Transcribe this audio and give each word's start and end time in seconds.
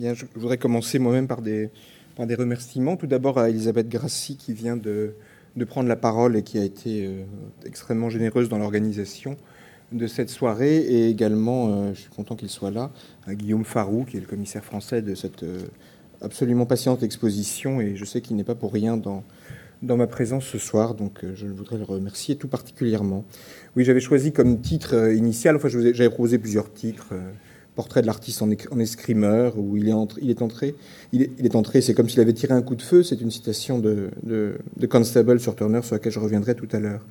Je 0.00 0.24
voudrais 0.36 0.58
commencer 0.58 0.98
moi-même 0.98 1.26
par 1.26 1.42
des, 1.42 1.70
remerciements. 2.18 2.96
Tout 2.96 3.06
d'abord 3.06 3.38
à 3.38 3.50
Elisabeth 3.50 3.88
Grassi 3.88 4.36
qui 4.36 4.52
vient 4.52 4.76
de, 4.76 5.14
prendre 5.66 5.88
la 5.88 5.96
parole 5.96 6.36
et 6.36 6.42
qui 6.42 6.58
a 6.58 6.64
été 6.64 7.04
euh, 7.04 7.24
extrêmement 7.66 8.10
généreuse 8.10 8.48
dans 8.48 8.58
l'organisation 8.58 9.36
de 9.90 10.06
cette 10.06 10.30
soirée. 10.30 10.76
Et 10.76 11.08
également, 11.08 11.68
euh, 11.68 11.94
je 11.94 12.02
suis 12.02 12.10
content 12.10 12.36
qu'il 12.36 12.48
soit 12.48 12.70
là, 12.70 12.92
à 13.26 13.34
Guillaume 13.34 13.64
Farou, 13.64 14.04
qui 14.04 14.18
est 14.18 14.20
le 14.20 14.26
commissaire 14.26 14.64
français 14.64 15.02
de 15.02 15.16
cette 15.16 15.42
euh, 15.42 15.62
absolument 16.22 16.64
patiente 16.64 17.02
exposition. 17.02 17.80
Et 17.80 17.96
je 17.96 18.04
sais 18.04 18.20
qu'il 18.20 18.36
n'est 18.36 18.44
pas 18.44 18.54
pour 18.54 18.72
rien 18.72 18.96
dans 18.96 19.24
ma 19.82 20.06
présence 20.06 20.44
ce 20.44 20.58
soir, 20.58 20.94
donc 20.94 21.24
je 21.34 21.46
voudrais 21.46 21.78
le 21.78 21.84
remercier 21.84 22.36
tout 22.36 22.48
particulièrement. 22.48 23.24
Oui, 23.74 23.84
j'avais 23.84 24.00
choisi 24.00 24.32
comme 24.32 24.60
titre 24.60 25.12
initial, 25.12 25.56
enfin 25.56 25.68
j'avais 25.68 26.08
proposé 26.08 26.38
plusieurs 26.38 26.72
titres, 26.72 27.14
portrait 27.78 28.02
de 28.02 28.08
l'artiste 28.08 28.42
en, 28.42 28.50
escrimeur, 28.80 29.56
où 29.56 29.76
il 29.76 29.88
est, 29.88 29.92
entré, 29.92 30.20
il 30.20 30.30
est 30.30 30.42
entré, 30.42 30.74
il 31.12 31.22
est, 31.22 31.54
entré, 31.54 31.80
c'est 31.80 31.94
comme 31.94 32.08
s'il 32.08 32.18
avait 32.18 32.32
tiré 32.32 32.52
un 32.52 32.60
coup 32.60 32.74
de 32.74 32.82
feu, 32.82 33.04
c'est 33.04 33.20
une 33.20 33.30
citation 33.30 33.78
de, 33.78 34.10
Constable 34.90 35.38
sur 35.38 35.54
Turner, 35.54 35.82
sur 35.82 35.94
laquelle 35.94 36.10
je 36.10 36.18
reviendrai 36.18 36.56
tout 36.56 36.66
à 36.72 36.80
l'heure. 36.80 37.06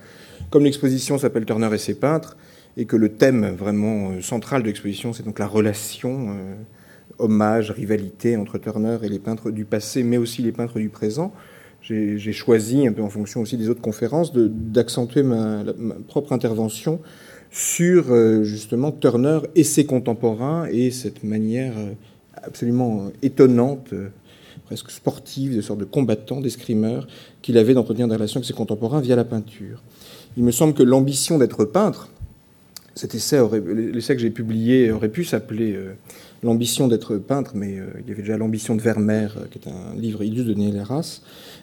Comme 0.49 0.66
l'exposition 0.66 1.17
s'appelle 1.17 1.45
Turner 1.45 1.70
et 1.73 1.77
ses 1.77 1.94
peintres, 1.94 2.35
et 2.75 2.84
que 2.84 2.98
le 2.98 3.13
thème 3.13 3.55
vraiment 3.58 4.09
euh, 4.09 4.22
central 4.22 4.61
de 4.61 4.67
l'exposition, 4.67 5.13
c'est 5.13 5.23
donc 5.23 5.39
la 5.39 5.48
relation, 5.48 6.31
euh, 6.31 6.55
hommage, 7.17 7.72
rivalité 7.72 8.36
entre 8.36 8.58
Turner 8.58 8.97
et 9.03 9.08
les 9.08 9.20
peintres 9.20 9.52
du 9.52 9.63
passé, 9.63 10.03
mais 10.03 10.17
aussi 10.17 10.41
les 10.41 10.52
peintres 10.52 10.80
du 10.80 10.89
présent, 10.89 11.31
j'ai 11.81 12.34
choisi, 12.34 12.86
un 12.86 12.91
peu 12.91 13.03
en 13.03 13.09
fonction 13.09 13.39
aussi 13.39 13.55
des 13.55 13.70
autres 13.70 13.81
conférences, 13.81 14.34
d'accentuer 14.34 15.23
ma, 15.23 15.63
propre 16.09 16.34
intervention 16.34 16.99
sur 17.57 18.11
euh, 18.11 18.43
justement 18.43 18.91
Turner 18.91 19.39
et 19.55 19.63
ses 19.63 19.88
contemporains 19.88 20.67
et 20.71 20.91
cette 20.91 21.23
manière 21.23 21.73
euh, 21.75 21.93
absolument 22.35 23.05
euh, 23.05 23.09
étonnante, 23.23 23.95
presque 24.66 24.91
sportive, 24.91 25.55
de 25.55 25.61
sorte 25.61 25.80
de 25.80 25.85
combattant, 25.85 26.39
d'escrimeur, 26.39 27.08
qu'il 27.41 27.58
avait 27.58 27.73
d'entretenir 27.73 28.08
des 28.08 28.13
relations 28.13 28.38
avec 28.38 28.45
ses 28.45 28.53
contemporains 28.53 29.02
via 29.02 29.16
la 29.16 29.23
peinture. 29.23 29.81
Il 30.38 30.44
me 30.44 30.52
semble 30.52 30.75
que 30.75 30.83
l'ambition 30.83 31.39
d'être 31.39 31.66
peintre, 31.66 32.09
cet 32.94 33.16
essai, 33.16 33.39
l'essai 33.91 34.16
que 34.16 34.22
j'ai 34.22 34.30
publié 34.30 34.91
aurait 34.91 35.09
pu 35.09 35.23
s'appeler 35.23 35.78
L'ambition 36.44 36.88
d'être 36.88 37.17
peintre, 37.17 37.53
mais 37.55 37.80
il 38.00 38.08
y 38.08 38.11
avait 38.11 38.22
déjà 38.22 38.38
l'ambition 38.38 38.75
de 38.75 38.81
Vermeer, 38.81 39.30
qui 39.50 39.58
est 39.58 39.67
un 39.67 40.00
livre 40.00 40.23
illustre 40.23 40.50
de 40.50 40.53
Néel 40.53 40.83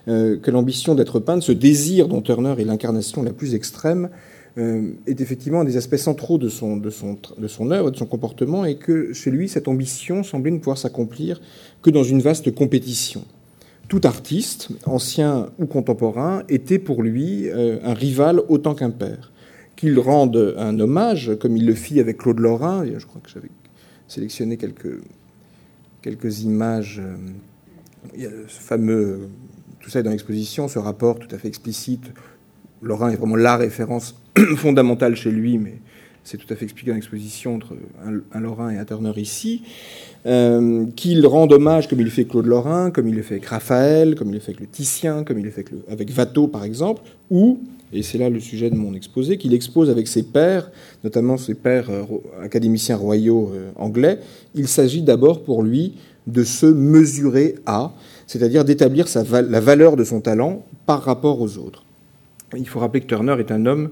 que 0.05 0.51
l'ambition 0.51 0.95
d'être 0.95 1.21
peintre, 1.21 1.45
ce 1.45 1.53
désir 1.53 2.09
dont 2.09 2.21
Turner 2.21 2.55
est 2.57 2.65
l'incarnation 2.65 3.23
la 3.23 3.31
plus 3.31 3.55
extrême, 3.55 4.09
est 4.57 5.19
effectivement 5.19 5.61
un 5.61 5.65
des 5.65 5.75
aspects 5.75 5.97
centraux 5.97 6.37
de 6.37 6.47
son, 6.47 6.77
de, 6.77 6.89
son, 6.89 7.17
de 7.37 7.47
son 7.47 7.71
œuvre, 7.71 7.91
de 7.91 7.97
son 7.97 8.05
comportement, 8.05 8.63
et 8.63 8.77
que 8.77 9.11
chez 9.11 9.31
lui, 9.31 9.49
cette 9.49 9.67
ambition 9.67 10.23
semblait 10.23 10.51
ne 10.51 10.59
pouvoir 10.59 10.77
s'accomplir 10.77 11.41
que 11.81 11.89
dans 11.89 12.03
une 12.03 12.21
vaste 12.21 12.53
compétition. 12.55 13.25
Tout 13.87 14.01
artiste, 14.05 14.69
ancien 14.85 15.49
ou 15.59 15.65
contemporain, 15.65 16.43
était 16.49 16.79
pour 16.79 17.03
lui 17.03 17.49
euh, 17.49 17.79
un 17.83 17.93
rival 17.93 18.41
autant 18.47 18.75
qu'un 18.75 18.91
père. 18.91 19.31
Qu'il 19.75 19.99
rende 19.99 20.55
un 20.57 20.79
hommage, 20.79 21.33
comme 21.39 21.57
il 21.57 21.65
le 21.65 21.75
fit 21.75 21.99
avec 21.99 22.17
Claude 22.17 22.39
Lorrain, 22.39 22.85
je 22.97 23.05
crois 23.05 23.21
que 23.21 23.29
j'avais 23.29 23.51
sélectionné 24.07 24.55
quelques, 24.55 25.01
quelques 26.01 26.43
images. 26.43 27.01
Euh, 27.03 27.15
il 28.15 28.23
y 28.23 28.25
a 28.25 28.29
ce 28.47 28.59
fameux, 28.59 29.27
tout 29.81 29.89
ça 29.89 29.99
est 29.99 30.03
dans 30.03 30.11
l'exposition, 30.11 30.67
ce 30.67 30.79
rapport 30.79 31.19
tout 31.19 31.27
à 31.35 31.37
fait 31.37 31.47
explicite 31.47 32.11
Lorrain 32.81 33.09
est 33.09 33.15
vraiment 33.15 33.35
la 33.35 33.57
référence 33.57 34.15
fondamentale 34.57 35.15
chez 35.15 35.31
lui, 35.31 35.57
mais 35.57 35.75
c'est 36.25 36.37
tout 36.37 36.51
à 36.51 36.55
fait 36.55 36.65
expliqué 36.65 36.89
dans 36.89 36.95
l'exposition 36.95 37.55
entre 37.55 37.75
un, 38.33 38.39
Lorrain 38.39 38.71
et 38.71 38.77
un 38.77 38.85
Turner 38.85 39.13
ici, 39.17 39.61
euh, 40.25 40.85
qu'il 40.95 41.25
rend 41.27 41.47
hommage 41.47 41.87
comme 41.87 42.01
il 42.01 42.09
fait 42.09 42.25
Claude 42.25 42.47
Lorrain, 42.47 42.89
comme 42.89 43.07
il 43.07 43.15
le 43.15 43.21
fait 43.21 43.35
avec 43.35 43.45
Raphaël, 43.45 44.15
comme 44.15 44.29
il 44.29 44.33
le 44.33 44.39
fait 44.39 44.51
avec 44.51 44.61
le 44.61 44.67
Titien, 44.67 45.23
comme 45.23 45.37
il 45.37 45.45
le 45.45 45.51
fait 45.51 45.65
avec, 45.69 45.73
avec 45.87 46.17
Watteau 46.17 46.47
par 46.47 46.63
exemple, 46.63 47.03
ou, 47.29 47.59
et 47.93 48.01
c'est 48.01 48.17
là 48.17 48.29
le 48.29 48.39
sujet 48.39 48.71
de 48.71 48.75
mon 48.75 48.95
exposé, 48.95 49.37
qu'il 49.37 49.53
expose 49.53 49.91
avec 49.91 50.07
ses 50.07 50.23
pairs, 50.23 50.71
notamment 51.03 51.37
ses 51.37 51.53
pairs 51.53 51.91
euh, 51.91 52.03
académiciens 52.41 52.97
royaux 52.97 53.51
euh, 53.53 53.69
anglais, 53.75 54.19
il 54.55 54.67
s'agit 54.67 55.03
d'abord 55.03 55.43
pour 55.43 55.61
lui 55.61 55.93
de 56.25 56.43
se 56.43 56.65
mesurer 56.65 57.55
à, 57.67 57.93
c'est-à-dire 58.25 58.65
d'établir 58.65 59.05
la 59.31 59.59
valeur 59.59 59.95
de 59.95 60.03
son 60.03 60.21
talent 60.21 60.65
par 60.87 61.03
rapport 61.03 61.39
aux 61.39 61.59
autres. 61.59 61.84
Il 62.55 62.67
faut 62.67 62.79
rappeler 62.79 63.01
que 63.01 63.07
Turner 63.07 63.35
est 63.39 63.51
un 63.51 63.65
homme 63.65 63.91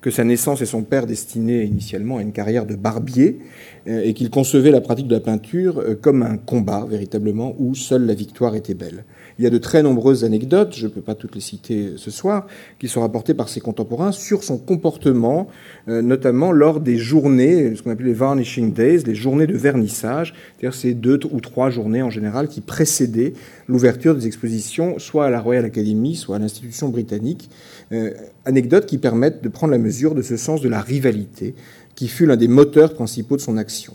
que 0.00 0.10
sa 0.10 0.24
naissance 0.24 0.60
et 0.60 0.66
son 0.66 0.82
père 0.82 1.06
destinaient 1.06 1.64
initialement 1.64 2.18
à 2.18 2.22
une 2.22 2.32
carrière 2.32 2.66
de 2.66 2.74
barbier 2.74 3.38
et 3.86 4.14
qu'il 4.14 4.30
concevait 4.30 4.70
la 4.70 4.80
pratique 4.80 5.08
de 5.08 5.14
la 5.14 5.20
peinture 5.20 5.78
euh, 5.78 5.94
comme 6.00 6.22
un 6.22 6.36
combat 6.36 6.86
véritablement 6.88 7.54
où 7.58 7.74
seule 7.74 8.06
la 8.06 8.14
victoire 8.14 8.54
était 8.54 8.74
belle. 8.74 9.04
Il 9.38 9.44
y 9.44 9.46
a 9.46 9.50
de 9.50 9.58
très 9.58 9.82
nombreuses 9.82 10.24
anecdotes, 10.24 10.74
je 10.76 10.86
ne 10.86 10.92
peux 10.92 11.00
pas 11.00 11.14
toutes 11.14 11.34
les 11.34 11.40
citer 11.40 11.94
ce 11.96 12.10
soir, 12.10 12.46
qui 12.78 12.88
sont 12.88 13.00
rapportées 13.00 13.34
par 13.34 13.48
ses 13.48 13.60
contemporains 13.60 14.12
sur 14.12 14.44
son 14.44 14.58
comportement, 14.58 15.48
euh, 15.88 16.02
notamment 16.02 16.52
lors 16.52 16.80
des 16.80 16.96
journées, 16.96 17.74
ce 17.74 17.82
qu'on 17.82 17.90
appelle 17.90 18.06
les 18.06 18.12
varnishing 18.14 18.72
days, 18.72 19.02
les 19.04 19.14
journées 19.14 19.46
de 19.46 19.56
vernissage, 19.56 20.34
c'est-à-dire 20.56 20.78
ces 20.78 20.94
deux 20.94 21.18
ou 21.32 21.40
trois 21.40 21.70
journées 21.70 22.02
en 22.02 22.10
général 22.10 22.48
qui 22.48 22.60
précédaient 22.60 23.34
l'ouverture 23.66 24.14
des 24.14 24.26
expositions, 24.26 24.98
soit 24.98 25.26
à 25.26 25.30
la 25.30 25.40
Royal 25.40 25.64
Academy, 25.64 26.14
soit 26.14 26.36
à 26.36 26.38
l'institution 26.38 26.88
britannique. 26.88 27.50
Euh, 27.92 28.12
anecdotes 28.44 28.86
qui 28.86 28.98
permettent 28.98 29.42
de 29.42 29.48
prendre 29.48 29.72
la 29.72 29.78
mesure 29.78 30.14
de 30.14 30.22
ce 30.22 30.36
sens 30.36 30.60
de 30.60 30.68
la 30.68 30.80
rivalité 30.80 31.54
qui 31.94 32.08
fut 32.08 32.26
l'un 32.26 32.36
des 32.36 32.48
moteurs 32.48 32.94
principaux 32.94 33.36
de 33.36 33.40
son 33.40 33.56
action. 33.56 33.94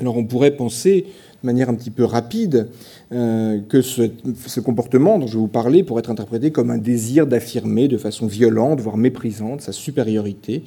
Alors 0.00 0.16
on 0.16 0.24
pourrait 0.24 0.50
penser 0.50 1.06
de 1.42 1.46
manière 1.46 1.68
un 1.68 1.74
petit 1.74 1.90
peu 1.90 2.04
rapide 2.04 2.68
euh, 3.12 3.60
que 3.68 3.82
ce, 3.82 4.60
comportement 4.60 5.18
dont 5.18 5.26
je 5.26 5.38
vous 5.38 5.48
parler 5.48 5.84
pourrait 5.84 6.00
être 6.00 6.10
interprété 6.10 6.50
comme 6.50 6.70
un 6.70 6.78
désir 6.78 7.26
d'affirmer 7.26 7.88
de 7.88 7.96
façon 7.96 8.26
violente, 8.26 8.80
voire 8.80 8.96
méprisante, 8.96 9.60
sa 9.60 9.72
supériorité. 9.72 10.64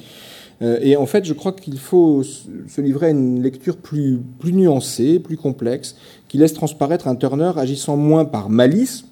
Euh, 0.61 0.79
et 0.81 0.95
en 0.95 1.05
fait, 1.05 1.25
je 1.25 1.33
crois 1.33 1.53
qu'il 1.53 1.79
faut 1.79 2.23
se 2.23 2.81
livrer 2.81 3.07
à 3.07 3.09
une 3.09 3.41
lecture 3.41 3.77
plus 3.77 4.21
nuancée, 4.43 5.19
plus 5.19 5.37
complexe, 5.37 5.95
qui 6.27 6.37
laisse 6.37 6.53
transparaître 6.53 7.07
un 7.07 7.15
Turner 7.15 7.51
agissant 7.55 7.97
moins 7.97 8.25
par 8.25 8.49
malice, 8.49 9.05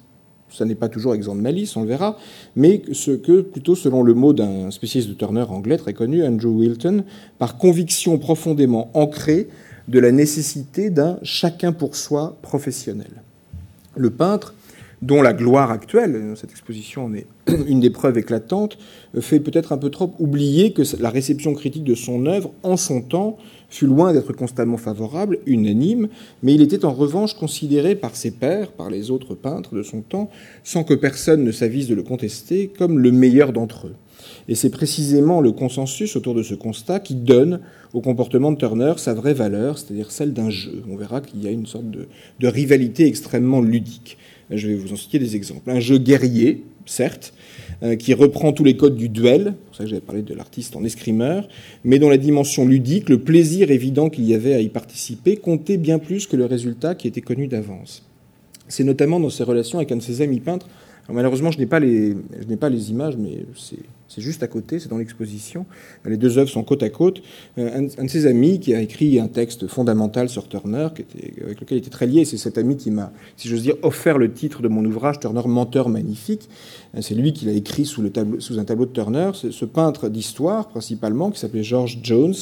ça 0.50 0.64
n'est 0.64 0.74
pas 0.74 0.88
toujours 0.88 1.14
exempt 1.14 1.36
de 1.36 1.40
malice, 1.40 1.76
on 1.76 1.82
le 1.82 1.88
verra, 1.88 2.16
mais 2.56 2.82
ce 2.92 3.10
que, 3.12 3.40
plutôt 3.40 3.74
selon 3.74 4.02
le 4.02 4.14
mot 4.14 4.32
d'un 4.32 4.70
spécialiste 4.70 5.10
de 5.10 5.14
Turner 5.14 5.44
anglais 5.48 5.76
très 5.76 5.94
connu, 5.94 6.24
Andrew 6.24 6.48
Wilton, 6.48 7.04
par 7.38 7.58
conviction 7.58 8.18
profondément 8.18 8.90
ancrée 8.94 9.48
de 9.88 9.98
la 9.98 10.12
nécessité 10.12 10.90
d'un 10.90 11.18
chacun 11.22 11.72
pour 11.72 11.96
soi 11.96 12.36
professionnel. 12.42 13.10
Le 13.96 14.10
peintre, 14.10 14.54
dont 15.02 15.22
la 15.22 15.32
gloire 15.32 15.70
actuelle, 15.70 16.32
cette 16.34 16.50
exposition 16.50 17.04
en 17.04 17.14
est 17.14 17.26
une 17.68 17.80
des 17.80 17.90
preuves 17.90 18.18
éclatantes, 18.18 18.78
fait 19.20 19.40
peut-être 19.40 19.72
un 19.72 19.78
peu 19.78 19.90
trop 19.90 20.12
oublier 20.18 20.72
que 20.72 20.82
la 21.00 21.10
réception 21.10 21.54
critique 21.54 21.84
de 21.84 21.94
son 21.94 22.26
œuvre, 22.26 22.52
en 22.62 22.76
son 22.76 23.00
temps, 23.00 23.38
fut 23.70 23.86
loin 23.86 24.12
d'être 24.12 24.32
constamment 24.32 24.78
favorable, 24.78 25.38
unanime, 25.46 26.08
mais 26.42 26.54
il 26.54 26.62
était 26.62 26.84
en 26.84 26.92
revanche 26.92 27.34
considéré 27.34 27.94
par 27.94 28.16
ses 28.16 28.30
pairs, 28.30 28.72
par 28.72 28.90
les 28.90 29.10
autres 29.10 29.34
peintres 29.34 29.74
de 29.74 29.82
son 29.82 30.00
temps, 30.00 30.30
sans 30.64 30.84
que 30.84 30.94
personne 30.94 31.44
ne 31.44 31.52
s'avise 31.52 31.88
de 31.88 31.94
le 31.94 32.02
contester, 32.02 32.72
comme 32.78 32.98
le 32.98 33.12
meilleur 33.12 33.52
d'entre 33.52 33.88
eux. 33.88 33.94
Et 34.48 34.54
c'est 34.54 34.70
précisément 34.70 35.40
le 35.40 35.52
consensus 35.52 36.16
autour 36.16 36.34
de 36.34 36.42
ce 36.42 36.54
constat 36.54 37.00
qui 37.00 37.14
donne 37.14 37.60
au 37.92 38.00
comportement 38.00 38.50
de 38.50 38.56
Turner 38.56 38.94
sa 38.96 39.14
vraie 39.14 39.34
valeur, 39.34 39.78
c'est-à-dire 39.78 40.10
celle 40.10 40.32
d'un 40.32 40.50
jeu. 40.50 40.82
On 40.90 40.96
verra 40.96 41.20
qu'il 41.20 41.42
y 41.42 41.46
a 41.46 41.50
une 41.50 41.66
sorte 41.66 41.90
de, 41.90 42.08
rivalité 42.46 43.06
extrêmement 43.06 43.60
ludique. 43.60 44.18
Je 44.50 44.68
vais 44.68 44.74
vous 44.74 44.92
en 44.92 44.96
citer 44.96 45.18
des 45.18 45.36
exemples. 45.36 45.70
Un 45.70 45.80
jeu 45.80 45.98
guerrier, 45.98 46.64
certes, 46.86 47.34
euh, 47.82 47.96
qui 47.96 48.14
reprend 48.14 48.52
tous 48.52 48.64
les 48.64 48.76
codes 48.76 48.96
du 48.96 49.08
duel, 49.08 49.44
c'est 49.44 49.66
pour 49.66 49.74
ça 49.76 49.84
que 49.84 49.90
j'avais 49.90 50.00
parlé 50.00 50.22
de 50.22 50.34
l'artiste 50.34 50.74
en 50.74 50.84
escrimeur, 50.84 51.48
mais 51.84 51.98
dont 51.98 52.08
la 52.08 52.16
dimension 52.16 52.66
ludique, 52.66 53.08
le 53.08 53.20
plaisir 53.20 53.70
évident 53.70 54.08
qu'il 54.10 54.24
y 54.24 54.34
avait 54.34 54.54
à 54.54 54.60
y 54.60 54.68
participer, 54.68 55.36
comptait 55.36 55.76
bien 55.76 55.98
plus 55.98 56.26
que 56.26 56.36
le 56.36 56.46
résultat 56.46 56.94
qui 56.94 57.06
était 57.06 57.20
connu 57.20 57.46
d'avance. 57.46 58.04
C'est 58.68 58.84
notamment 58.84 59.20
dans 59.20 59.30
ses 59.30 59.44
relations 59.44 59.78
avec 59.78 59.92
un 59.92 59.96
de 59.96 60.02
ses 60.02 60.22
amis 60.22 60.40
peintres. 60.40 60.68
Malheureusement, 61.08 61.50
je 61.50 61.58
n'ai 61.58 61.66
pas, 61.66 61.80
les, 61.80 62.14
images, 62.90 63.16
mais 63.16 63.44
c'est 64.08 64.22
juste 64.22 64.42
à 64.42 64.46
côté, 64.46 64.78
c'est 64.78 64.88
dans 64.88 64.98
l'exposition. 64.98 65.66
Les 66.04 66.16
deux 66.16 66.38
œuvres 66.38 66.48
sont 66.48 66.62
côte 66.62 66.82
à 66.82 66.88
côte. 66.88 67.22
Euh, 67.58 67.88
un, 67.98 68.04
de 68.04 68.08
ses 68.08 68.26
amis 68.26 68.58
qui 68.58 68.74
a 68.74 68.80
écrit 68.80 69.20
un 69.20 69.28
texte 69.28 69.66
fondamental 69.66 70.28
sur 70.28 70.48
Turner, 70.48 70.88
avec 71.42 71.60
lequel 71.60 71.78
il 71.78 71.80
était 71.80 71.90
très 71.90 72.06
lié, 72.06 72.24
c'est 72.24 72.38
cet 72.38 72.58
ami 72.58 72.76
qui 72.76 72.90
m'a, 72.90 73.12
si 73.36 73.48
j'ose 73.48 73.62
dire, 73.62 73.74
offert 73.82 74.18
le 74.18 74.32
titre 74.32 74.62
de 74.62 74.68
mon 74.68 74.84
ouvrage, 74.84 75.20
Turner, 75.20 75.42
menteur 75.46 75.88
magnifique. 75.88 76.48
Euh, 76.94 77.00
c'est 77.02 77.14
lui 77.14 77.32
qui 77.32 77.44
l'a 77.44 77.52
écrit 77.52 77.84
sous 77.84 78.02
un 78.02 78.64
tableau 78.64 78.86
de 78.86 78.92
Turner. 78.92 79.30
Ce 79.34 79.64
peintre 79.64 80.08
d'histoire, 80.08 80.68
principalement, 80.68 81.30
qui 81.30 81.38
s'appelait 81.38 81.62
George 81.62 81.98
Jones, 82.02 82.34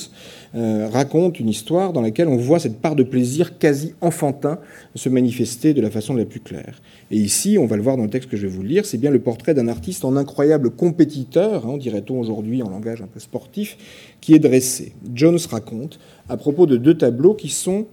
euh, 0.54 0.88
raconte 0.92 1.40
une 1.40 1.48
histoire 1.48 1.92
dans 1.92 2.00
laquelle 2.00 2.28
on 2.28 2.36
voit 2.36 2.58
cette 2.58 2.80
part 2.80 2.94
de 2.94 3.02
plaisir 3.02 3.58
quasi 3.58 3.94
enfantin 4.00 4.58
se 4.94 5.08
manifester 5.08 5.74
de 5.74 5.80
la 5.80 5.90
façon 5.90 6.14
la 6.14 6.24
plus 6.24 6.40
claire. 6.40 6.80
Et 7.10 7.16
ici, 7.16 7.58
on 7.58 7.66
va 7.66 7.76
le 7.76 7.82
voir 7.82 7.96
dans 7.96 8.04
le 8.04 8.10
texte 8.10 8.30
que 8.30 8.36
je 8.36 8.46
vais 8.46 8.52
vous 8.52 8.55
c'est 8.84 8.98
bien 8.98 9.10
le 9.10 9.18
portrait 9.18 9.54
d'un 9.54 9.68
artiste 9.68 10.04
en 10.04 10.16
incroyable 10.16 10.70
compétiteur 10.70 11.66
Hein, 11.66 11.76
dirait-on 11.78 12.20
aujourd'hui 12.20 12.62
en 12.62 12.70
langage 12.70 13.02
un 13.02 13.06
peu 13.06 13.20
sportif, 13.20 13.76
qui 14.20 14.34
est 14.34 14.38
dressé. 14.38 14.92
Jones 15.14 15.38
raconte 15.50 15.98
à 16.28 16.36
propos 16.36 16.66
de 16.66 16.76
deux 16.76 16.96
tableaux 16.96 17.34
qui 17.34 17.48
sont 17.48 17.86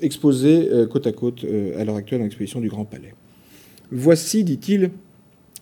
exposés 0.00 0.68
côte 0.90 1.06
à 1.06 1.12
côte 1.12 1.44
à 1.78 1.84
l'heure 1.84 1.96
actuelle 1.96 2.20
dans 2.20 2.24
l'exposition 2.24 2.60
du 2.60 2.68
Grand 2.68 2.84
Palais. 2.84 3.14
Voici, 3.90 4.44
dit-il, 4.44 4.90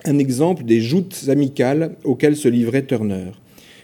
un 0.04 0.18
exemple 0.18 0.64
des 0.64 0.80
joutes 0.80 1.24
amicales 1.28 1.96
auxquelles 2.04 2.36
se 2.36 2.48
livrait 2.48 2.84
Turner. 2.84 3.32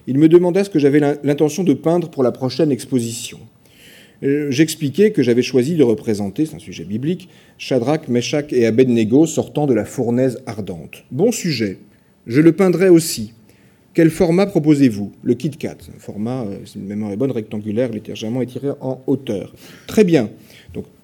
Il 0.07 0.19
me 0.19 0.29
demanda 0.29 0.63
ce 0.63 0.71
que 0.71 0.79
j'avais 0.79 1.01
l'intention 1.01 1.65
de 1.65 1.75
peindre 1.75 2.11
pour 2.11 2.23
la 2.23 2.33
prochaine 2.33 2.71
exposition. 2.71 3.39
Euh, 4.23 4.51
j'expliquais 4.51 5.11
que 5.11 5.23
j'avais 5.23 5.43
choisi 5.43 5.77
de 5.77 5.83
représenter, 5.83 6.47
c'est 6.47 6.57
un 6.57 6.61
sujet 6.61 6.85
biblique, 6.85 7.29
Shadrach, 7.59 8.09
Meshach 8.09 8.53
et 8.53 8.67
Abednego 8.67 9.27
sortant 9.27 9.67
de 9.67 9.75
la 9.75 9.85
fournaise 9.85 10.39
ardente. 10.47 11.05
Bon 11.11 11.33
sujet. 11.33 11.79
Je 12.27 12.41
le 12.41 12.53
peindrai 12.53 12.89
aussi. 12.89 13.33
Quel 13.95 14.11
format 14.11 14.47
proposez-vous? 14.47 15.13
Le 15.23 15.35
Kit 15.35 15.51
Kat. 15.51 15.77
Un 15.95 15.99
format, 15.99 16.43
euh, 16.43 16.59
si 16.65 16.79
une 16.79 16.87
mémoire 16.87 17.13
est 17.13 17.17
bonne, 17.17 17.31
rectangulaire, 17.31 17.91
légèrement 17.91 18.43
étiré 18.43 18.69
en 18.81 19.03
hauteur. 19.07 19.55
Très 19.87 20.05
bien. 20.05 20.29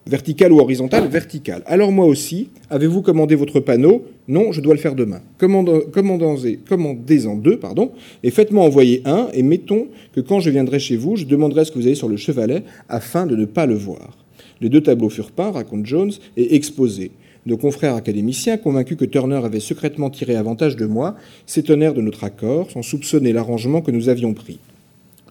Vertical 0.06 0.52
ou 0.52 0.58
horizontal 0.58 1.06
Vertical. 1.06 1.62
Alors 1.66 1.92
moi 1.92 2.06
aussi, 2.06 2.48
avez-vous 2.70 3.02
commandé 3.02 3.36
votre 3.36 3.60
panneau 3.60 4.04
Non, 4.26 4.50
je 4.50 4.60
dois 4.60 4.74
le 4.74 4.80
faire 4.80 4.96
demain. 4.96 5.20
Commandez-en 5.38 7.36
deux, 7.36 7.56
pardon, 7.56 7.92
et 8.22 8.30
faites-moi 8.30 8.64
envoyer 8.64 9.02
un, 9.04 9.28
et 9.32 9.42
mettons 9.42 9.86
que 10.12 10.20
quand 10.20 10.40
je 10.40 10.50
viendrai 10.50 10.80
chez 10.80 10.96
vous, 10.96 11.16
je 11.16 11.24
demanderai 11.24 11.64
ce 11.64 11.70
que 11.70 11.78
vous 11.78 11.86
avez 11.86 11.94
sur 11.94 12.08
le 12.08 12.16
chevalet 12.16 12.64
afin 12.88 13.26
de 13.26 13.36
ne 13.36 13.44
pas 13.44 13.66
le 13.66 13.74
voir. 13.74 14.18
Les 14.60 14.68
deux 14.68 14.80
tableaux 14.80 15.08
furent 15.08 15.30
peints, 15.30 15.52
raconte 15.52 15.86
Jones, 15.86 16.12
et 16.36 16.56
exposés. 16.56 17.12
Nos 17.46 17.56
confrères 17.56 17.96
académiciens, 17.96 18.56
convaincus 18.56 18.96
que 18.96 19.04
Turner 19.04 19.40
avait 19.44 19.60
secrètement 19.60 20.10
tiré 20.10 20.36
avantage 20.36 20.76
de 20.76 20.86
moi, 20.86 21.16
s'étonnèrent 21.46 21.94
de 21.94 22.00
notre 22.00 22.24
accord, 22.24 22.70
sans 22.70 22.82
soupçonner 22.82 23.32
l'arrangement 23.32 23.82
que 23.82 23.90
nous 23.90 24.08
avions 24.08 24.34
pris. 24.34 24.58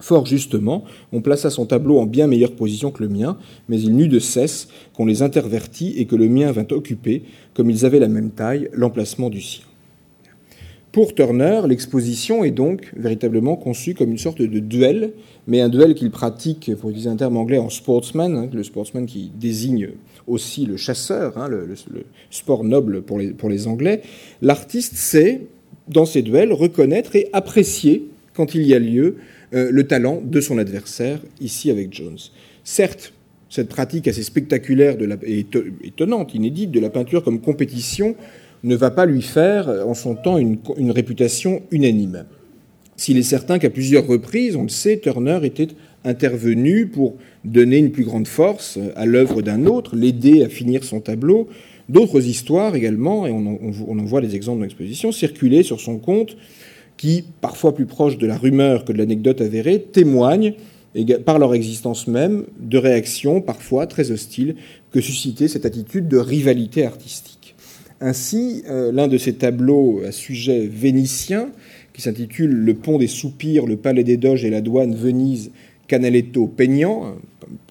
Fort 0.01 0.25
justement, 0.25 0.83
on 1.13 1.21
plaça 1.21 1.49
son 1.49 1.65
tableau 1.65 1.99
en 1.99 2.05
bien 2.05 2.27
meilleure 2.27 2.55
position 2.55 2.91
que 2.91 3.03
le 3.03 3.09
mien, 3.09 3.37
mais 3.69 3.79
il 3.79 3.95
n'eut 3.95 4.07
de 4.07 4.19
cesse 4.19 4.67
qu'on 4.93 5.05
les 5.05 5.21
intervertit 5.21 5.93
et 5.97 6.05
que 6.05 6.15
le 6.15 6.27
mien 6.27 6.51
vint 6.51 6.67
occuper, 6.71 7.23
comme 7.53 7.69
ils 7.69 7.85
avaient 7.85 7.99
la 7.99 8.07
même 8.07 8.31
taille, 8.31 8.69
l'emplacement 8.73 9.29
du 9.29 9.41
sien. 9.41 9.63
Pour 10.91 11.15
Turner, 11.15 11.61
l'exposition 11.69 12.43
est 12.43 12.51
donc 12.51 12.91
véritablement 12.97 13.55
conçue 13.55 13.93
comme 13.93 14.11
une 14.11 14.17
sorte 14.17 14.41
de 14.41 14.59
duel, 14.59 15.13
mais 15.47 15.61
un 15.61 15.69
duel 15.69 15.95
qu'il 15.95 16.11
pratique, 16.11 16.69
pour 16.75 16.89
utiliser 16.89 17.09
un 17.09 17.15
terme 17.15 17.37
anglais, 17.37 17.59
en 17.59 17.69
sportsman, 17.69 18.35
hein, 18.35 18.49
le 18.51 18.63
sportsman 18.63 19.05
qui 19.05 19.31
désigne 19.33 19.91
aussi 20.27 20.65
le 20.65 20.75
chasseur, 20.75 21.37
hein, 21.37 21.47
le, 21.47 21.75
sport 22.29 22.65
noble 22.65 23.03
pour 23.03 23.19
les, 23.19 23.29
pour 23.29 23.49
les 23.49 23.67
Anglais. 23.67 24.01
L'artiste 24.41 24.95
sait, 24.95 25.41
dans 25.87 26.05
ses 26.05 26.21
duels, 26.21 26.51
reconnaître 26.51 27.15
et 27.15 27.29
apprécier, 27.31 28.09
quand 28.33 28.53
il 28.55 28.63
y 28.63 28.73
a 28.73 28.79
lieu, 28.79 29.17
euh, 29.53 29.69
le 29.71 29.85
talent 29.85 30.21
de 30.23 30.39
son 30.39 30.57
adversaire, 30.57 31.19
ici 31.39 31.69
avec 31.69 31.93
Jones. 31.93 32.17
Certes, 32.63 33.13
cette 33.49 33.67
pratique 33.67 34.07
assez 34.07 34.23
spectaculaire 34.23 34.95
et 35.23 35.45
étonnante, 35.83 36.33
inédite 36.33 36.71
de 36.71 36.79
la 36.79 36.89
peinture 36.89 37.21
comme 37.21 37.41
compétition 37.41 38.15
ne 38.63 38.75
va 38.75 38.91
pas 38.91 39.05
lui 39.05 39.21
faire, 39.21 39.67
en 39.85 39.93
son 39.93 40.15
temps, 40.15 40.37
une, 40.37 40.91
réputation 40.91 41.63
unanime. 41.71 42.25
S'il 42.95 43.17
est 43.17 43.23
certain 43.23 43.59
qu'à 43.59 43.69
plusieurs 43.69 44.07
reprises, 44.07 44.55
on 44.55 44.63
le 44.63 44.69
sait, 44.69 44.99
Turner 44.99 45.39
était 45.43 45.69
intervenu 46.05 46.87
pour 46.87 47.15
donner 47.43 47.77
une 47.77 47.91
plus 47.91 48.03
grande 48.03 48.27
force 48.27 48.79
à 48.95 49.05
l'œuvre 49.05 49.41
d'un 49.41 49.65
autre, 49.65 49.95
l'aider 49.95 50.43
à 50.43 50.49
finir 50.49 50.83
son 50.83 51.01
tableau. 51.01 51.49
D'autres 51.89 52.25
histoires 52.25 52.75
également, 52.75 53.25
et 53.25 53.31
on 53.31 53.45
en, 53.47 53.59
on 53.87 53.99
en 53.99 54.05
voit 54.05 54.21
des 54.21 54.35
exemples 54.35 54.59
dans 54.59 54.65
l'exposition, 54.65 55.11
circulaient 55.11 55.63
sur 55.63 55.81
son 55.81 55.97
compte 55.97 56.37
qui, 57.01 57.23
parfois 57.41 57.73
plus 57.73 57.87
proches 57.87 58.19
de 58.19 58.27
la 58.27 58.37
rumeur 58.37 58.85
que 58.85 58.93
de 58.93 58.99
l'anecdote 58.99 59.41
avérée, 59.41 59.81
témoignent 59.81 60.53
par 61.25 61.39
leur 61.39 61.55
existence 61.55 62.05
même 62.05 62.43
de 62.59 62.77
réactions 62.77 63.41
parfois 63.41 63.87
très 63.87 64.11
hostiles 64.11 64.55
que 64.91 65.01
suscitait 65.01 65.47
cette 65.47 65.65
attitude 65.65 66.07
de 66.07 66.17
rivalité 66.17 66.85
artistique. 66.85 67.55
Ainsi, 68.01 68.63
euh, 68.69 68.91
l'un 68.91 69.07
de 69.07 69.17
ces 69.17 69.33
tableaux 69.33 70.03
à 70.07 70.11
sujet 70.11 70.67
vénitien, 70.67 71.49
qui 71.91 72.03
s'intitule 72.03 72.51
Le 72.51 72.75
pont 72.75 72.99
des 72.99 73.07
soupirs, 73.07 73.65
le 73.65 73.77
palais 73.77 74.03
des 74.03 74.17
doges 74.17 74.45
et 74.45 74.51
la 74.51 74.61
douane 74.61 74.93
Venise, 74.93 75.49
Canaletto 75.87 76.45
peignant, 76.45 77.15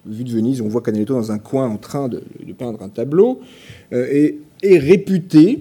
vu 0.07 0.25
de 0.25 0.31
Venise, 0.33 0.61
on 0.61 0.67
voit 0.67 0.83
Canaletto 0.83 1.15
dans 1.15 1.31
un 1.31 1.39
coin 1.39 1.69
en 1.69 1.77
train 1.77 2.09
de, 2.09 2.25
peindre 2.59 2.83
un 2.83 2.89
tableau, 2.89 3.39
euh, 3.93 4.33
est 4.63 4.79
réputé 4.79 5.61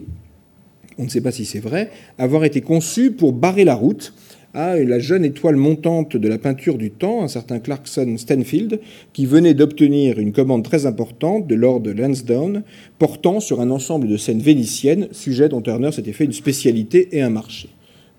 on 0.99 1.05
ne 1.05 1.09
sait 1.09 1.21
pas 1.21 1.31
si 1.31 1.45
c'est 1.45 1.59
vrai, 1.59 1.89
avoir 2.17 2.43
été 2.43 2.61
conçu 2.61 3.11
pour 3.11 3.33
barrer 3.33 3.63
la 3.63 3.73
route 3.73 4.13
à 4.53 4.77
la 4.77 4.99
jeune 4.99 5.23
étoile 5.23 5.55
montante 5.55 6.17
de 6.17 6.27
la 6.27 6.37
peinture 6.37 6.77
du 6.77 6.91
temps, 6.91 7.23
un 7.23 7.27
certain 7.27 7.59
Clarkson 7.59 8.15
Stanfield, 8.17 8.79
qui 9.13 9.25
venait 9.25 9.53
d'obtenir 9.53 10.19
une 10.19 10.33
commande 10.33 10.63
très 10.63 10.85
importante 10.85 11.47
de 11.47 11.55
Lord 11.55 11.83
Lansdowne, 11.83 12.63
portant 12.97 13.39
sur 13.39 13.61
un 13.61 13.69
ensemble 13.69 14.07
de 14.07 14.17
scènes 14.17 14.41
vénitiennes, 14.41 15.07
sujet 15.11 15.49
dont 15.49 15.61
Turner 15.61 15.91
s'était 15.91 16.13
fait 16.13 16.25
une 16.25 16.33
spécialité 16.33 17.09
et 17.15 17.21
un 17.21 17.29
marché 17.29 17.69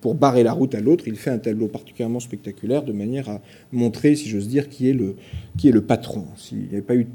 pour 0.00 0.14
barrer 0.14 0.42
la 0.42 0.52
route 0.52 0.74
à 0.74 0.80
l'autre, 0.80 1.04
il 1.06 1.16
fait 1.16 1.30
un 1.30 1.38
tableau 1.38 1.68
particulièrement 1.68 2.20
spectaculaire 2.20 2.82
de 2.82 2.92
manière 2.92 3.28
à 3.28 3.40
montrer, 3.72 4.14
si 4.16 4.28
j'ose 4.28 4.48
dire, 4.48 4.68
qui 4.68 4.88
est 4.88 4.92
le, 4.92 5.16
qui 5.58 5.68
est 5.68 5.72
le 5.72 5.82
patron. 5.82 6.24
S'il 6.36 6.58
n'y 6.58 6.68
avait 6.68 6.82
pas 6.82 6.96
eu 6.96 7.06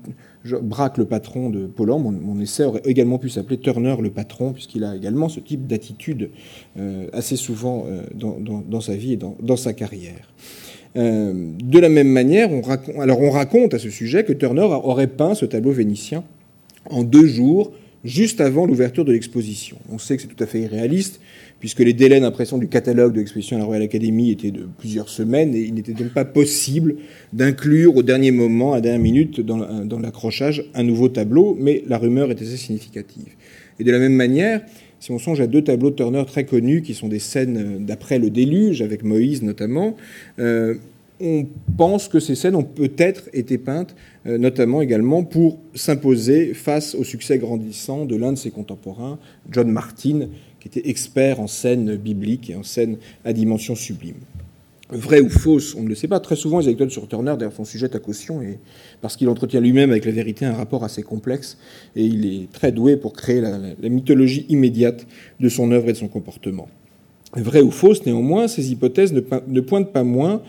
Braque 0.45 0.99
le 0.99 1.05
patron 1.05 1.49
de 1.49 1.65
Poland, 1.65 1.97
mon, 1.97 2.39
essai 2.39 2.63
aurait 2.65 2.83
également 2.85 3.17
pu 3.17 3.29
s'appeler 3.29 3.57
Turner 3.57 3.95
le 3.99 4.11
patron, 4.11 4.53
puisqu'il 4.53 4.83
a 4.83 4.95
également 4.95 5.27
ce 5.27 5.39
type 5.39 5.65
d'attitude 5.65 6.29
euh, 6.77 7.07
assez 7.13 7.35
souvent 7.35 7.85
euh, 7.87 8.03
dans, 8.13 8.81
sa 8.81 8.95
vie 8.95 9.13
et 9.13 9.17
dans, 9.17 9.57
sa 9.57 9.73
carrière. 9.73 10.31
Euh, 10.97 11.51
de 11.63 11.79
la 11.79 11.89
même 11.89 12.07
manière, 12.07 12.51
on 12.51 12.61
raconte, 12.61 12.95
alors 12.99 13.19
on 13.21 13.31
raconte 13.31 13.73
à 13.73 13.79
ce 13.79 13.89
sujet 13.89 14.23
que 14.23 14.33
Turner 14.33 14.61
aurait 14.61 15.07
peint 15.07 15.33
ce 15.33 15.45
tableau 15.45 15.71
vénitien 15.71 16.23
en 16.89 17.03
deux 17.03 17.25
jours, 17.25 17.71
juste 18.03 18.39
avant 18.39 18.67
l'ouverture 18.67 19.03
de 19.03 19.11
l'exposition. 19.11 19.77
On 19.91 19.97
sait 19.97 20.15
que 20.15 20.21
c'est 20.21 20.27
tout 20.27 20.41
à 20.43 20.45
fait 20.45 20.61
irréaliste, 20.61 21.19
puisque 21.59 21.79
les 21.79 21.93
délais 21.93 22.19
d'impression 22.19 22.57
du 22.57 22.67
catalogue 22.67 23.13
de 23.13 23.19
l'exposition 23.19 23.57
à 23.57 23.59
la 23.59 23.65
Royal 23.65 23.83
Academy 23.83 24.31
étaient 24.31 24.51
de 24.51 24.67
plusieurs 24.77 25.09
semaines, 25.09 25.55
et 25.55 25.61
il 25.61 25.73
n'était 25.73 25.93
donc 25.93 26.09
pas 26.09 26.25
possible 26.25 26.95
d'inclure 27.33 27.95
au 27.95 28.03
dernier 28.03 28.31
moment, 28.31 28.73
à 28.73 28.77
la 28.77 28.81
dernière 28.81 29.01
minute, 29.01 29.41
dans 29.41 29.99
l'accrochage, 29.99 30.65
un 30.73 30.83
nouveau 30.83 31.09
tableau, 31.09 31.57
mais 31.59 31.83
la 31.87 31.97
rumeur 31.97 32.31
était 32.31 32.45
assez 32.45 32.57
significative. 32.57 33.33
Et 33.79 33.83
de 33.83 33.91
la 33.91 33.99
même 33.99 34.13
manière, 34.13 34.61
si 34.99 35.11
on 35.11 35.19
songe 35.19 35.41
à 35.41 35.47
deux 35.47 35.61
tableaux 35.61 35.91
de 35.91 35.95
Turner 35.95 36.23
très 36.25 36.45
connus, 36.45 36.81
qui 36.81 36.93
sont 36.93 37.07
des 37.07 37.19
scènes 37.19 37.85
d'après 37.85 38.19
le 38.19 38.29
déluge, 38.29 38.81
avec 38.81 39.03
Moïse 39.03 39.43
notamment, 39.43 39.95
euh, 40.39 40.75
on 41.21 41.45
pense 41.77 42.07
que 42.07 42.19
ces 42.19 42.35
scènes 42.35 42.55
ont 42.55 42.63
peut-être 42.63 43.29
été 43.33 43.57
peintes, 43.57 43.95
euh, 44.27 44.37
notamment 44.37 44.81
également 44.81 45.23
pour 45.23 45.59
s'imposer 45.73 46.53
face 46.53 46.95
au 46.95 47.03
succès 47.03 47.37
grandissant 47.37 48.05
de 48.05 48.15
l'un 48.15 48.33
de 48.33 48.37
ses 48.37 48.51
contemporains, 48.51 49.17
John 49.51 49.69
Martin, 49.71 50.27
qui 50.65 50.79
était 50.79 50.89
expert 50.89 51.39
en 51.39 51.47
scènes 51.47 51.95
bibliques 51.95 52.49
et 52.49 52.55
en 52.55 52.63
scènes 52.63 52.97
à 53.23 53.33
dimension 53.33 53.75
sublime. 53.75 54.15
Vrai 54.89 55.19
ou 55.19 55.29
fausse, 55.29 55.75
on 55.75 55.83
ne 55.83 55.89
le 55.89 55.95
sait 55.95 56.07
pas. 56.07 56.19
Très 56.19 56.35
souvent, 56.35 56.59
les 56.59 56.65
anecdotes 56.65 56.91
sur 56.91 57.07
Turner 57.07 57.35
d'ailleurs 57.37 57.53
sont 57.53 57.65
sujettes 57.65 57.95
à 57.95 57.99
caution, 57.99 58.41
et 58.41 58.59
parce 59.01 59.15
qu'il 59.15 59.29
entretient 59.29 59.59
lui-même 59.59 59.91
avec 59.91 60.05
la 60.05 60.11
vérité 60.11 60.45
un 60.45 60.53
rapport 60.53 60.83
assez 60.83 61.03
complexe, 61.03 61.57
et 61.95 62.03
il 62.03 62.25
est 62.25 62.51
très 62.51 62.71
doué 62.71 62.97
pour 62.97 63.13
créer 63.13 63.41
la, 63.41 63.59
mythologie 63.89 64.45
immédiate 64.49 65.05
de 65.39 65.49
son 65.49 65.71
œuvre 65.71 65.89
et 65.89 65.93
de 65.93 65.97
son 65.97 66.07
comportement. 66.07 66.67
Vrai 67.35 67.61
ou 67.61 67.71
fausse, 67.71 68.05
néanmoins, 68.05 68.47
ces 68.47 68.71
hypothèses 68.71 69.13
ne, 69.13 69.61
pointent 69.61 69.91
pas 69.91 70.03
moins 70.03 70.41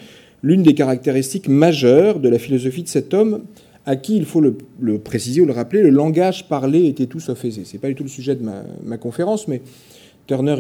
l'une 0.42 0.62
des 0.62 0.75
caractéristiques 0.75 1.49
majeures 1.49 2.20
de 2.20 2.28
la 2.28 2.38
philosophie 2.38 2.82
de 2.82 2.88
cet 2.88 3.12
homme, 3.12 3.42
à 3.85 3.96
qui, 3.96 4.16
il 4.16 4.25
faut 4.25 4.40
le, 4.40 4.99
préciser 4.99 5.40
ou 5.42 5.46
le 5.46 5.52
rappeler, 5.52 5.82
le 5.82 5.90
langage 5.90 6.49
parlé 6.49 6.87
était 6.87 7.06
tout 7.06 7.20
sauf 7.20 7.44
aisé. 7.44 7.64
Ce 7.64 7.75
n'est 7.75 7.78
pas 7.78 7.88
du 7.88 7.94
tout 7.94 8.02
le 8.02 8.08
sujet 8.08 8.35
de 8.35 8.44
ma 8.85 8.96
conférence, 8.99 9.46
mais 9.49 9.62
Turner 10.26 10.56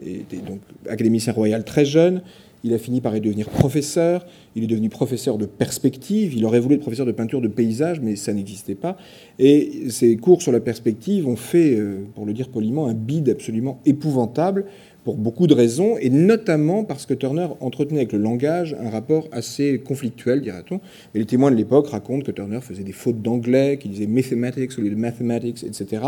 était 0.00 0.36
donc 0.36 0.60
académicien 0.88 1.32
royal 1.32 1.64
très 1.64 1.84
jeune. 1.84 2.22
Il 2.64 2.74
a 2.74 2.78
fini 2.78 3.00
par 3.00 3.14
y 3.14 3.20
devenir 3.20 3.48
professeur. 3.48 4.26
Il 4.56 4.64
est 4.64 4.66
devenu 4.66 4.88
professeur 4.88 5.38
de 5.38 5.46
perspective. 5.46 6.34
Il 6.34 6.44
aurait 6.44 6.58
voulu 6.58 6.74
être 6.74 6.80
professeur 6.80 7.06
de 7.06 7.12
peinture 7.12 7.40
de 7.40 7.48
paysage, 7.48 8.00
mais 8.00 8.16
ça 8.16 8.32
n'existait 8.32 8.74
pas. 8.74 8.96
Et 9.38 9.88
ses 9.90 10.16
cours 10.16 10.42
sur 10.42 10.50
la 10.50 10.58
perspective 10.60 11.28
ont 11.28 11.36
fait, 11.36 11.76
euh, 11.76 12.04
pour 12.14 12.26
le 12.26 12.32
dire 12.32 12.48
poliment, 12.48 12.88
un 12.88 12.94
bide 12.94 13.28
absolument 13.28 13.80
épouvantable 13.86 14.64
pour 15.06 15.14
beaucoup 15.14 15.46
de 15.46 15.54
raisons, 15.54 15.96
et 15.98 16.10
notamment 16.10 16.82
parce 16.82 17.06
que 17.06 17.14
Turner 17.14 17.46
entretenait 17.60 18.00
avec 18.00 18.12
le 18.12 18.18
langage 18.18 18.74
un 18.80 18.90
rapport 18.90 19.28
assez 19.30 19.78
conflictuel, 19.78 20.40
dira-t-on. 20.40 20.80
Et 21.14 21.20
les 21.20 21.24
témoins 21.24 21.52
de 21.52 21.56
l'époque 21.56 21.86
racontent 21.86 22.24
que 22.24 22.32
Turner 22.32 22.58
faisait 22.60 22.82
des 22.82 22.90
fautes 22.90 23.22
d'anglais, 23.22 23.78
qu'il 23.80 23.92
disait 23.92 24.08
mathematics 24.08 24.76
au 24.76 24.80
lieu 24.80 24.90
de 24.90 24.96
mathematics, 24.96 25.62
etc., 25.62 26.02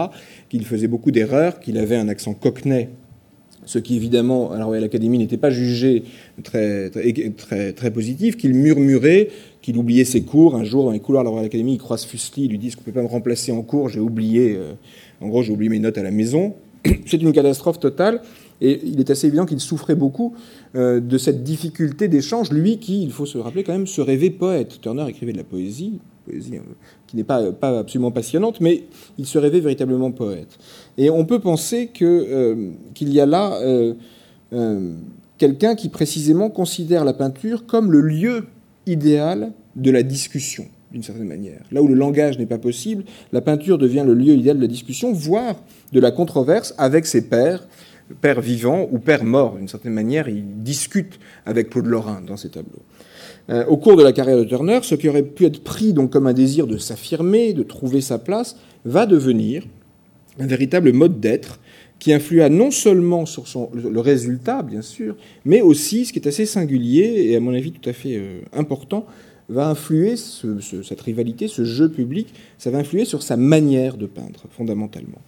qu'il 0.48 0.64
faisait 0.64 0.88
beaucoup 0.88 1.12
d'erreurs, 1.12 1.60
qu'il 1.60 1.78
avait 1.78 1.94
un 1.94 2.08
accent 2.08 2.34
cockney 2.34 2.88
ce 3.66 3.78
qui 3.78 3.94
évidemment 3.96 4.50
à 4.50 4.58
la 4.58 4.64
Royal 4.64 4.82
Academy 4.82 5.18
n'était 5.18 5.36
pas 5.36 5.50
jugé 5.50 6.02
très, 6.42 6.90
très, 6.90 7.72
très, 7.74 7.90
positif, 7.90 8.36
qu'il 8.36 8.54
murmurait, 8.54 9.28
qu'il 9.60 9.76
oubliait 9.76 10.06
ses 10.06 10.22
cours. 10.22 10.56
Un 10.56 10.64
jour, 10.64 10.84
dans 10.84 10.90
les 10.90 11.00
couloirs 11.00 11.22
de 11.22 11.26
la 11.26 11.30
Royal 11.30 11.46
Academy, 11.46 11.74
il 11.74 11.78
croise 11.78 12.04
Fuseli, 12.04 12.46
il 12.46 12.50
lui 12.50 12.58
dit 12.58 12.70
qu'on 12.70 12.80
ne 12.80 12.84
peut 12.86 12.92
pas 12.92 13.02
me 13.02 13.08
remplacer 13.08 13.52
en 13.52 13.60
cours, 13.60 13.90
j'ai 13.90 14.00
oublié, 14.00 14.56
euh, 14.56 14.72
en 15.20 15.28
gros, 15.28 15.42
j'ai 15.42 15.52
oublié 15.52 15.68
mes 15.68 15.80
notes 15.80 15.98
à 15.98 16.02
la 16.02 16.10
maison. 16.10 16.54
C'est 17.06 17.20
une 17.20 17.32
catastrophe 17.32 17.78
totale. 17.78 18.22
Et 18.60 18.80
il 18.84 18.98
est 19.00 19.10
assez 19.10 19.26
évident 19.26 19.46
qu'il 19.46 19.60
souffrait 19.60 19.94
beaucoup 19.94 20.34
euh, 20.74 21.00
de 21.00 21.18
cette 21.18 21.44
difficulté 21.44 22.08
d'échange, 22.08 22.50
lui 22.50 22.78
qui, 22.78 23.02
il 23.02 23.12
faut 23.12 23.26
se 23.26 23.38
rappeler 23.38 23.64
quand 23.64 23.72
même, 23.72 23.86
se 23.86 24.00
rêvait 24.00 24.30
poète. 24.30 24.80
Turner 24.80 25.06
écrivait 25.08 25.32
de 25.32 25.38
la 25.38 25.44
poésie, 25.44 26.00
poésie 26.26 26.56
euh, 26.56 26.60
qui 27.06 27.16
n'est 27.16 27.24
pas, 27.24 27.52
absolument 27.62 28.10
passionnante, 28.10 28.60
mais 28.60 28.84
il 29.16 29.26
se 29.26 29.38
rêvait 29.38 29.60
véritablement 29.60 30.10
poète. 30.10 30.58
Et 30.96 31.10
on 31.10 31.24
peut 31.24 31.38
penser 31.38 31.88
que, 31.88 32.72
qu'il 32.94 33.12
y 33.12 33.20
a 33.20 33.26
là 33.26 33.60
quelqu'un 35.38 35.74
qui 35.74 35.88
précisément 35.88 36.50
considère 36.50 37.04
la 37.04 37.14
peinture 37.14 37.64
comme 37.64 37.90
le 37.90 38.00
lieu 38.00 38.46
idéal 38.86 39.52
de 39.76 39.90
la 39.90 40.02
discussion 40.02 40.66
d'une 40.90 41.02
certaine 41.02 41.26
manière. 41.28 41.60
Là 41.70 41.82
où 41.82 41.88
le 41.88 41.94
langage 41.94 42.38
n'est 42.38 42.46
pas 42.46 42.58
possible, 42.58 43.04
la 43.32 43.40
peinture 43.40 43.78
devient 43.78 44.04
le 44.06 44.14
lieu 44.14 44.34
idéal 44.34 44.56
de 44.56 44.62
la 44.62 44.68
discussion, 44.68 45.12
voire 45.12 45.56
de 45.92 46.00
la 46.00 46.10
controverse 46.10 46.74
avec 46.78 47.06
ses 47.06 47.28
pères, 47.28 47.66
pères 48.20 48.40
vivants 48.40 48.88
ou 48.90 48.98
pères 48.98 49.24
morts. 49.24 49.56
D'une 49.56 49.68
certaine 49.68 49.92
manière, 49.92 50.28
il 50.28 50.62
discute 50.62 51.18
avec 51.46 51.70
Claude 51.70 51.86
Lorrain 51.86 52.22
dans 52.26 52.36
ses 52.36 52.50
tableaux. 52.50 52.82
Euh, 53.50 53.64
au 53.66 53.76
cours 53.76 53.96
de 53.96 54.02
la 54.02 54.12
carrière 54.12 54.38
de 54.38 54.44
Turner, 54.44 54.80
ce 54.82 54.94
qui 54.94 55.08
aurait 55.08 55.22
pu 55.22 55.46
être 55.46 55.62
pris 55.62 55.92
donc 55.92 56.10
comme 56.10 56.26
un 56.26 56.32
désir 56.32 56.66
de 56.66 56.76
s'affirmer, 56.76 57.52
de 57.52 57.62
trouver 57.62 58.00
sa 58.00 58.18
place, 58.18 58.56
va 58.84 59.06
devenir 59.06 59.64
un 60.38 60.46
véritable 60.46 60.92
mode 60.92 61.20
d'être 61.20 61.58
qui 61.98 62.12
influa 62.12 62.48
non 62.48 62.70
seulement 62.70 63.26
sur 63.26 63.48
son, 63.48 63.70
le 63.74 64.00
résultat, 64.00 64.62
bien 64.62 64.82
sûr, 64.82 65.16
mais 65.44 65.62
aussi, 65.62 66.04
ce 66.04 66.12
qui 66.12 66.20
est 66.20 66.28
assez 66.28 66.46
singulier 66.46 67.26
et 67.28 67.36
à 67.36 67.40
mon 67.40 67.52
avis 67.52 67.72
tout 67.72 67.88
à 67.88 67.92
fait 67.92 68.16
euh, 68.16 68.40
important, 68.52 69.04
va 69.48 69.68
influer 69.68 70.14
cette 70.16 71.00
rivalité, 71.00 71.48
ce 71.48 71.64
jeu 71.64 71.88
public, 71.88 72.34
ça 72.58 72.70
va 72.70 72.78
influer 72.78 73.04
sur 73.04 73.22
sa 73.22 73.36
manière 73.36 73.96
de 73.96 74.06
peindre, 74.06 74.44
fondamentalement. 74.50 75.18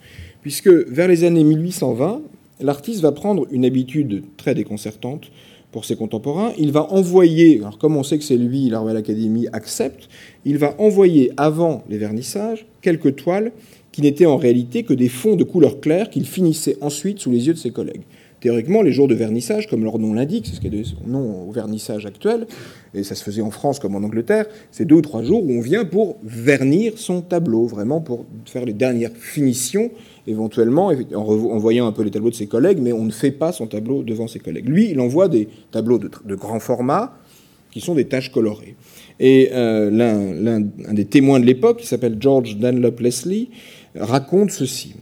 Puisque 0.43 0.69
vers 0.69 1.09
les 1.09 1.25
années 1.25 1.45
1820, 1.45 2.21
l'artiste 2.63 3.01
va 3.01 3.13
prendre 3.13 3.47
une 3.51 3.65
habitude 3.65 4.23
très 4.37 4.55
déconcertante 4.55 5.31
pour 5.73 5.85
ses 5.85 5.97
contemporains. 5.97 6.53
Il 6.59 6.73
va 6.73 6.93
envoyer, 6.93 7.59
alors 7.59 7.79
comme 7.79 7.97
on 7.97 8.03
sait 8.03 8.19
que 8.19 8.25
c'est 8.25 8.37
lui, 8.37 8.69
la 8.69 8.81
Royal 8.81 8.97
Academy 8.97 9.47
accepte, 9.53 10.09
il 10.45 10.59
va 10.59 10.75
envoyer 10.79 11.31
avant 11.37 11.85
les 11.89 11.99
vernissages 11.99 12.67
quelques 12.83 13.17
toiles 13.17 13.53
qui 13.93 14.03
n'étaient 14.03 14.27
en 14.27 14.37
réalité 14.37 14.83
que 14.83 14.95
des 14.95 15.09
fonds 15.09 15.37
de 15.37 15.45
couleur 15.45 15.81
claire 15.81 16.11
qu'il 16.11 16.27
finissait 16.27 16.77
ensuite 16.81 17.19
sous 17.19 17.31
les 17.31 17.47
yeux 17.47 17.55
de 17.55 17.59
ses 17.59 17.71
collègues. 17.71 18.03
Théoriquement, 18.41 18.81
les 18.81 18.93
jours 18.93 19.07
de 19.07 19.15
vernissage, 19.15 19.69
comme 19.69 19.85
leur 19.85 19.99
nom 19.99 20.15
l'indique, 20.15 20.47
c'est 20.47 20.55
ce 20.55 20.61
qui 20.61 20.69
est 20.69 20.85
son 20.85 21.07
nom 21.07 21.47
au 21.47 21.53
vernissage 21.53 22.07
actuel, 22.07 22.47
et 22.95 23.03
ça 23.03 23.15
se 23.15 23.23
faisait 23.23 23.43
en 23.43 23.51
France 23.51 23.79
comme 23.79 23.95
en 23.95 24.03
Angleterre, 24.03 24.47
c'est 24.71 24.87
deux 24.87 24.95
ou 24.95 25.03
trois 25.03 25.23
jours 25.23 25.45
où 25.45 25.53
on 25.53 25.61
vient 25.61 25.85
pour 25.85 26.17
vernir 26.23 26.95
son 26.97 27.21
tableau, 27.21 27.67
vraiment 27.67 28.01
pour 28.01 28.25
faire 28.47 28.65
les 28.65 28.73
dernières 28.73 29.13
finitions, 29.13 29.91
éventuellement, 30.31 30.93
en, 31.15 31.59
voyant 31.59 31.87
un 31.87 31.93
peu 31.93 32.03
les 32.03 32.11
tableaux 32.11 32.31
de 32.31 32.35
ses 32.35 32.47
collègues, 32.47 32.79
mais 32.81 32.93
on 32.93 33.05
ne 33.05 33.11
fait 33.11 33.31
pas 33.31 33.53
son 33.53 33.67
tableau 33.67 34.03
devant 34.03 34.29
ses 34.29 34.39
collègues. 34.39 34.69
Lui, 34.69 34.91
il 34.91 35.01
envoie 35.01 35.29
des 35.29 35.49
tableaux 35.71 35.99
de, 35.99 36.35
grand 36.35 36.61
format, 36.61 37.15
qui 37.71 37.81
sont 37.81 37.95
des 37.95 38.07
taches 38.07 38.33
colorées. 38.33 38.75
Et 39.21 39.51
euh, 39.53 39.91
l'un 39.91 40.61
des 40.61 41.05
témoins 41.05 41.39
de 41.39 41.45
l'époque, 41.45 41.79
qui 41.79 41.87
s'appelle 41.87 42.17
George 42.19 42.57
Dunlop 42.57 43.01
Leslie, 43.01 43.51
raconte 43.95 44.51
ceci. 44.51 44.95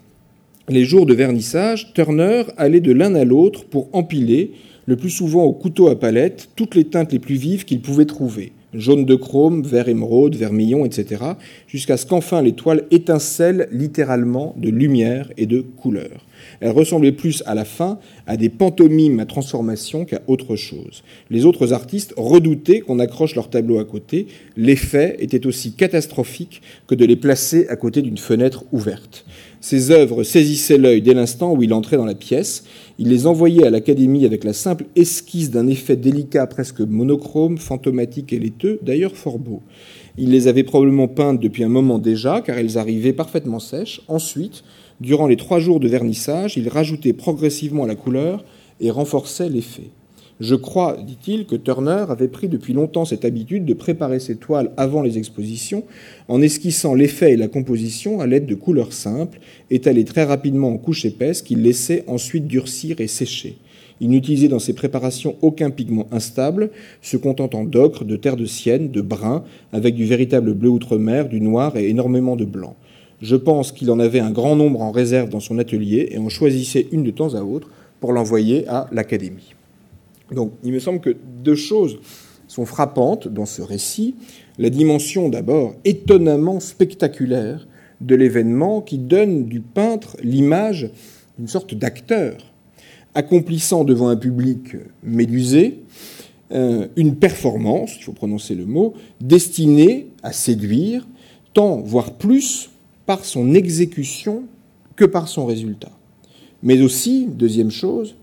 Les 0.68 0.84
jours 0.84 1.06
de 1.06 1.14
vernissage, 1.14 1.92
Turner 1.94 2.44
allait 2.56 2.80
de 2.80 2.92
l'un 2.92 3.14
à 3.14 3.24
l'autre 3.24 3.64
pour 3.64 3.88
empiler, 3.92 4.52
le 4.86 4.96
plus 4.96 5.10
souvent 5.10 5.44
au 5.44 5.52
couteau 5.52 5.88
à 5.88 5.98
palette, 5.98 6.50
toutes 6.56 6.74
les 6.74 6.84
teintes 6.84 7.12
les 7.12 7.18
plus 7.18 7.36
vives 7.36 7.64
qu'il 7.64 7.80
pouvait 7.80 8.06
trouver 8.06 8.52
jaune 8.74 9.04
de 9.04 9.14
chrome, 9.14 9.62
vert 9.62 9.88
émeraude, 9.88 10.36
vermillon, 10.36 10.84
etc., 10.84 11.22
jusqu'à 11.66 11.96
ce 11.96 12.06
qu'enfin 12.06 12.42
les 12.42 12.52
toiles 12.52 12.84
étincellent 12.90 13.68
littéralement 13.72 14.54
de 14.56 14.68
lumière 14.68 15.30
et 15.36 15.46
de 15.46 15.60
couleur. 15.60 16.24
Elles 16.60 16.70
ressemblaient 16.70 17.12
plus 17.12 17.42
à 17.46 17.54
la 17.54 17.64
fin 17.64 17.98
à 18.26 18.36
des 18.36 18.48
pantomimes 18.48 19.20
à 19.20 19.26
transformation 19.26 20.04
qu'à 20.04 20.22
autre 20.26 20.56
chose. 20.56 21.02
Les 21.30 21.44
autres 21.44 21.72
artistes 21.72 22.14
redoutaient 22.16 22.80
qu'on 22.80 22.98
accroche 22.98 23.34
leurs 23.34 23.50
tableaux 23.50 23.78
à 23.78 23.84
côté. 23.84 24.26
L'effet 24.56 25.16
était 25.20 25.46
aussi 25.46 25.72
catastrophique 25.72 26.62
que 26.86 26.94
de 26.94 27.04
les 27.04 27.16
placer 27.16 27.66
à 27.68 27.76
côté 27.76 28.02
d'une 28.02 28.18
fenêtre 28.18 28.64
ouverte. 28.72 29.24
Ses 29.60 29.90
œuvres 29.90 30.22
saisissaient 30.22 30.78
l'œil 30.78 31.02
dès 31.02 31.14
l'instant 31.14 31.52
où 31.52 31.62
il 31.62 31.74
entrait 31.74 31.96
dans 31.96 32.04
la 32.04 32.14
pièce. 32.14 32.64
Il 32.98 33.08
les 33.08 33.26
envoyait 33.26 33.66
à 33.66 33.70
l'Académie 33.70 34.24
avec 34.24 34.44
la 34.44 34.52
simple 34.52 34.86
esquisse 34.94 35.50
d'un 35.50 35.66
effet 35.66 35.96
délicat 35.96 36.46
presque 36.46 36.80
monochrome, 36.80 37.58
fantomatique 37.58 38.32
et 38.32 38.38
laiteux, 38.38 38.78
d'ailleurs 38.82 39.16
fort 39.16 39.38
beau. 39.38 39.62
Il 40.16 40.30
les 40.30 40.46
avait 40.46 40.62
probablement 40.62 41.08
peintes 41.08 41.40
depuis 41.40 41.64
un 41.64 41.68
moment 41.68 41.98
déjà, 41.98 42.40
car 42.40 42.56
elles 42.56 42.78
arrivaient 42.78 43.12
parfaitement 43.12 43.58
sèches. 43.58 44.00
Ensuite, 44.06 44.62
durant 45.00 45.26
les 45.26 45.36
trois 45.36 45.58
jours 45.58 45.80
de 45.80 45.88
vernissage, 45.88 46.56
il 46.56 46.68
rajoutait 46.68 47.12
progressivement 47.12 47.86
la 47.86 47.96
couleur 47.96 48.44
et 48.80 48.90
renforçait 48.90 49.48
l'effet. 49.48 49.90
Je 50.40 50.54
crois, 50.54 50.96
dit-il, 51.04 51.46
que 51.46 51.56
Turner 51.56 52.04
avait 52.08 52.28
pris 52.28 52.48
depuis 52.48 52.72
longtemps 52.72 53.04
cette 53.04 53.24
habitude 53.24 53.64
de 53.64 53.74
préparer 53.74 54.20
ses 54.20 54.36
toiles 54.36 54.70
avant 54.76 55.02
les 55.02 55.18
expositions 55.18 55.82
en 56.28 56.40
esquissant 56.40 56.94
l'effet 56.94 57.32
et 57.32 57.36
la 57.36 57.48
composition 57.48 58.20
à 58.20 58.26
l'aide 58.28 58.46
de 58.46 58.54
couleurs 58.54 58.92
simples, 58.92 59.40
étalées 59.70 60.04
très 60.04 60.22
rapidement 60.22 60.68
en 60.68 60.78
couches 60.78 61.04
épaisses 61.04 61.42
qu'il 61.42 61.62
laissait 61.62 62.04
ensuite 62.06 62.46
durcir 62.46 63.00
et 63.00 63.08
sécher. 63.08 63.56
Il 64.00 64.10
n'utilisait 64.10 64.46
dans 64.46 64.60
ses 64.60 64.74
préparations 64.74 65.34
aucun 65.42 65.70
pigment 65.70 66.06
instable, 66.12 66.70
se 67.02 67.16
contentant 67.16 67.64
d'ocre, 67.64 68.04
de 68.04 68.14
terre 68.14 68.36
de 68.36 68.46
sienne, 68.46 68.92
de 68.92 69.00
brun, 69.00 69.42
avec 69.72 69.96
du 69.96 70.04
véritable 70.04 70.54
bleu 70.54 70.70
outre-mer, 70.70 71.28
du 71.28 71.40
noir 71.40 71.76
et 71.76 71.88
énormément 71.88 72.36
de 72.36 72.44
blanc. 72.44 72.76
Je 73.20 73.34
pense 73.34 73.72
qu'il 73.72 73.90
en 73.90 73.98
avait 73.98 74.20
un 74.20 74.30
grand 74.30 74.54
nombre 74.54 74.82
en 74.82 74.92
réserve 74.92 75.30
dans 75.30 75.40
son 75.40 75.58
atelier 75.58 76.10
et 76.12 76.18
en 76.18 76.28
choisissait 76.28 76.86
une 76.92 77.02
de 77.02 77.10
temps 77.10 77.34
à 77.34 77.42
autre 77.42 77.68
pour 77.98 78.12
l'envoyer 78.12 78.68
à 78.68 78.88
l'Académie. 78.92 79.57
Donc 80.32 80.52
il 80.62 80.72
me 80.72 80.78
semble 80.78 81.00
que 81.00 81.16
deux 81.42 81.54
choses 81.54 81.98
sont 82.46 82.64
frappantes 82.64 83.28
dans 83.28 83.46
ce 83.46 83.62
récit. 83.62 84.14
La 84.58 84.70
dimension 84.70 85.28
d'abord 85.28 85.74
étonnamment 85.84 86.60
spectaculaire 86.60 87.66
de 88.00 88.14
l'événement 88.14 88.80
qui 88.80 88.98
donne 88.98 89.46
du 89.46 89.60
peintre 89.60 90.16
l'image 90.22 90.90
d'une 91.36 91.48
sorte 91.48 91.74
d'acteur, 91.74 92.36
accomplissant 93.14 93.84
devant 93.84 94.08
un 94.08 94.16
public 94.16 94.76
médusé 95.02 95.82
euh, 96.50 96.88
une 96.96 97.16
performance, 97.16 97.96
il 97.98 98.04
faut 98.04 98.12
prononcer 98.12 98.54
le 98.54 98.64
mot, 98.64 98.94
destinée 99.20 100.08
à 100.22 100.32
séduire, 100.32 101.06
tant, 101.52 101.80
voire 101.80 102.14
plus, 102.14 102.70
par 103.06 103.24
son 103.24 103.54
exécution 103.54 104.44
que 104.96 105.04
par 105.04 105.28
son 105.28 105.46
résultat. 105.46 105.92
Mais 106.62 106.80
aussi, 106.80 107.26
deuxième 107.26 107.70
chose, 107.70 108.16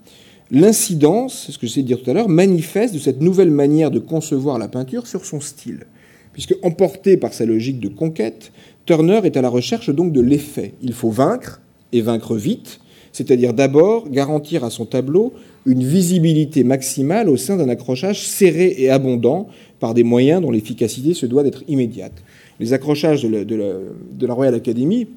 l'incidence, 0.52 1.46
c'est 1.46 1.52
ce 1.52 1.58
que 1.58 1.68
j'essaie 1.68 1.82
de 1.82 1.88
dire 1.88 2.02
tout 2.02 2.10
à 2.10 2.14
l'heure, 2.14 2.30
manifeste 2.30 2.94
de 2.94 3.00
cette 3.00 3.22
nouvelle 3.22 3.52
manière 3.52 3.92
de 3.92 4.00
concevoir 4.00 4.58
la 4.58 4.68
peinture 4.68 5.08
sur 5.08 5.26
son 5.26 5.40
style. 5.40 5.86
Puisque, 6.34 6.56
emporté 6.64 7.18
par 7.18 7.34
sa 7.34 7.46
logique 7.46 7.80
de 7.80 7.88
conquête, 7.88 8.52
Turner 8.86 9.22
est 9.24 9.38
à 9.38 9.42
la 9.42 9.50
recherche 9.50 9.90
donc 9.90 10.12
de 10.12 10.22
l'effet. 10.22 10.74
Il 10.82 10.94
faut 10.94 11.10
vaincre, 11.10 11.62
et 11.96 12.02
vaincre 12.02 12.36
vite, 12.36 12.80
c'est-à-dire 13.12 13.54
d'abord 13.54 14.10
garantir 14.10 14.64
à 14.64 14.70
son 14.70 14.86
tableau 14.86 15.34
une 15.66 15.84
visibilité 15.84 16.64
maximale 16.64 17.30
au 17.30 17.38
sein 17.38 17.56
d'un 17.56 17.70
accrochage 17.70 18.28
serré 18.28 18.76
et 18.78 18.90
abondant 18.90 19.48
par 19.80 19.94
des 19.94 20.04
moyens 20.04 20.42
dont 20.42 20.52
l'efficacité 20.52 21.14
se 21.14 21.26
doit 21.26 21.44
d'être 21.44 21.64
immédiate. 21.68 22.12
Les 22.60 22.74
accrochages 22.74 23.24
de 23.24 23.30
la, 23.30 23.44
de 23.46 24.28
la 24.28 24.34
Royal 24.34 24.54
Academy, 24.54 25.08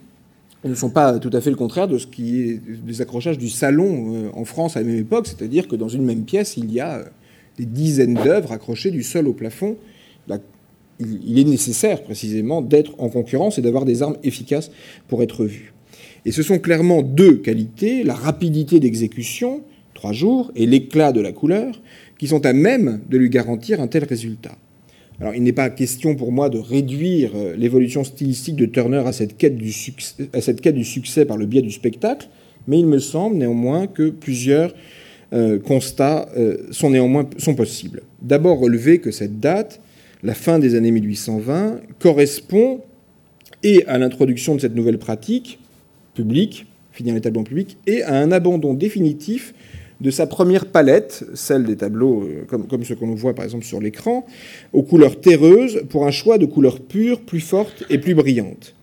ne 0.65 0.75
sont 0.75 0.91
pas 0.91 1.19
tout 1.19 1.31
à 1.33 1.41
fait 1.41 1.51
le 1.51 1.57
contraire 1.57 1.89
de 1.89 1.99
ce 1.99 2.07
qui 2.07 2.41
est 2.41 2.61
des 2.85 3.01
accrochages 3.01 3.39
du 3.39 3.49
salon 3.49 4.15
euh, 4.15 4.31
en 4.35 4.45
France 4.45 4.77
à 4.77 4.81
la 4.81 4.87
même 4.87 4.99
époque, 4.99 5.27
c'est-à-dire 5.27 5.69
que 5.69 5.77
dans 5.77 5.89
une 5.89 6.05
même 6.05 6.25
pièce, 6.25 6.57
il 6.57 6.73
y 6.73 6.81
a 6.81 6.99
euh, 6.99 7.05
des 7.59 7.67
dizaines 7.67 8.15
d'œuvres 8.15 8.53
accrochées 8.53 8.91
du 8.91 9.03
sol 9.03 9.29
au 9.29 9.33
plafond. 9.33 9.77
il 11.01 11.39
est 11.39 11.45
nécessaire 11.45 12.03
précisément 12.03 12.61
d'être 12.61 12.93
en 12.99 13.09
concurrence 13.09 13.59
et 13.59 13.63
d'avoir 13.63 13.85
des 13.85 14.03
armes 14.03 14.17
efficaces 14.25 14.71
pour 15.07 15.23
être 15.23 15.45
vu. 15.45 15.73
Et 16.25 16.33
ce 16.33 16.43
sont 16.43 16.59
clairement 16.59 17.03
deux 17.03 17.37
qualités, 17.37 18.03
la 18.03 18.15
rapidité 18.15 18.81
d'exécution, 18.81 19.63
trois 19.95 20.13
jours, 20.13 20.51
et 20.57 20.67
l'éclat 20.67 21.13
de 21.13 21.21
la 21.21 21.33
couleur, 21.33 21.81
qui 22.19 22.27
sont 22.27 22.45
à 22.45 22.53
même 22.53 23.01
de 23.09 23.17
lui 23.17 23.31
garantir 23.31 23.81
un 23.81 23.87
tel 23.87 24.05
résultat. 24.05 24.57
Alors, 25.21 25.35
il 25.35 25.43
n'est 25.43 25.53
pas 25.53 25.69
question 25.71 26.15
pour 26.15 26.31
moi 26.31 26.49
de 26.49 26.59
réduire 26.59 27.33
euh, 27.35 27.57
l'évolution 27.57 28.05
stylistique 28.05 28.55
de 28.55 28.67
Turner 28.67 29.03
à 29.05 29.13
cette, 29.13 29.37
quête 29.37 29.57
du 29.57 29.73
succès, 29.73 31.25
par 31.25 31.37
le 31.37 31.47
biais 31.47 31.63
du 31.63 31.73
spectacle, 31.73 32.29
mais 32.69 32.79
il 32.79 32.87
me 32.87 32.99
semble 32.99 33.37
néanmoins 33.37 33.89
que 33.89 34.11
plusieurs 34.11 34.73
euh, 35.33 35.59
constats 35.59 36.29
euh, 36.37 36.59
sont 36.71 36.91
néanmoins 36.91 37.25
possibles. 37.25 38.03
D'abord, 38.23 38.61
relever 38.61 39.01
que 39.01 39.11
cette 39.11 39.41
date, 39.41 39.81
la 40.23 40.35
fin 40.35 40.61
des 40.61 40.77
années 40.77 40.93
1820, 40.93 41.81
correspond 41.99 42.83
et 43.65 43.85
à 43.87 43.99
l'introduction 43.99 44.55
de 44.55 44.61
cette 44.61 44.77
nouvelle 44.77 44.99
pratique 44.99 45.59
publique, 46.15 46.67
finir 46.93 47.15
les 47.15 47.21
tableaux 47.21 47.43
publics, 47.43 47.77
et 47.89 48.05
à 48.05 48.15
un 48.15 48.31
abandon 48.31 48.73
définitif 48.73 49.53
de 50.01 50.11
sa 50.11 50.27
première 50.27 50.67
palette, 50.67 51.25
celle 51.35 51.65
des 51.65 51.77
tableaux 51.77 52.23
euh, 52.23 52.45
comme, 52.47 52.67
comme 52.67 52.85
ce 52.85 52.95
qu'on 52.95 53.15
voit 53.15 53.35
par 53.35 53.45
exemple 53.45 53.65
sur 53.65 53.81
l'écran, 53.81 54.25
aux 54.73 54.83
couleurs 54.83 55.21
terreuses 55.21 55.83
pour 55.89 56.07
un 56.07 56.11
choix 56.11 56.39
de 56.39 56.47
couleurs 56.47 56.81
pures, 56.81 57.21
plus 57.21 57.41
fortes 57.41 57.85
et 57.91 57.99
plus 57.99 58.15
brillantes. 58.15 58.75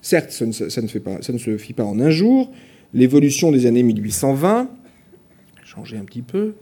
Certes, 0.00 0.30
ça 0.30 0.46
ne, 0.46 0.86
fait 0.88 1.00
pas, 1.00 1.22
ça 1.22 1.32
ne 1.32 1.38
se 1.38 1.56
fit 1.58 1.74
pas 1.74 1.84
en 1.84 2.00
un 2.00 2.10
jour. 2.10 2.50
L'évolution 2.92 3.52
des 3.52 3.66
années 3.66 3.82
1820 3.82 4.68
changer 5.74 5.96
un 5.96 6.04
petit 6.04 6.20
peu. 6.20 6.54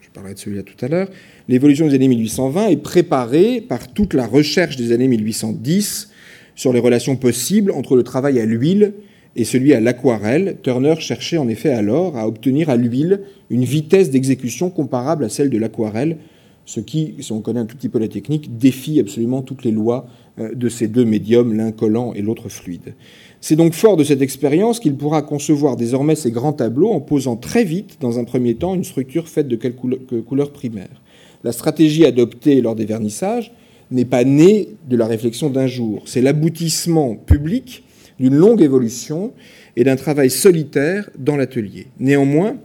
Je 0.00 0.08
parlerai 0.08 0.34
de 0.34 0.38
celui-là 0.38 0.62
tout 0.62 0.82
à 0.82 0.88
l'heure. 0.88 1.08
L'évolution 1.48 1.86
des 1.86 1.94
années 1.94 2.08
1820 2.08 2.68
est 2.68 2.76
préparée 2.78 3.60
par 3.60 3.92
toute 3.92 4.14
la 4.14 4.26
recherche 4.26 4.76
des 4.76 4.92
années 4.92 5.08
1810 5.08 6.12
sur 6.54 6.72
les 6.72 6.80
relations 6.80 7.16
possibles 7.16 7.70
entre 7.72 7.96
le 7.96 8.02
travail 8.02 8.40
à 8.40 8.44
l'huile 8.44 8.94
et 9.36 9.44
celui 9.44 9.74
à 9.74 9.80
l'aquarelle. 9.80 10.56
Turner 10.62 10.94
cherchait 10.98 11.38
en 11.38 11.48
effet 11.48 11.70
alors 11.70 12.16
à 12.16 12.28
obtenir 12.28 12.70
à 12.70 12.76
l'huile 12.76 13.20
une 13.50 13.64
vitesse 13.64 14.10
d'exécution 14.10 14.70
comparable 14.70 15.24
à 15.24 15.28
celle 15.28 15.50
de 15.50 15.58
l'aquarelle, 15.58 16.18
ce 16.66 16.80
qui, 16.80 17.14
si 17.20 17.32
on 17.32 17.40
connaît 17.40 17.60
un 17.60 17.66
tout 17.66 17.76
petit 17.76 17.88
peu 17.88 17.98
la 17.98 18.08
technique, 18.08 18.56
défie 18.56 18.98
absolument 18.98 19.42
toutes 19.42 19.64
les 19.64 19.70
lois 19.70 20.06
euh, 20.38 20.54
de 20.54 20.68
ces 20.68 20.88
deux 20.88 21.04
médiums, 21.04 21.52
l'un 21.54 21.72
collant 21.72 22.14
et 22.14 22.22
l'autre 22.22 22.48
fluide. 22.48 22.94
C'est 23.40 23.56
donc 23.56 23.74
fort 23.74 23.98
de 23.98 24.04
cette 24.04 24.22
expérience 24.22 24.80
qu'il 24.80 24.96
pourra 24.96 25.20
concevoir 25.20 25.76
désormais 25.76 26.14
ces 26.14 26.30
grands 26.30 26.54
tableaux 26.54 26.90
en 26.90 27.00
posant 27.00 27.36
très 27.36 27.64
vite, 27.64 27.98
dans 28.00 28.18
un 28.18 28.24
premier 28.24 28.54
temps, 28.54 28.74
une 28.74 28.84
structure 28.84 29.28
faite 29.28 29.48
de 29.48 29.56
quelques 29.56 30.22
couleurs 30.24 30.52
primaires. 30.52 31.02
La 31.42 31.52
stratégie 31.52 32.06
adoptée 32.06 32.62
lors 32.62 32.74
des 32.74 32.86
vernissages 32.86 33.52
n'est 33.90 34.04
pas 34.04 34.24
née 34.24 34.70
de 34.88 34.96
la 34.96 35.06
réflexion 35.06 35.50
d'un 35.50 35.66
jour, 35.66 36.02
c'est 36.06 36.22
l'aboutissement 36.22 37.14
public 37.14 37.84
d'une 38.18 38.34
longue 38.34 38.62
évolution 38.62 39.32
et 39.76 39.84
d'un 39.84 39.96
travail 39.96 40.30
solitaire 40.30 41.10
dans 41.18 41.36
l'atelier. 41.36 41.88
Néanmoins, 41.98 42.56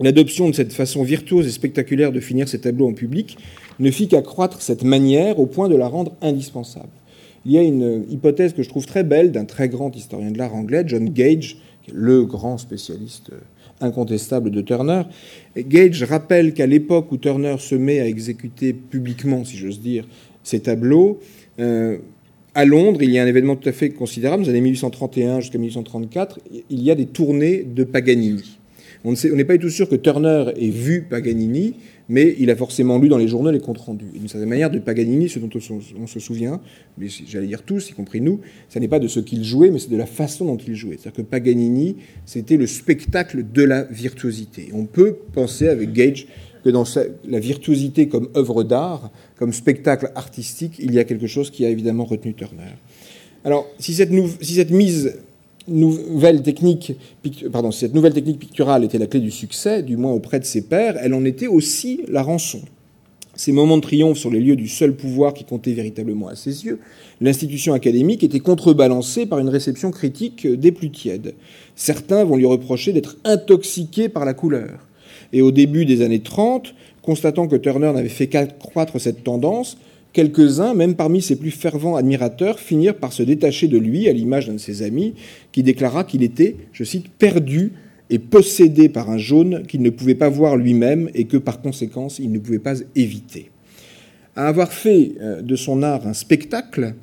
l'adoption 0.00 0.48
de 0.48 0.54
cette 0.54 0.72
façon 0.72 1.02
virtuose 1.02 1.46
et 1.46 1.50
spectaculaire 1.50 2.12
de 2.12 2.20
finir 2.20 2.48
ces 2.48 2.60
tableaux 2.60 2.88
en 2.88 2.92
public 2.92 3.36
ne 3.78 3.90
fit 3.90 4.08
qu'accroître 4.08 4.62
cette 4.62 4.84
manière 4.84 5.38
au 5.38 5.46
point 5.46 5.68
de 5.68 5.76
la 5.76 5.88
rendre 5.88 6.14
indispensable. 6.22 6.88
Il 7.44 7.52
y 7.52 7.58
a 7.58 7.62
une 7.62 8.04
hypothèse 8.10 8.52
que 8.52 8.62
je 8.62 8.68
trouve 8.68 8.86
très 8.86 9.04
belle 9.04 9.32
d'un 9.32 9.44
très 9.44 9.68
grand 9.68 9.94
historien 9.94 10.30
de 10.30 10.38
l'art 10.38 10.54
anglais, 10.54 10.84
John 10.86 11.08
Gage, 11.08 11.58
le 11.92 12.24
grand 12.24 12.58
spécialiste 12.58 13.30
incontestable 13.80 14.50
de 14.50 14.60
Turner. 14.62 15.02
Gage 15.56 16.02
rappelle 16.02 16.54
qu'à 16.54 16.66
l'époque 16.66 17.12
où 17.12 17.18
Turner 17.18 17.56
se 17.58 17.74
met 17.74 18.00
à 18.00 18.06
exécuter 18.06 18.72
publiquement, 18.72 19.44
si 19.44 19.56
j'ose 19.56 19.80
dire, 19.80 20.06
ces 20.46 20.60
tableaux, 20.60 21.18
euh, 21.58 21.98
à 22.54 22.64
Londres, 22.64 23.02
il 23.02 23.10
y 23.10 23.18
a 23.18 23.22
un 23.22 23.26
événement 23.26 23.56
tout 23.56 23.68
à 23.68 23.72
fait 23.72 23.90
considérable, 23.90 24.44
dans 24.44 24.48
les 24.48 24.50
années 24.50 24.60
1831 24.60 25.40
jusqu'à 25.40 25.58
1834, 25.58 26.38
il 26.70 26.82
y 26.82 26.90
a 26.92 26.94
des 26.94 27.06
tournées 27.06 27.64
de 27.64 27.82
Paganini. 27.82 28.58
On 29.04 29.12
n'est 29.12 29.44
pas 29.44 29.54
du 29.54 29.64
tout 29.64 29.70
sûr 29.70 29.88
que 29.88 29.96
Turner 29.96 30.46
ait 30.56 30.70
vu 30.70 31.02
Paganini, 31.02 31.74
mais 32.08 32.36
il 32.38 32.50
a 32.50 32.56
forcément 32.56 32.98
lu 32.98 33.08
dans 33.08 33.18
les 33.18 33.28
journaux 33.28 33.50
les 33.50 33.60
comptes 33.60 33.78
rendus. 33.78 34.06
D'une 34.14 34.28
certaine 34.28 34.48
manière, 34.48 34.70
de 34.70 34.78
Paganini, 34.78 35.28
ce 35.28 35.38
dont 35.38 35.50
on 36.00 36.06
se 36.06 36.20
souvient, 36.20 36.60
mais 36.96 37.08
j'allais 37.26 37.48
dire 37.48 37.62
tous, 37.62 37.90
y 37.90 37.92
compris 37.92 38.20
nous, 38.20 38.40
ce 38.68 38.78
n'est 38.78 38.88
pas 38.88 39.00
de 39.00 39.08
ce 39.08 39.20
qu'il 39.20 39.44
jouait, 39.44 39.70
mais 39.70 39.80
c'est 39.80 39.90
de 39.90 39.96
la 39.96 40.06
façon 40.06 40.44
dont 40.46 40.56
il 40.56 40.74
jouait. 40.74 40.96
C'est-à-dire 41.00 41.24
que 41.24 41.28
Paganini, 41.28 41.96
c'était 42.24 42.56
le 42.56 42.66
spectacle 42.66 43.44
de 43.52 43.62
la 43.62 43.82
virtuosité. 43.84 44.70
On 44.72 44.84
peut 44.84 45.16
penser 45.32 45.68
avec 45.68 45.92
Gage 45.92 46.26
que 46.66 46.70
dans 46.72 46.82
la 47.28 47.38
virtuosité 47.38 48.08
comme 48.08 48.28
œuvre 48.36 48.64
d'art, 48.64 49.12
comme 49.38 49.52
spectacle 49.52 50.10
artistique, 50.16 50.72
il 50.80 50.92
y 50.92 50.98
a 50.98 51.04
quelque 51.04 51.28
chose 51.28 51.52
qui 51.52 51.64
a 51.64 51.68
évidemment 51.68 52.04
retenu 52.04 52.34
Turner. 52.34 52.74
Alors, 53.44 53.68
si 53.78 53.94
cette, 53.94 54.10
si 54.40 54.64
mise 54.72 55.16
nouvelle 55.68 56.42
technique, 56.42 56.94
pardon, 57.52 57.70
cette 57.70 57.94
nouvelle 57.94 58.14
technique 58.14 58.40
picturale 58.40 58.82
était 58.82 58.98
la 58.98 59.06
clé 59.06 59.20
du 59.20 59.30
succès, 59.30 59.84
du 59.84 59.96
moins 59.96 60.10
auprès 60.10 60.40
de 60.40 60.44
ses 60.44 60.62
pairs, 60.62 60.96
elle 61.00 61.14
en 61.14 61.24
était 61.24 61.46
aussi 61.46 62.00
la 62.08 62.24
rançon. 62.24 62.62
Ces 63.36 63.52
moments 63.52 63.76
de 63.76 63.82
triomphe 63.82 64.18
sur 64.18 64.32
les 64.32 64.40
lieux 64.40 64.56
du 64.56 64.66
seul 64.66 64.96
pouvoir 64.96 65.34
qui 65.34 65.44
comptait 65.44 65.72
véritablement 65.72 66.26
à 66.26 66.34
ses 66.34 66.64
yeux, 66.64 66.80
l'institution 67.20 67.74
académique 67.74 68.24
était 68.24 68.40
contrebalancée 68.40 69.24
par 69.24 69.38
une 69.38 69.50
réception 69.50 69.92
critique 69.92 70.48
des 70.48 70.72
plus 70.72 70.90
tièdes. 70.90 71.34
Certains 71.76 72.24
vont 72.24 72.34
lui 72.34 72.46
reprocher 72.46 72.92
d'être 72.92 73.18
intoxiqué 73.22 74.08
par 74.08 74.24
la 74.24 74.34
couleur. 74.34 74.80
Et 75.32 75.42
au 75.42 75.50
début 75.50 75.84
des 75.84 76.02
années 76.02 76.20
30, 76.20 76.74
constatant 77.02 77.48
que 77.48 77.56
Turner 77.56 77.92
n'avait 77.92 78.08
fait 78.08 78.26
qu'accroître 78.26 79.00
cette 79.00 79.24
tendance, 79.24 79.78
quelques-uns, 80.12 80.74
même 80.74 80.94
parmi 80.94 81.20
ses 81.20 81.36
plus 81.36 81.50
fervents 81.50 81.96
admirateurs, 81.96 82.58
finirent 82.58 82.96
par 82.96 83.12
se 83.12 83.22
détacher 83.22 83.68
de 83.68 83.78
lui, 83.78 84.08
à 84.08 84.12
l'image 84.12 84.46
d'un 84.46 84.54
de 84.54 84.58
ses 84.58 84.82
amis, 84.82 85.14
qui 85.52 85.62
déclara 85.62 86.04
qu'il 86.04 86.22
était, 86.22 86.56
je 86.72 86.84
cite, 86.84 87.08
perdu 87.08 87.72
et 88.08 88.18
possédé 88.18 88.88
par 88.88 89.10
un 89.10 89.18
jaune 89.18 89.64
qu'il 89.66 89.82
ne 89.82 89.90
pouvait 89.90 90.14
pas 90.14 90.28
voir 90.28 90.56
lui-même 90.56 91.10
et 91.14 91.24
que 91.24 91.36
par 91.36 91.60
conséquence 91.60 92.18
il 92.18 92.30
ne 92.30 92.38
pouvait 92.38 92.58
pas 92.58 92.76
éviter. 92.94 93.50
À 94.36 94.48
avoir 94.48 94.72
fait 94.72 95.12
euh, 95.20 95.42
de 95.42 95.56
son 95.56 95.82
art 95.82 96.06
un 96.06 96.12
spectacle, 96.14 96.94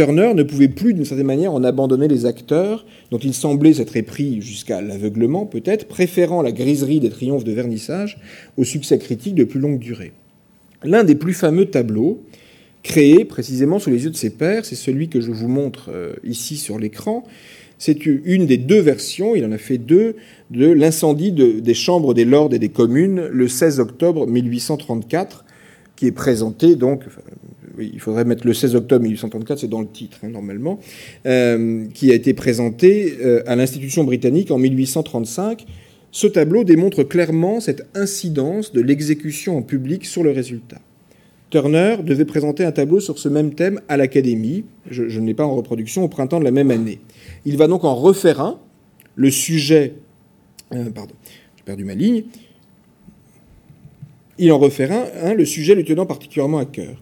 Turner 0.00 0.32
ne 0.32 0.44
pouvait 0.44 0.68
plus, 0.68 0.94
d'une 0.94 1.04
certaine 1.04 1.26
manière, 1.26 1.52
en 1.52 1.62
abandonner 1.62 2.08
les 2.08 2.24
acteurs, 2.24 2.86
dont 3.10 3.18
il 3.18 3.34
semblait 3.34 3.74
s'être 3.74 3.98
épris 3.98 4.40
jusqu'à 4.40 4.80
l'aveuglement 4.80 5.44
peut-être, 5.44 5.88
préférant 5.88 6.40
la 6.40 6.52
griserie 6.52 7.00
des 7.00 7.10
triomphes 7.10 7.44
de 7.44 7.52
vernissage 7.52 8.18
au 8.56 8.64
succès 8.64 8.98
critique 8.98 9.34
de 9.34 9.44
plus 9.44 9.60
longue 9.60 9.78
durée. 9.78 10.12
L'un 10.84 11.04
des 11.04 11.16
plus 11.16 11.34
fameux 11.34 11.66
tableaux, 11.66 12.22
créé 12.82 13.26
précisément 13.26 13.78
sous 13.78 13.90
les 13.90 14.04
yeux 14.04 14.10
de 14.10 14.16
ses 14.16 14.30
pairs, 14.30 14.64
c'est 14.64 14.74
celui 14.74 15.10
que 15.10 15.20
je 15.20 15.32
vous 15.32 15.48
montre 15.48 15.90
euh, 15.92 16.14
ici 16.24 16.56
sur 16.56 16.78
l'écran. 16.78 17.24
C'est 17.76 18.06
une 18.06 18.46
des 18.46 18.56
deux 18.56 18.80
versions, 18.80 19.36
il 19.36 19.44
en 19.44 19.52
a 19.52 19.58
fait 19.58 19.76
deux, 19.76 20.16
de 20.50 20.66
l'incendie 20.66 21.32
des 21.32 21.74
chambres 21.74 22.14
des 22.14 22.24
lords 22.24 22.54
et 22.54 22.58
des 22.58 22.70
communes 22.70 23.26
le 23.26 23.48
16 23.48 23.80
octobre 23.80 24.26
1834, 24.26 25.44
qui 25.94 26.06
est 26.06 26.12
présenté 26.12 26.74
donc, 26.74 27.02
il 27.78 28.00
faudrait 28.00 28.24
mettre 28.24 28.46
le 28.46 28.54
16 28.54 28.74
octobre 28.76 29.02
1834, 29.02 29.58
c'est 29.60 29.68
dans 29.68 29.80
le 29.80 29.88
titre 29.88 30.18
hein, 30.22 30.28
normalement, 30.28 30.80
euh, 31.26 31.86
qui 31.94 32.10
a 32.10 32.14
été 32.14 32.34
présenté 32.34 33.18
euh, 33.22 33.42
à 33.46 33.56
l'institution 33.56 34.04
britannique 34.04 34.50
en 34.50 34.58
1835. 34.58 35.66
Ce 36.12 36.26
tableau 36.26 36.64
démontre 36.64 37.04
clairement 37.04 37.60
cette 37.60 37.86
incidence 37.94 38.72
de 38.72 38.80
l'exécution 38.80 39.56
en 39.56 39.62
public 39.62 40.04
sur 40.04 40.24
le 40.24 40.30
résultat. 40.30 40.80
Turner 41.50 41.96
devait 42.04 42.24
présenter 42.24 42.64
un 42.64 42.72
tableau 42.72 43.00
sur 43.00 43.18
ce 43.18 43.28
même 43.28 43.54
thème 43.54 43.80
à 43.88 43.96
l'Académie, 43.96 44.64
je, 44.88 45.02
ne 45.02 45.26
l'ai 45.26 45.34
pas 45.34 45.44
en 45.44 45.54
reproduction, 45.54 46.04
au 46.04 46.08
printemps 46.08 46.38
de 46.38 46.44
la 46.44 46.52
même 46.52 46.70
année. 46.70 47.00
Il 47.44 47.56
va 47.56 47.66
donc 47.66 47.84
en 47.84 47.94
refaire 47.94 48.40
un, 48.40 48.58
le 49.16 49.30
sujet... 49.30 49.94
Euh, 50.72 50.90
pardon, 50.90 51.14
j'ai 51.56 51.64
perdu 51.64 51.84
ma 51.84 51.94
ligne. 51.94 52.24
Il 54.38 54.52
en 54.52 54.58
refait 54.58 54.88
un, 55.22 55.34
le 55.34 55.44
sujet 55.44 55.74
lui 55.74 55.84
tenant 55.84 56.06
particulièrement 56.06 56.58
à 56.58 56.64
cœur. 56.64 56.96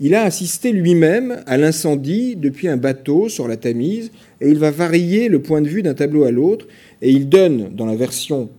Il 0.00 0.16
a 0.16 0.22
assisté 0.22 0.72
lui-même 0.72 1.44
à 1.46 1.56
l'incendie 1.56 2.34
depuis 2.34 2.66
un 2.66 2.76
bateau 2.76 3.28
sur 3.28 3.46
la 3.46 3.56
Tamise, 3.56 4.10
et 4.40 4.48
il 4.48 4.58
va 4.58 4.72
varier 4.72 5.28
le 5.28 5.40
point 5.40 5.62
de 5.62 5.68
vue 5.68 5.82
d'un 5.82 5.94
tableau 5.94 6.24
à 6.24 6.32
l'autre, 6.32 6.66
et 7.00 7.10
il 7.10 7.28
donne, 7.28 7.70
dans 7.72 7.86
la 7.86 7.94
version 7.94 8.50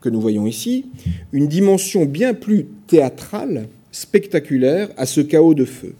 que 0.00 0.08
nous 0.08 0.20
voyons 0.20 0.46
ici, 0.48 0.86
une 1.32 1.46
dimension 1.46 2.06
bien 2.06 2.34
plus 2.34 2.66
théâtrale, 2.88 3.68
spectaculaire 3.92 4.88
à 4.96 5.06
ce 5.06 5.20
chaos 5.20 5.54
de 5.54 5.64
feu. 5.64 5.94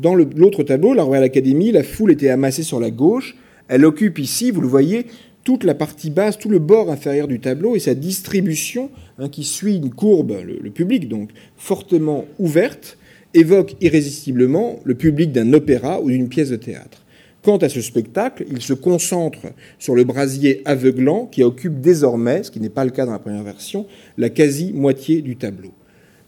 Dans 0.00 0.16
l'autre 0.16 0.64
tableau, 0.64 0.92
la 0.92 1.04
Royal 1.04 1.22
Academy, 1.22 1.70
la 1.70 1.84
foule 1.84 2.10
était 2.10 2.30
amassée 2.30 2.64
sur 2.64 2.80
la 2.80 2.90
gauche, 2.90 3.36
elle 3.68 3.84
occupe 3.84 4.18
ici, 4.18 4.50
vous 4.50 4.60
le 4.60 4.66
voyez, 4.66 5.06
toute 5.44 5.62
la 5.62 5.74
partie 5.74 6.10
basse, 6.10 6.38
tout 6.38 6.48
le 6.48 6.58
bord 6.58 6.90
inférieur 6.90 7.28
du 7.28 7.38
tableau 7.38 7.76
et 7.76 7.80
sa 7.80 7.94
distribution, 7.94 8.90
hein, 9.18 9.28
qui 9.28 9.44
suit 9.44 9.76
une 9.76 9.90
courbe, 9.90 10.34
le 10.44 10.70
public 10.70 11.08
donc, 11.08 11.30
fortement 11.56 12.24
ouverte, 12.40 12.98
évoque 13.34 13.76
irrésistiblement 13.80 14.80
le 14.84 14.94
public 14.94 15.32
d'un 15.32 15.52
opéra 15.52 16.00
ou 16.00 16.10
d'une 16.10 16.28
pièce 16.28 16.50
de 16.50 16.56
théâtre. 16.56 17.04
Quant 17.42 17.56
à 17.56 17.68
ce 17.68 17.80
spectacle, 17.80 18.44
il 18.50 18.62
se 18.62 18.72
concentre 18.72 19.48
sur 19.78 19.96
le 19.96 20.04
brasier 20.04 20.62
aveuglant 20.64 21.26
qui 21.26 21.42
occupe 21.42 21.80
désormais, 21.80 22.44
ce 22.44 22.52
qui 22.52 22.60
n'est 22.60 22.68
pas 22.68 22.84
le 22.84 22.92
cas 22.92 23.04
dans 23.04 23.12
la 23.12 23.18
première 23.18 23.42
version, 23.42 23.86
la 24.16 24.28
quasi-moitié 24.28 25.22
du 25.22 25.36
tableau. 25.36 25.72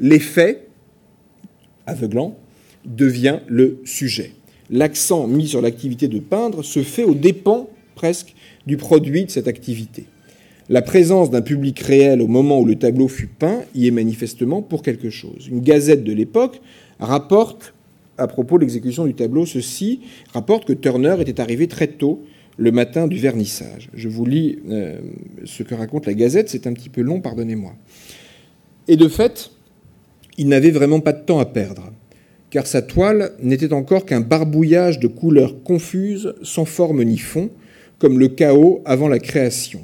L'effet 0.01 0.67
aveuglant 1.87 2.37
devient 2.85 3.39
le 3.47 3.79
sujet. 3.85 4.33
L'accent 4.71 5.29
mis 5.29 5.47
sur 5.47 5.63
l'activité 5.63 6.09
de 6.09 6.19
peindre 6.19 6.65
se 6.65 6.83
fait 6.83 7.05
aux 7.05 7.15
dépens 7.15 7.69
presque 7.95 8.35
du 8.67 8.77
produit 8.77 9.25
de 9.25 9.31
cette 9.31 9.47
activité. 9.47 10.07
La 10.69 10.83
présence 10.83 11.31
d'un 11.31 11.43
public 11.43 11.79
réel 11.81 12.23
au 12.23 12.27
moment 12.27 12.59
où 12.59 12.65
le 12.65 12.77
tableau 12.77 13.07
fut 13.07 13.27
peint 13.27 13.61
y 13.75 13.87
est 13.87 13.91
manifestement 13.91 14.63
pour 14.63 14.83
quelque 14.83 15.11
chose. 15.11 15.47
Une 15.51 15.61
gazette 15.61 16.05
de 16.05 16.13
l'époque 16.13 16.61
rapporte, 17.01 17.75
à 18.19 18.27
propos 18.27 18.59
de 18.59 18.63
l'exécution 18.63 19.05
du 19.07 19.15
tableau, 19.15 19.47
ceci, 19.47 20.01
rapporte 20.33 20.67
que 20.67 20.73
Turner 20.73 21.17
était 21.21 21.41
arrivé 21.41 21.67
très 21.69 21.89
tôt 21.89 22.25
le 22.57 22.71
matin 22.71 23.07
du 23.07 23.19
vernissage. 23.19 23.91
Je 23.95 24.09
vous 24.09 24.25
lis 24.25 24.59
euh, 24.69 24.99
ce 25.45 25.63
que 25.63 25.75
raconte 25.75 26.07
la 26.07 26.15
Gazette, 26.15 26.49
c'est 26.49 26.67
un 26.67 26.73
petit 26.73 26.89
peu 26.89 27.01
long, 27.01 27.21
pardonnez-moi. 27.21 27.75
Et 28.87 28.97
de 28.97 29.09
fait, 29.09 29.51
il 30.39 30.49
n'avait 30.49 30.71
vraiment 30.71 31.01
pas 31.01 31.13
de 31.13 31.25
temps 31.25 31.41
à 31.41 31.47
perdre, 31.47 31.93
car 32.51 32.67
sa 32.67 32.83
toile 32.83 33.33
n'était 33.43 33.73
encore 33.73 34.07
qu'un 34.07 34.21
barbouillage 34.21 35.01
de 35.01 35.09
couleurs 35.09 35.63
confuses, 35.63 36.35
sans 36.43 36.65
forme 36.65 37.03
ni 37.03 37.19
fond, 37.19 37.51
comme 37.99 38.19
le 38.19 38.29
chaos 38.29 38.83
avant 38.85 39.09
la 39.09 39.19
création. 39.19 39.81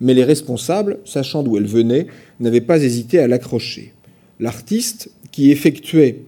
Mais 0.00 0.14
les 0.14 0.24
responsables, 0.24 0.98
sachant 1.04 1.42
d'où 1.42 1.56
elle 1.56 1.66
venait, 1.66 2.06
n'avaient 2.40 2.60
pas 2.60 2.82
hésité 2.82 3.18
à 3.18 3.28
l'accrocher. 3.28 3.92
L'artiste, 4.40 5.10
qui 5.32 5.50
effectuait 5.50 6.22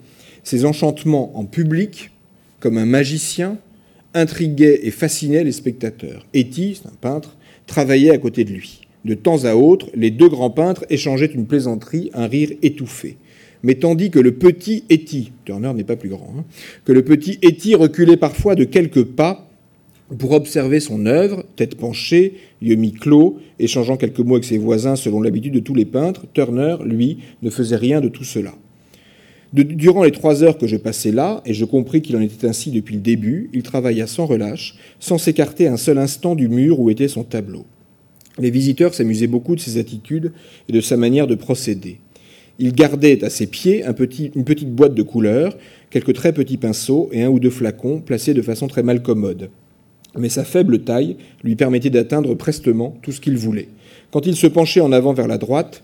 ses 0.51 0.65
enchantements 0.65 1.39
en 1.39 1.45
public, 1.45 2.11
comme 2.59 2.77
un 2.77 2.85
magicien, 2.85 3.57
intriguait 4.15 4.81
et 4.83 4.91
fascinait 4.91 5.45
les 5.45 5.53
spectateurs. 5.53 6.27
Etty, 6.35 6.75
c'est 6.75 6.89
un 6.89 6.97
peintre, 7.01 7.37
travaillait 7.69 8.11
à 8.11 8.19
côté 8.19 8.43
de 8.43 8.51
lui. 8.51 8.81
De 9.05 9.15
temps 9.15 9.45
à 9.45 9.55
autre, 9.55 9.87
les 9.95 10.11
deux 10.11 10.29
grands 10.29 10.51
peintres 10.51 10.85
échangeaient 10.91 11.31
une 11.33 11.47
plaisanterie, 11.47 12.11
un 12.15 12.27
rire 12.27 12.51
étouffé. 12.63 13.17
Mais 13.63 13.77
tandis 13.77 14.11
que 14.11 14.19
le 14.19 14.33
petit 14.33 14.83
Etty, 14.91 15.31
Turner 15.45 15.73
n'est 15.73 15.85
pas 15.85 15.95
plus 15.95 16.09
grand, 16.09 16.35
hein, 16.37 16.45
que 16.85 16.91
le 16.91 17.05
petit 17.05 17.39
Etty 17.43 17.77
reculait 17.77 18.17
parfois 18.17 18.57
de 18.57 18.65
quelques 18.65 19.05
pas 19.05 19.49
pour 20.19 20.33
observer 20.33 20.81
son 20.81 21.07
œuvre, 21.07 21.45
tête 21.55 21.77
penchée, 21.77 22.35
yeux 22.61 22.75
mi-clos, 22.75 23.39
échangeant 23.61 23.97
quelques 23.97 24.19
mots 24.19 24.35
avec 24.35 24.45
ses 24.47 24.59
voisins 24.59 24.97
selon 24.97 25.23
l'habitude 25.23 25.55
de 25.55 25.61
tous 25.61 25.77
les 25.77 25.85
peintres, 25.85 26.27
Turner, 26.35 26.79
lui, 26.85 27.19
ne 27.41 27.51
faisait 27.51 27.77
rien 27.77 28.01
de 28.01 28.09
tout 28.09 28.25
cela. 28.25 28.53
Durant 29.53 30.05
les 30.05 30.13
trois 30.13 30.43
heures 30.43 30.59
que 30.59 30.67
je 30.67 30.77
passais 30.77 31.13
là, 31.13 31.43
et 31.45 31.55
je 31.55 31.65
compris 31.65 32.03
qu'il 32.03 32.17
en 32.17 32.21
était 32.21 32.47
ainsi 32.47 32.71
depuis 32.71 32.95
le 32.95 33.01
début, 33.01 33.51
il 33.53 33.63
travailla 33.63 34.07
sans 34.07 34.27
relâche, 34.27 34.77
sans 35.01 35.19
s'écarter 35.19 35.67
un 35.67 35.77
seul 35.77 35.99
instant 35.99 36.35
du 36.35 36.49
mur 36.49 36.79
où 36.81 36.91
était 36.91 37.09
son 37.09 37.25
tableau. 37.25 37.65
Les 38.39 38.51
visiteurs 38.51 38.95
s'amusaient 38.95 39.27
beaucoup 39.27 39.57
de 39.57 39.61
ses 39.61 39.79
attitudes 39.79 40.33
et 40.69 40.73
de 40.73 40.81
sa 40.81 40.97
manière 40.97 41.27
de 41.27 41.35
procéder. 41.35 41.99
Il 42.59 42.73
gardait 42.73 43.25
à 43.25 43.31
ses 43.31 43.47
pieds 43.47 43.85
une 43.85 44.45
petite 44.45 44.73
boîte 44.73 44.95
de 44.95 45.03
couleurs, 45.03 45.57
quelques 45.91 46.15
très 46.15 46.33
petits 46.33 46.59
pinceaux 46.59 47.09
et 47.13 47.25
un 47.25 47.29
ou 47.29 47.41
deux 47.41 47.51
flacons 47.51 48.01
placés 48.01 48.35
de 48.35 48.43
façon 48.43 48.69
très 48.69 48.83
malcommode 48.83 49.51
mais 50.19 50.29
sa 50.29 50.45
faible 50.45 50.81
taille 50.81 51.17
lui 51.45 51.57
permettait 51.57 51.91
d'atteindre 51.91 52.35
prestement 52.35 52.97
tout 53.03 53.13
ce 53.13 53.21
qu'il 53.21 53.37
voulait. 53.37 53.69
Quand 54.11 54.27
il 54.27 54.37
se 54.37 54.47
penchait 54.47 54.81
en 54.81 54.93
avant 54.93 55.13
vers 55.13 55.29
la 55.29 55.39
droite, 55.39 55.83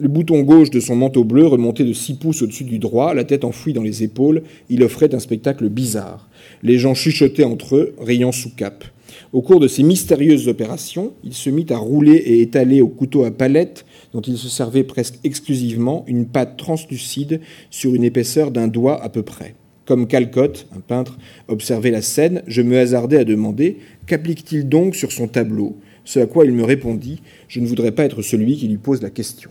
le 0.00 0.06
bouton 0.08 0.42
gauche 0.42 0.70
de 0.70 0.78
son 0.78 0.94
manteau 0.94 1.24
bleu 1.24 1.46
remontait 1.46 1.84
de 1.84 1.92
six 1.92 2.14
pouces 2.14 2.42
au-dessus 2.42 2.62
du 2.62 2.78
droit, 2.78 3.14
la 3.14 3.24
tête 3.24 3.44
enfouie 3.44 3.72
dans 3.72 3.82
les 3.82 4.04
épaules, 4.04 4.42
il 4.70 4.84
offrait 4.84 5.12
un 5.12 5.18
spectacle 5.18 5.68
bizarre. 5.68 6.28
Les 6.62 6.78
gens 6.78 6.94
chuchotaient 6.94 7.42
entre 7.42 7.76
eux, 7.76 7.94
riant 8.00 8.30
sous 8.30 8.54
cap. 8.54 8.84
Au 9.32 9.42
cours 9.42 9.58
de 9.58 9.66
ces 9.66 9.82
mystérieuses 9.82 10.46
opérations, 10.46 11.14
il 11.24 11.34
se 11.34 11.50
mit 11.50 11.66
à 11.70 11.76
rouler 11.76 12.14
et 12.14 12.40
étaler 12.40 12.80
au 12.80 12.86
couteau 12.86 13.24
à 13.24 13.32
palette, 13.32 13.84
dont 14.12 14.20
il 14.20 14.38
se 14.38 14.48
servait 14.48 14.84
presque 14.84 15.18
exclusivement, 15.24 16.04
une 16.06 16.26
pâte 16.26 16.56
translucide 16.56 17.40
sur 17.70 17.92
une 17.92 18.04
épaisseur 18.04 18.52
d'un 18.52 18.68
doigt 18.68 19.02
à 19.02 19.08
peu 19.08 19.22
près. 19.22 19.56
Comme 19.84 20.06
Calcotte, 20.06 20.68
un 20.76 20.80
peintre, 20.80 21.18
observait 21.48 21.90
la 21.90 22.02
scène, 22.02 22.42
je 22.46 22.62
me 22.62 22.78
hasardai 22.78 23.16
à 23.16 23.24
demander 23.24 23.78
Qu'applique-t-il 24.06 24.68
donc 24.68 24.94
sur 24.94 25.10
son 25.10 25.26
tableau? 25.26 25.76
Ce 26.04 26.20
à 26.20 26.26
quoi 26.26 26.44
il 26.44 26.52
me 26.52 26.64
répondit 26.64 27.20
Je 27.48 27.58
ne 27.58 27.66
voudrais 27.66 27.92
pas 27.92 28.04
être 28.04 28.22
celui 28.22 28.56
qui 28.56 28.68
lui 28.68 28.76
pose 28.76 29.02
la 29.02 29.10
question. 29.10 29.50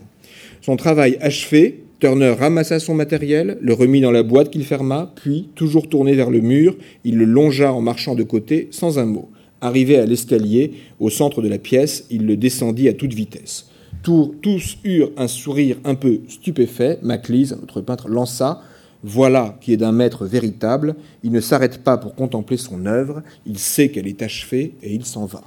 Son 0.68 0.76
travail 0.76 1.16
achevé, 1.22 1.82
Turner 1.98 2.34
ramassa 2.38 2.78
son 2.78 2.92
matériel, 2.92 3.56
le 3.62 3.72
remit 3.72 4.02
dans 4.02 4.10
la 4.10 4.22
boîte 4.22 4.50
qu'il 4.50 4.66
ferma, 4.66 5.10
puis, 5.14 5.48
toujours 5.54 5.88
tourné 5.88 6.12
vers 6.12 6.28
le 6.28 6.42
mur, 6.42 6.76
il 7.04 7.16
le 7.16 7.24
longea 7.24 7.72
en 7.72 7.80
marchant 7.80 8.14
de 8.14 8.22
côté, 8.22 8.68
sans 8.70 8.98
un 8.98 9.06
mot. 9.06 9.30
Arrivé 9.62 9.96
à 9.96 10.04
l'escalier, 10.04 10.72
au 11.00 11.08
centre 11.08 11.40
de 11.40 11.48
la 11.48 11.56
pièce, 11.56 12.04
il 12.10 12.26
le 12.26 12.36
descendit 12.36 12.86
à 12.86 12.92
toute 12.92 13.14
vitesse. 13.14 13.70
Tous 14.02 14.76
eurent 14.84 15.10
un 15.16 15.26
sourire 15.26 15.78
un 15.84 15.94
peu 15.94 16.20
stupéfait. 16.28 16.98
Maclise, 17.00 17.54
un 17.54 17.62
autre 17.62 17.80
peintre, 17.80 18.06
lança 18.06 18.60
voilà 19.02 19.56
qui 19.62 19.72
est 19.72 19.78
d'un 19.78 19.92
maître 19.92 20.26
véritable. 20.26 20.96
Il 21.24 21.32
ne 21.32 21.40
s'arrête 21.40 21.78
pas 21.78 21.96
pour 21.96 22.14
contempler 22.14 22.58
son 22.58 22.84
œuvre, 22.84 23.22
il 23.46 23.58
sait 23.58 23.88
qu'elle 23.88 24.06
est 24.06 24.20
achevée 24.20 24.74
et 24.82 24.92
il 24.92 25.06
s'en 25.06 25.24
va. 25.24 25.44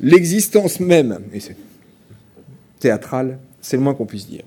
L'existence 0.00 0.80
même, 0.80 1.20
et 1.32 1.38
c'est 1.38 1.56
théâtral, 2.80 3.38
c'est 3.62 3.78
le 3.78 3.82
moins 3.82 3.94
qu'on 3.94 4.04
puisse 4.04 4.28
dire. 4.28 4.42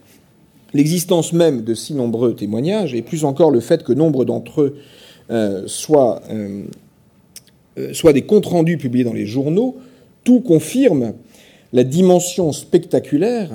L'existence 0.74 1.34
même 1.34 1.64
de 1.64 1.74
si 1.74 1.96
nombreux 1.96 2.36
témoignages, 2.36 2.94
et 2.94 3.02
plus 3.02 3.26
encore 3.26 3.50
le 3.50 3.62
fait 3.62 3.84
que 3.84 3.94
nombre 3.94 4.26
d'entre 4.26 4.62
eux 4.62 4.78
euh, 5.32 5.64
soient, 5.66 6.22
euh, 6.30 6.66
euh, 7.80 7.94
soient 7.94 8.14
des 8.14 8.24
comptes 8.24 8.46
rendus 8.46 8.78
publiés 8.78 9.04
dans 9.04 9.14
les 9.14 9.26
journaux, 9.26 9.78
tout 10.24 10.42
confirme 10.42 11.14
la 11.74 11.84
dimension 11.84 12.52
spectaculaire 12.52 13.50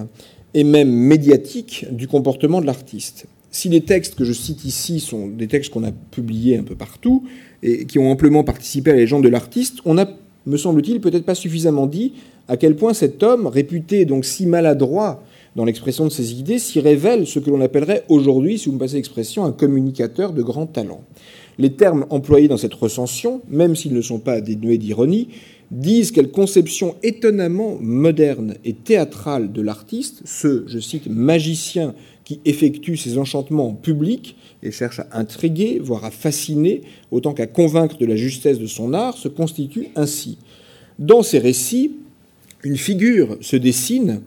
et 0.54 0.64
même 0.64 0.90
médiatique 0.90 1.86
du 1.92 2.08
comportement 2.08 2.60
de 2.60 2.66
l'artiste 2.66 3.26
si 3.50 3.68
les 3.68 3.80
textes 3.80 4.14
que 4.14 4.24
je 4.24 4.32
cite 4.32 4.64
ici 4.64 5.00
sont 5.00 5.26
des 5.26 5.48
textes 5.48 5.72
qu'on 5.72 5.84
a 5.84 5.92
publiés 5.92 6.56
un 6.56 6.62
peu 6.62 6.76
partout 6.76 7.24
et 7.62 7.84
qui 7.84 7.98
ont 7.98 8.10
amplement 8.10 8.44
participé 8.44 8.90
à 8.90 8.94
la 8.94 9.00
légende 9.00 9.24
de 9.24 9.28
l'artiste, 9.28 9.78
on 9.84 9.94
n'a, 9.94 10.08
me 10.46 10.56
semble-t-il, 10.56 11.00
peut-être 11.00 11.24
pas 11.24 11.34
suffisamment 11.34 11.86
dit 11.86 12.14
à 12.48 12.56
quel 12.56 12.76
point 12.76 12.94
cet 12.94 13.22
homme, 13.22 13.46
réputé 13.46 14.04
donc 14.04 14.24
si 14.24 14.46
maladroit 14.46 15.22
dans 15.56 15.64
l'expression 15.64 16.04
de 16.04 16.10
ses 16.10 16.34
idées, 16.34 16.58
s'y 16.58 16.80
révèle 16.80 17.26
ce 17.26 17.38
que 17.38 17.50
l'on 17.50 17.60
appellerait 17.60 18.04
aujourd'hui, 18.08 18.58
si 18.58 18.66
vous 18.66 18.74
me 18.74 18.78
passez 18.78 18.96
l'expression, 18.96 19.44
un 19.44 19.52
communicateur 19.52 20.32
de 20.32 20.42
grand 20.42 20.66
talent. 20.66 21.02
Les 21.58 21.72
termes 21.72 22.06
employés 22.10 22.48
dans 22.48 22.56
cette 22.56 22.74
recension, 22.74 23.42
même 23.48 23.76
s'ils 23.76 23.94
ne 23.94 24.00
sont 24.00 24.20
pas 24.20 24.40
dénués 24.40 24.78
d'ironie, 24.78 25.28
disent 25.70 26.10
quelle 26.10 26.30
conception 26.30 26.96
étonnamment 27.02 27.76
moderne 27.80 28.54
et 28.64 28.72
théâtrale 28.72 29.52
de 29.52 29.62
l'artiste, 29.62 30.22
ce, 30.24 30.64
je 30.66 30.78
cite, 30.78 31.06
magicien 31.08 31.94
qui 32.24 32.40
effectue 32.44 32.96
ses 32.96 33.18
enchantements 33.18 33.68
en 33.68 33.74
public 33.74 34.36
et 34.62 34.70
cherche 34.70 35.00
à 35.00 35.18
intriguer, 35.18 35.80
voire 35.82 36.04
à 36.04 36.10
fasciner, 36.10 36.82
autant 37.10 37.32
qu'à 37.32 37.46
convaincre 37.46 37.98
de 37.98 38.06
la 38.06 38.16
justesse 38.16 38.58
de 38.58 38.66
son 38.66 38.94
art, 38.94 39.16
se 39.16 39.28
constitue 39.28 39.88
ainsi. 39.96 40.38
Dans 40.98 41.22
ces 41.22 41.38
récits, 41.38 41.92
une 42.62 42.76
figure 42.76 43.36
se 43.40 43.56
dessine 43.56 44.20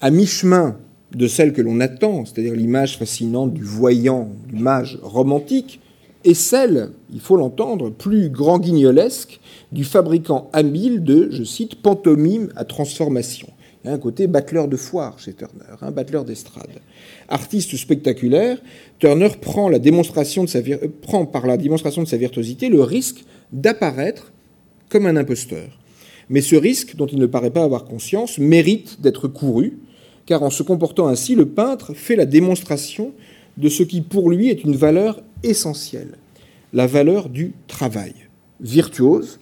à 0.00 0.10
mi-chemin 0.10 0.76
de 1.14 1.26
celle 1.26 1.52
que 1.52 1.62
l'on 1.62 1.80
attend, 1.80 2.24
c'est-à-dire 2.24 2.54
l'image 2.54 2.98
fascinante 2.98 3.52
du 3.54 3.62
voyant, 3.62 4.28
du 4.48 4.56
mage 4.56 4.98
romantique, 5.02 5.80
et 6.24 6.34
celle, 6.34 6.90
il 7.12 7.20
faut 7.20 7.36
l'entendre, 7.36 7.90
plus 7.90 8.30
grand 8.30 8.58
guignolesque 8.58 9.40
du 9.70 9.84
fabricant 9.84 10.50
habile 10.52 11.04
de, 11.04 11.28
je 11.30 11.44
cite, 11.44 11.76
pantomime 11.76 12.48
à 12.56 12.64
transformation. 12.64 13.48
Il 13.84 13.86
y 13.86 13.90
a 13.90 13.94
un 13.94 13.98
côté 13.98 14.26
battleur 14.26 14.66
de 14.66 14.76
foire 14.76 15.16
chez 15.20 15.32
Turner, 15.32 15.76
un 15.80 15.92
battleur 15.92 16.24
d'estrade. 16.24 16.80
Artiste 17.28 17.76
spectaculaire, 17.76 18.58
Turner 18.98 19.28
prend, 19.40 19.68
la 19.68 19.78
démonstration 19.78 20.42
de 20.42 20.48
sa, 20.48 20.58
prend 21.02 21.26
par 21.26 21.46
la 21.46 21.56
démonstration 21.56 22.02
de 22.02 22.08
sa 22.08 22.16
virtuosité 22.16 22.68
le 22.68 22.82
risque 22.82 23.24
d'apparaître 23.52 24.32
comme 24.88 25.06
un 25.06 25.16
imposteur. 25.16 25.78
Mais 26.28 26.40
ce 26.40 26.56
risque, 26.56 26.96
dont 26.96 27.06
il 27.06 27.20
ne 27.20 27.26
paraît 27.26 27.52
pas 27.52 27.62
avoir 27.62 27.84
conscience, 27.84 28.38
mérite 28.38 29.00
d'être 29.00 29.28
couru, 29.28 29.78
car 30.26 30.42
en 30.42 30.50
se 30.50 30.62
comportant 30.62 31.06
ainsi, 31.06 31.34
le 31.34 31.46
peintre 31.46 31.94
fait 31.94 32.16
la 32.16 32.26
démonstration 32.26 33.12
de 33.56 33.68
ce 33.68 33.82
qui 33.82 34.00
pour 34.00 34.30
lui 34.30 34.50
est 34.50 34.64
une 34.64 34.76
valeur 34.76 35.22
essentielle, 35.42 36.18
la 36.72 36.86
valeur 36.86 37.28
du 37.28 37.54
travail. 37.68 38.14
Virtuose, 38.60 39.38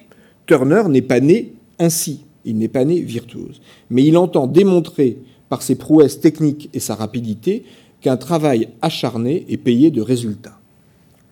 Turner 0.47 0.85
n'est 0.89 1.03
pas 1.03 1.21
né 1.21 1.53
ainsi, 1.79 2.21
il 2.45 2.59
n'est 2.59 2.69
pas 2.69 2.85
né 2.85 3.01
virtuose, 3.01 3.61
mais 3.91 4.05
il 4.05 4.17
entend 4.17 4.47
démontrer 4.47 5.19
par 5.49 5.63
ses 5.63 5.75
prouesses 5.75 6.21
techniques 6.21 6.69
et 6.75 6.81
sa 6.81 6.95
rapidité 6.95 7.65
qu'un 8.01 8.17
travail 8.17 8.69
acharné 8.83 9.47
est 9.49 9.57
payé 9.57 9.91
de 9.91 10.03
résultats. 10.03 10.59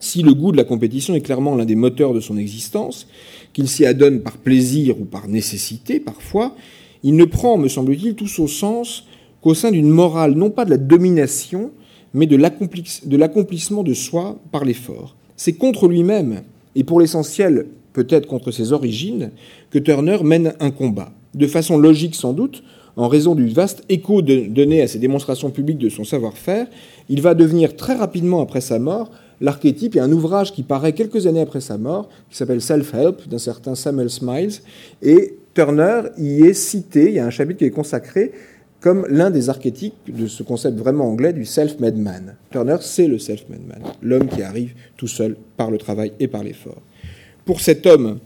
Si 0.00 0.22
le 0.22 0.34
goût 0.34 0.50
de 0.50 0.56
la 0.56 0.64
compétition 0.64 1.14
est 1.14 1.20
clairement 1.20 1.54
l'un 1.54 1.64
des 1.64 1.76
moteurs 1.76 2.14
de 2.14 2.20
son 2.20 2.36
existence, 2.36 3.06
qu'il 3.52 3.68
s'y 3.68 3.84
adonne 3.84 4.20
par 4.20 4.36
plaisir 4.36 5.00
ou 5.00 5.04
par 5.04 5.28
nécessité 5.28 6.00
parfois, 6.00 6.56
il 7.04 7.14
ne 7.16 7.24
prend, 7.24 7.58
me 7.58 7.68
semble-t-il, 7.68 8.14
tout 8.14 8.26
son 8.26 8.46
sens 8.46 9.04
qu'au 9.42 9.55
sein 9.55 9.70
d'une 9.70 9.90
morale 9.90 10.33
non 10.33 10.48
pas 10.50 10.64
de 10.64 10.70
la 10.70 10.78
domination, 10.78 11.72
mais 12.14 12.26
de 12.26 12.37
l'accomplissement 13.16 13.83
de 13.83 13.94
soi 13.94 14.38
par 14.50 14.64
l'effort. 14.64 15.16
C'est 15.37 15.55
contre 15.55 15.88
lui-même, 15.88 16.42
et 16.74 16.85
pour 16.85 17.00
l'essentiel 17.00 17.66
peut-être 17.92 18.26
contre 18.26 18.50
ses 18.50 18.72
origines, 18.72 19.33
que 19.70 19.78
Turner 19.78 20.18
mène 20.22 20.55
un 20.61 20.70
combat. 20.70 21.12
De 21.35 21.46
façon 21.46 21.76
logique 21.76 22.14
sans 22.14 22.33
doute, 22.33 22.62
en 22.96 23.09
raison 23.09 23.35
du 23.35 23.48
vaste 23.48 23.83
écho 23.88 24.20
donné 24.22 24.83
à 24.83 24.87
ses 24.87 24.98
démonstrations 24.98 25.50
publiques 25.50 25.78
de 25.78 25.88
son 25.88 26.05
savoir-faire, 26.05 26.66
il 27.09 27.22
va 27.22 27.35
devenir 27.35 27.74
très 27.76 27.94
rapidement 27.94 28.42
après 28.42 28.61
sa 28.61 28.78
mort 28.78 29.11
l'archétype. 29.40 29.96
A 29.96 30.05
un 30.05 30.12
ouvrage 30.12 30.52
qui 30.52 30.62
paraît 30.62 30.92
quelques 30.92 31.26
années 31.26 31.40
après 31.40 31.61
sa 31.61 31.78
mort, 31.78 32.09
qui 32.31 32.37
s'appelle 32.37 32.61
Self-Help, 32.61 33.28
d'un 33.28 33.38
certain 33.38 33.74
Samuel 33.74 34.11
Smiles, 34.11 34.61
et 35.00 35.37
Turner 35.55 36.02
y 36.18 36.42
est 36.42 36.55
cité, 36.55 37.09
il 37.09 37.14
y 37.14 37.18
a 37.18 37.26
un 37.26 37.31
chapitre 37.31 37.59
qui 37.59 37.64
est 37.64 37.70
consacré 37.70 38.33
comme 38.82 39.06
l'un 39.08 39.30
des 39.30 39.48
archétypes 39.48 39.94
de 40.14 40.26
ce 40.26 40.42
concept 40.42 40.76
vraiment 40.76 41.08
anglais 41.08 41.32
du 41.32 41.44
self-made 41.44 41.96
man. 41.96 42.34
Turner, 42.50 42.76
c'est 42.80 43.06
le 43.06 43.18
self-made 43.18 43.64
man, 43.66 43.80
l'homme 44.02 44.26
qui 44.26 44.42
arrive 44.42 44.74
tout 44.96 45.06
seul 45.06 45.36
par 45.56 45.70
le 45.70 45.78
travail 45.78 46.12
et 46.18 46.26
par 46.26 46.42
l'effort. 46.42 46.82
Pour 47.44 47.60
cet 47.60 47.86
homme, 47.86 48.18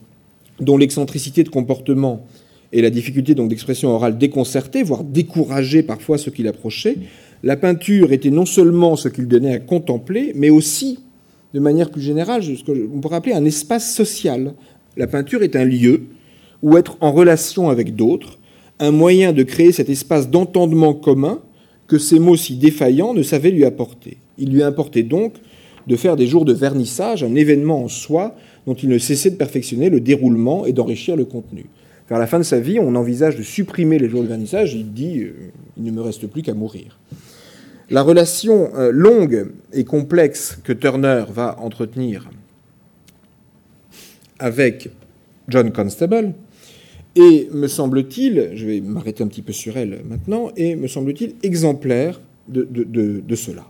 dont 0.59 0.79
l'excentricité 0.79 1.45
de 1.45 1.51
comportement 1.51 2.27
et 2.73 2.81
la 2.81 2.89
difficulté 2.89 3.35
donc 3.35 3.51
d'expression 3.51 3.91
orale 3.91 4.17
déconcertée, 4.17 4.83
voire 4.83 5.05
décourageait 5.05 5.83
parfois 5.83 6.17
ceux 6.17 6.31
qui 6.31 6.43
l'approchaient, 6.43 6.97
la 7.43 7.59
peinture 7.59 8.13
était 8.13 8.31
non 8.31 8.47
seulement 8.47 8.97
ce 8.97 9.09
qu'il 9.09 9.29
donnait 9.29 9.53
à 9.53 9.59
contempler, 9.59 10.33
mais 10.35 10.49
aussi, 10.49 11.01
de 11.53 11.61
manière 11.61 11.91
plus 11.91 12.01
générale, 12.01 12.43
ce 12.43 12.65
qu'on 12.65 13.01
pourrait 13.01 13.17
appeler 13.17 13.35
un 13.35 13.45
espace 13.45 13.95
social. 13.95 14.55
La 14.97 15.07
peinture 15.07 15.43
est 15.43 15.55
un 15.55 15.67
lieu 15.67 16.05
où 16.63 16.79
être 16.79 16.97
en 17.03 17.13
relation 17.13 17.69
avec 17.69 17.95
d'autres, 17.95 18.39
un 18.79 18.91
moyen 18.91 19.33
de 19.33 19.43
créer 19.43 19.73
cet 19.73 19.89
espace 19.89 20.29
d'entendement 20.31 20.95
commun 20.95 21.41
que 21.87 21.99
ces 21.99 22.19
mots 22.19 22.37
si 22.37 22.57
défaillants 22.57 23.15
ne 23.15 23.23
savaient 23.23 23.51
lui 23.51 23.65
apporter. 23.65 24.19
Il 24.39 24.51
lui 24.51 24.63
importait 24.63 25.03
donc 25.03 25.35
de 25.87 25.97
faire 25.97 26.17
des 26.17 26.27
jours 26.27 26.45
de 26.45 26.53
vernissage 26.53 27.23
un 27.23 27.35
événement 27.35 27.83
en 27.85 27.89
soi 27.89 28.35
dont 28.67 28.75
il 28.75 28.89
ne 28.89 28.99
cessait 28.99 29.31
de 29.31 29.37
perfectionner 29.37 29.89
le 29.89 30.01
déroulement 30.01 30.67
et 30.67 30.73
d'enrichir 30.73 31.17
le 31.17 31.25
contenu. 31.25 31.67
Vers 32.09 32.19
la 32.19 32.27
fin 32.27 32.39
de 32.39 32.45
sa 32.45 32.61
vie, 32.61 32.79
on 32.79 32.95
envisage 32.95 33.37
de 33.37 33.43
supprimer 33.43 33.99
les 33.99 34.09
jours 34.09 34.23
de 34.23 34.29
vernissage. 34.29 34.75
Il 34.75 34.93
dit 34.93 35.23
euh, 35.23 35.33
il 35.77 35.85
ne 35.85 35.91
me 35.91 36.01
reste 36.01 36.27
plus 36.27 36.43
qu'à 36.43 36.55
mourir. 36.55 36.99
La 37.91 38.03
relation 38.03 38.71
euh, 38.77 38.91
longue 38.93 39.53
et 39.73 39.85
complexe 39.85 40.59
que 40.63 40.73
Turner 40.73 41.25
va 41.33 41.59
entretenir 41.61 42.29
avec 44.39 44.91
John 45.49 45.73
Constable 45.73 46.35
est, 47.17 47.53
me 47.53 47.67
semble-t-il, 47.67 48.51
je 48.55 48.67
vais 48.67 48.81
m'arrêter 48.81 49.25
un 49.25 49.27
petit 49.27 49.43
peu 49.43 49.53
sur 49.53 49.77
elle 49.77 50.03
maintenant, 50.09 50.51
et 50.57 50.77
me 50.77 50.87
semble-t-il 50.87 51.35
exemplaire 51.43 52.21
de, 52.49 52.63
de, 52.65 53.35
cela. 53.35 53.67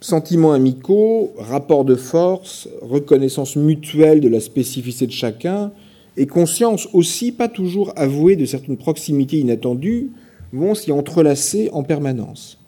Sentiments 0.00 0.52
amicaux, 0.52 1.32
rapports 1.36 1.84
de 1.84 1.96
force, 1.96 2.68
reconnaissance 2.80 3.56
mutuelle 3.56 4.20
de 4.20 4.28
la 4.28 4.40
spécificité 4.40 5.06
de 5.06 5.12
chacun, 5.12 5.72
et 6.16 6.26
conscience 6.26 6.88
aussi, 6.92 7.32
pas 7.32 7.48
toujours 7.48 7.92
avouée, 7.96 8.36
de 8.36 8.44
certaines 8.44 8.76
proximités 8.76 9.38
inattendues, 9.38 10.10
vont 10.52 10.74
s'y 10.74 10.92
entrelacer 10.92 11.70
en 11.72 11.82
permanence. 11.82 12.58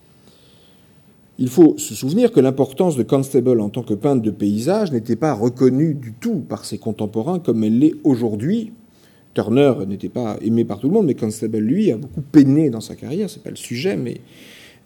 Il 1.38 1.48
faut 1.48 1.76
se 1.78 1.94
souvenir 1.94 2.30
que 2.30 2.40
l'importance 2.40 2.96
de 2.96 3.02
Constable 3.02 3.60
en 3.60 3.68
tant 3.68 3.82
que 3.82 3.94
peintre 3.94 4.22
de 4.22 4.30
paysage 4.30 4.92
n'était 4.92 5.16
pas 5.16 5.34
reconnue 5.34 5.94
du 5.94 6.12
tout 6.12 6.36
par 6.48 6.64
ses 6.64 6.78
contemporains 6.78 7.40
comme 7.40 7.64
elle 7.64 7.80
l'est 7.80 7.94
aujourd'hui. 8.04 8.72
Turner 9.34 9.72
n'était 9.86 10.08
pas 10.08 10.36
aimé 10.40 10.64
par 10.64 10.78
tout 10.78 10.88
le 10.88 10.94
monde, 10.94 11.06
mais 11.06 11.14
Constable, 11.14 11.58
lui, 11.58 11.90
a 11.90 11.96
beaucoup 11.96 12.22
peiné 12.22 12.70
dans 12.70 12.80
sa 12.80 12.94
carrière. 12.94 13.28
C'est 13.28 13.42
pas 13.42 13.50
le 13.50 13.56
sujet, 13.56 13.96
mais 13.96 14.20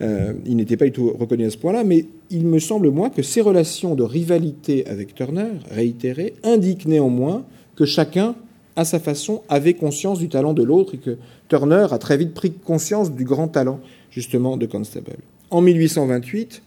euh, 0.01 0.33
il 0.47 0.57
n'était 0.57 0.77
pas 0.77 0.87
du 0.87 0.93
tout 0.93 1.13
reconnu 1.19 1.45
à 1.45 1.51
ce 1.51 1.59
point-là. 1.59 1.85
Mais 1.85 2.07
il 2.31 2.47
me 2.47 2.59
semble, 2.59 2.91
moi, 2.91 3.11
que 3.11 3.23
ces 3.23 3.41
relations 3.41 3.95
de 3.95 4.03
rivalité 4.03 4.87
avec 4.87 5.15
Turner, 5.15 5.51
réitérées, 5.71 6.35
indiquent 6.43 6.87
néanmoins 6.87 7.45
que 7.77 7.85
chacun, 7.85 8.35
à 8.75 8.85
sa 8.85 8.99
façon, 8.99 9.43
avait 9.49 9.75
conscience 9.75 10.19
du 10.19 10.29
talent 10.29 10.55
de 10.55 10.63
l'autre 10.63 10.95
et 10.95 10.99
que 10.99 11.19
Turner 11.49 11.87
a 11.91 11.99
très 11.99 12.17
vite 12.17 12.33
pris 12.33 12.53
conscience 12.53 13.13
du 13.13 13.25
grand 13.25 13.49
talent, 13.49 13.81
justement, 14.11 14.57
de 14.57 14.67
Constable. 14.67 15.17
En 15.51 15.61
1828, 15.61 16.63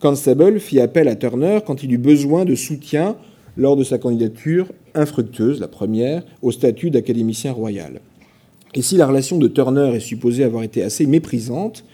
Constable 0.00 0.58
fit 0.58 0.80
appel 0.80 1.08
à 1.08 1.14
Turner 1.16 1.60
quand 1.64 1.82
il 1.82 1.92
eut 1.92 1.98
besoin 1.98 2.44
de 2.44 2.54
soutien 2.54 3.16
lors 3.56 3.76
de 3.76 3.84
sa 3.84 3.98
candidature 3.98 4.66
infructueuse, 4.94 5.60
la 5.60 5.68
première, 5.68 6.22
au 6.42 6.52
statut 6.52 6.90
d'académicien 6.90 7.52
royal. 7.52 8.00
Et 8.74 8.82
si 8.82 8.96
la 8.96 9.06
relation 9.06 9.38
de 9.38 9.48
Turner 9.48 9.92
est 9.94 10.00
supposée 10.00 10.44
avoir 10.44 10.62
été 10.62 10.82
assez 10.82 11.06
méprisante, 11.06 11.84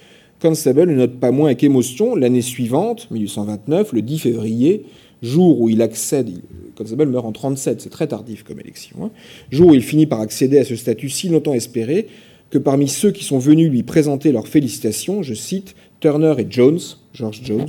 Constable 0.40 0.90
ne 0.90 0.96
note 0.96 1.18
pas 1.18 1.30
moins 1.30 1.46
avec 1.46 1.64
émotion 1.64 2.14
l'année 2.14 2.42
suivante, 2.42 3.10
1829, 3.10 3.94
le 3.94 4.02
10 4.02 4.18
février, 4.18 4.84
jour 5.22 5.60
où 5.60 5.70
il 5.70 5.80
accède, 5.80 6.30
Constable 6.76 7.06
meurt 7.06 7.24
en 7.24 7.32
37, 7.32 7.80
c'est 7.80 7.88
très 7.88 8.06
tardif 8.06 8.42
comme 8.42 8.60
élection, 8.60 8.96
hein, 9.04 9.10
jour 9.50 9.68
où 9.68 9.74
il 9.74 9.82
finit 9.82 10.06
par 10.06 10.20
accéder 10.20 10.58
à 10.58 10.64
ce 10.64 10.76
statut 10.76 11.08
si 11.08 11.30
longtemps 11.30 11.54
espéré, 11.54 12.08
que 12.50 12.58
parmi 12.58 12.86
ceux 12.86 13.10
qui 13.10 13.24
sont 13.24 13.38
venus 13.38 13.70
lui 13.70 13.82
présenter 13.82 14.30
leurs 14.30 14.46
félicitations, 14.46 15.22
je 15.22 15.34
cite, 15.34 15.74
Turner 16.00 16.34
et 16.38 16.46
Jones, 16.48 16.78
George 17.14 17.40
Jones, 17.42 17.68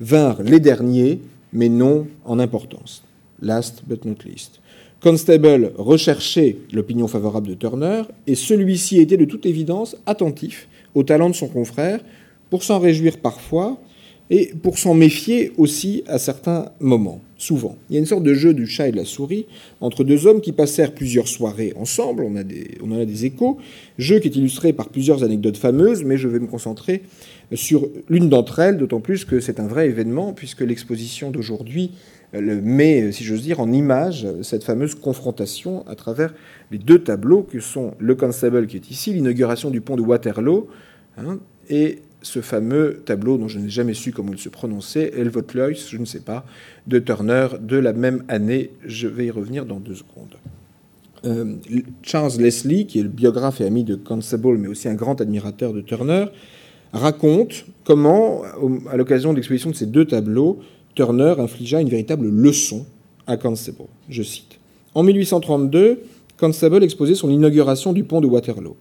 vinrent 0.00 0.42
les 0.42 0.60
derniers, 0.60 1.20
mais 1.52 1.68
non 1.68 2.08
en 2.24 2.38
importance. 2.40 3.04
Last 3.42 3.82
but 3.86 4.04
not 4.04 4.16
least. 4.24 4.60
Constable 5.00 5.72
recherchait 5.78 6.58
l'opinion 6.72 7.08
favorable 7.08 7.48
de 7.48 7.54
Turner, 7.54 8.02
et 8.26 8.34
celui-ci 8.34 8.98
était 8.98 9.16
de 9.16 9.24
toute 9.24 9.46
évidence 9.46 9.96
attentif 10.06 10.68
au 10.94 11.04
talent 11.04 11.30
de 11.30 11.34
son 11.34 11.48
confrère, 11.48 12.00
pour 12.50 12.62
s'en 12.64 12.78
réjouir 12.78 13.18
parfois, 13.18 13.78
et 14.30 14.52
pour 14.62 14.78
s'en 14.78 14.94
méfier 14.94 15.52
aussi 15.56 16.04
à 16.06 16.18
certains 16.18 16.70
moments, 16.78 17.20
souvent. 17.36 17.76
Il 17.88 17.94
y 17.94 17.96
a 17.96 17.98
une 17.98 18.06
sorte 18.06 18.22
de 18.22 18.34
jeu 18.34 18.54
du 18.54 18.66
chat 18.66 18.88
et 18.88 18.92
de 18.92 18.96
la 18.96 19.04
souris 19.04 19.46
entre 19.80 20.04
deux 20.04 20.26
hommes 20.26 20.40
qui 20.40 20.52
passèrent 20.52 20.94
plusieurs 20.94 21.26
soirées 21.26 21.72
ensemble, 21.76 22.22
on, 22.22 22.36
a 22.36 22.44
des, 22.44 22.78
on 22.82 22.92
en 22.92 23.00
a 23.00 23.04
des 23.04 23.24
échos, 23.24 23.58
jeu 23.98 24.20
qui 24.20 24.28
est 24.28 24.36
illustré 24.36 24.72
par 24.72 24.88
plusieurs 24.88 25.24
anecdotes 25.24 25.56
fameuses, 25.56 26.04
mais 26.04 26.16
je 26.16 26.28
vais 26.28 26.38
me 26.38 26.46
concentrer 26.46 27.02
sur 27.54 27.88
l'une 28.08 28.28
d'entre 28.28 28.60
elles, 28.60 28.78
d'autant 28.78 29.00
plus 29.00 29.24
que 29.24 29.40
c'est 29.40 29.58
un 29.58 29.66
vrai 29.66 29.86
événement, 29.86 30.32
puisque 30.32 30.60
l'exposition 30.60 31.32
d'aujourd'hui 31.32 31.90
le 32.32 32.60
met, 32.60 33.12
si 33.12 33.24
j'ose 33.24 33.42
dire, 33.42 33.60
en 33.60 33.72
image 33.72 34.26
cette 34.42 34.64
fameuse 34.64 34.94
confrontation 34.94 35.86
à 35.88 35.94
travers 35.94 36.32
les 36.70 36.78
deux 36.78 37.00
tableaux 37.00 37.42
que 37.42 37.60
sont 37.60 37.94
le 37.98 38.14
Constable 38.14 38.66
qui 38.66 38.76
est 38.76 38.90
ici, 38.90 39.12
l'inauguration 39.12 39.70
du 39.70 39.80
pont 39.80 39.96
de 39.96 40.02
Waterloo, 40.02 40.68
hein, 41.18 41.38
et 41.68 41.98
ce 42.22 42.40
fameux 42.40 43.02
tableau 43.04 43.38
dont 43.38 43.48
je 43.48 43.58
n'ai 43.58 43.68
jamais 43.68 43.94
su 43.94 44.12
comment 44.12 44.32
il 44.32 44.38
se 44.38 44.48
prononçait, 44.48 45.12
Elvotlois, 45.16 45.72
je 45.72 45.96
ne 45.96 46.04
sais 46.04 46.20
pas, 46.20 46.44
de 46.86 46.98
Turner, 46.98 47.48
de 47.60 47.76
la 47.76 47.92
même 47.92 48.24
année. 48.28 48.70
Je 48.84 49.08
vais 49.08 49.26
y 49.26 49.30
revenir 49.30 49.64
dans 49.64 49.80
deux 49.80 49.94
secondes. 49.94 50.36
Euh, 51.24 51.56
Charles 52.02 52.32
Leslie, 52.38 52.86
qui 52.86 52.98
est 52.98 53.02
le 53.02 53.08
biographe 53.08 53.60
et 53.60 53.64
ami 53.64 53.84
de 53.84 53.94
Constable, 53.94 54.58
mais 54.58 54.68
aussi 54.68 54.88
un 54.88 54.94
grand 54.94 55.20
admirateur 55.20 55.72
de 55.72 55.80
Turner, 55.80 56.26
raconte 56.92 57.66
comment, 57.84 58.42
à 58.90 58.96
l'occasion 58.96 59.32
de 59.32 59.36
l'exposition 59.36 59.70
de 59.70 59.76
ces 59.76 59.86
deux 59.86 60.04
tableaux, 60.04 60.60
Turner 60.94 61.34
infligea 61.38 61.80
une 61.80 61.88
véritable 61.88 62.28
leçon 62.28 62.84
à 63.26 63.36
Constable. 63.36 63.88
Je 64.08 64.22
cite. 64.22 64.58
En 64.94 65.02
1832, 65.02 66.02
Constable 66.36 66.82
exposait 66.82 67.14
son 67.14 67.30
inauguration 67.30 67.92
du 67.92 68.02
pont 68.04 68.20
de 68.20 68.26
Waterloo. 68.26 68.76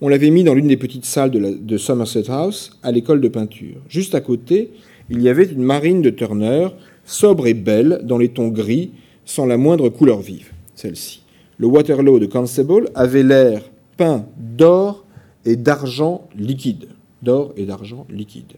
On 0.00 0.08
l'avait 0.08 0.30
mis 0.30 0.44
dans 0.44 0.54
l'une 0.54 0.68
des 0.68 0.76
petites 0.76 1.04
salles 1.04 1.30
de, 1.30 1.76
Somerset 1.76 2.30
House, 2.30 2.78
à 2.82 2.92
l'école 2.92 3.20
de 3.20 3.28
peinture. 3.28 3.76
Juste 3.88 4.14
à 4.14 4.20
côté, 4.20 4.70
il 5.10 5.22
y 5.22 5.28
avait 5.28 5.46
une 5.46 5.62
marine 5.62 6.02
de 6.02 6.10
Turner, 6.10 6.68
sobre 7.04 7.46
et 7.46 7.54
belle, 7.54 8.00
dans 8.04 8.18
les 8.18 8.28
tons 8.28 8.48
gris, 8.48 8.90
sans 9.24 9.46
la 9.46 9.56
moindre 9.56 9.88
couleur 9.88 10.20
vive, 10.20 10.52
celle-ci. 10.74 11.22
Le 11.58 11.66
Waterloo 11.66 12.20
de 12.20 12.26
Constable 12.26 12.90
avait 12.94 13.24
l'air 13.24 13.62
peint 13.96 14.26
d'or 14.36 15.04
et 15.44 15.56
d'argent 15.56 16.28
liquide. 16.36 16.88
D'or 17.22 17.52
et 17.56 17.64
d'argent 17.64 18.06
liquide. 18.10 18.52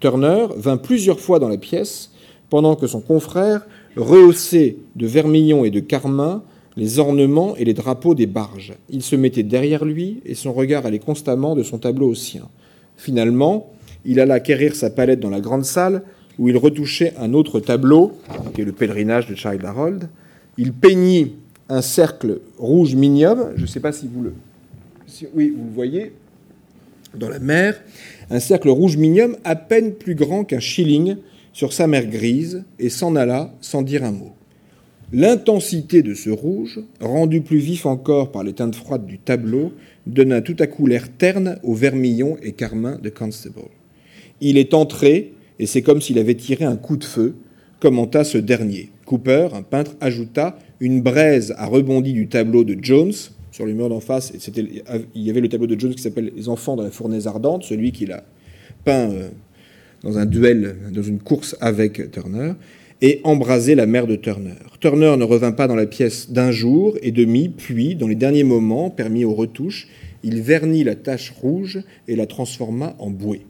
Turner 0.00 0.46
vint 0.56 0.78
plusieurs 0.78 1.20
fois 1.20 1.38
dans 1.38 1.48
la 1.48 1.58
pièce, 1.58 2.10
pendant 2.50 2.76
que 2.76 2.86
son 2.86 3.00
confrère 3.00 3.66
rehaussait 3.96 4.76
de 4.96 5.06
vermillon 5.06 5.64
et 5.64 5.70
de 5.70 5.80
carmin 5.80 6.42
les 6.76 6.98
ornements 6.98 7.56
et 7.56 7.64
les 7.64 7.74
drapeaux 7.74 8.14
des 8.14 8.26
barges. 8.26 8.74
Il 8.90 9.02
se 9.02 9.16
mettait 9.16 9.42
derrière 9.42 9.84
lui 9.84 10.20
et 10.24 10.34
son 10.34 10.52
regard 10.52 10.86
allait 10.86 10.98
constamment 10.98 11.54
de 11.54 11.62
son 11.62 11.78
tableau 11.78 12.08
au 12.08 12.14
sien. 12.14 12.48
Finalement, 12.96 13.72
il 14.04 14.20
alla 14.20 14.34
acquérir 14.34 14.74
sa 14.74 14.90
palette 14.90 15.20
dans 15.20 15.30
la 15.30 15.40
grande 15.40 15.64
salle 15.64 16.02
où 16.38 16.48
il 16.48 16.56
retouchait 16.56 17.12
un 17.18 17.34
autre 17.34 17.60
tableau, 17.60 18.12
qui 18.54 18.62
est 18.62 18.64
le 18.64 18.72
pèlerinage 18.72 19.26
de 19.26 19.34
Child 19.34 19.64
Harold. 19.64 20.08
Il 20.56 20.72
peignit 20.72 21.34
un 21.68 21.82
cercle 21.82 22.40
rouge 22.58 22.94
minium, 22.94 23.50
je 23.56 23.62
ne 23.62 23.66
sais 23.66 23.80
pas 23.80 23.92
si 23.92 24.08
vous 24.12 24.22
le... 24.22 24.34
oui, 25.34 25.52
vous 25.54 25.64
le 25.64 25.74
voyez, 25.74 26.12
dans 27.14 27.28
la 27.28 27.40
mer, 27.40 27.80
un 28.30 28.40
cercle 28.40 28.70
rouge 28.70 28.96
minium 28.96 29.36
à 29.44 29.56
peine 29.56 29.92
plus 29.92 30.14
grand 30.14 30.44
qu'un 30.44 30.60
shilling 30.60 31.16
sur 31.60 31.74
sa 31.74 31.86
mer 31.86 32.06
grise 32.06 32.64
et 32.78 32.88
s'en 32.88 33.14
alla 33.16 33.52
sans 33.60 33.82
dire 33.82 34.02
un 34.02 34.12
mot. 34.12 34.32
L'intensité 35.12 36.02
de 36.02 36.14
ce 36.14 36.30
rouge, 36.30 36.80
rendu 37.02 37.42
plus 37.42 37.58
vif 37.58 37.84
encore 37.84 38.32
par 38.32 38.44
les 38.44 38.54
teintes 38.54 38.76
froides 38.76 39.04
du 39.04 39.18
tableau, 39.18 39.74
donna 40.06 40.40
tout 40.40 40.56
à 40.58 40.66
coup 40.66 40.86
l'air 40.86 41.12
terne 41.18 41.58
au 41.62 41.74
vermillon 41.74 42.38
et 42.42 42.52
carmin 42.52 42.96
de 42.96 43.10
Constable. 43.10 43.68
Il 44.40 44.56
est 44.56 44.72
entré, 44.72 45.34
et 45.58 45.66
c'est 45.66 45.82
comme 45.82 46.00
s'il 46.00 46.18
avait 46.18 46.34
tiré 46.34 46.64
un 46.64 46.76
coup 46.76 46.96
de 46.96 47.04
feu, 47.04 47.34
commenta 47.78 48.24
ce 48.24 48.38
dernier. 48.38 48.88
Cooper, 49.04 49.48
un 49.52 49.60
peintre, 49.60 49.96
ajouta 50.00 50.58
Une 50.80 51.02
braise 51.02 51.52
a 51.58 51.66
rebondi 51.66 52.14
du 52.14 52.28
tableau 52.28 52.64
de 52.64 52.78
Jones 52.82 53.12
sur 53.50 53.66
le 53.66 53.74
mur 53.74 53.90
d'en 53.90 54.00
face. 54.00 54.32
il 54.56 55.22
y 55.22 55.28
avait 55.28 55.42
le 55.42 55.48
tableau 55.50 55.66
de 55.66 55.78
Jones 55.78 55.94
qui 55.94 56.02
s'appelle 56.02 56.32
Les 56.34 56.48
enfants 56.48 56.76
dans 56.76 56.84
la 56.84 56.90
fournaise 56.90 57.26
ardente, 57.26 57.64
celui 57.64 57.92
qu'il 57.92 58.12
a 58.12 58.24
peint 58.86 59.10
euh, 59.10 59.28
dans 60.02 60.18
un 60.18 60.26
duel, 60.26 60.76
dans 60.92 61.02
une 61.02 61.18
course 61.18 61.56
avec 61.60 62.10
Turner 62.10 62.52
et 63.02 63.20
embraser 63.24 63.74
la 63.74 63.86
mère 63.86 64.06
de 64.06 64.16
Turner. 64.16 64.56
Turner 64.80 65.16
ne 65.16 65.24
revint 65.24 65.52
pas 65.52 65.66
dans 65.66 65.74
la 65.74 65.86
pièce 65.86 66.30
d'un 66.30 66.50
jour 66.50 66.96
et 67.02 67.12
demi, 67.12 67.48
puis, 67.48 67.94
dans 67.94 68.08
les 68.08 68.14
derniers 68.14 68.44
moments 68.44 68.90
permis 68.90 69.24
aux 69.24 69.34
retouches, 69.34 69.88
il 70.22 70.42
vernit 70.42 70.84
la 70.84 70.94
tache 70.94 71.30
rouge 71.30 71.82
et 72.08 72.16
la 72.16 72.26
transforma 72.26 72.94
en 72.98 73.10
bouée. 73.10 73.42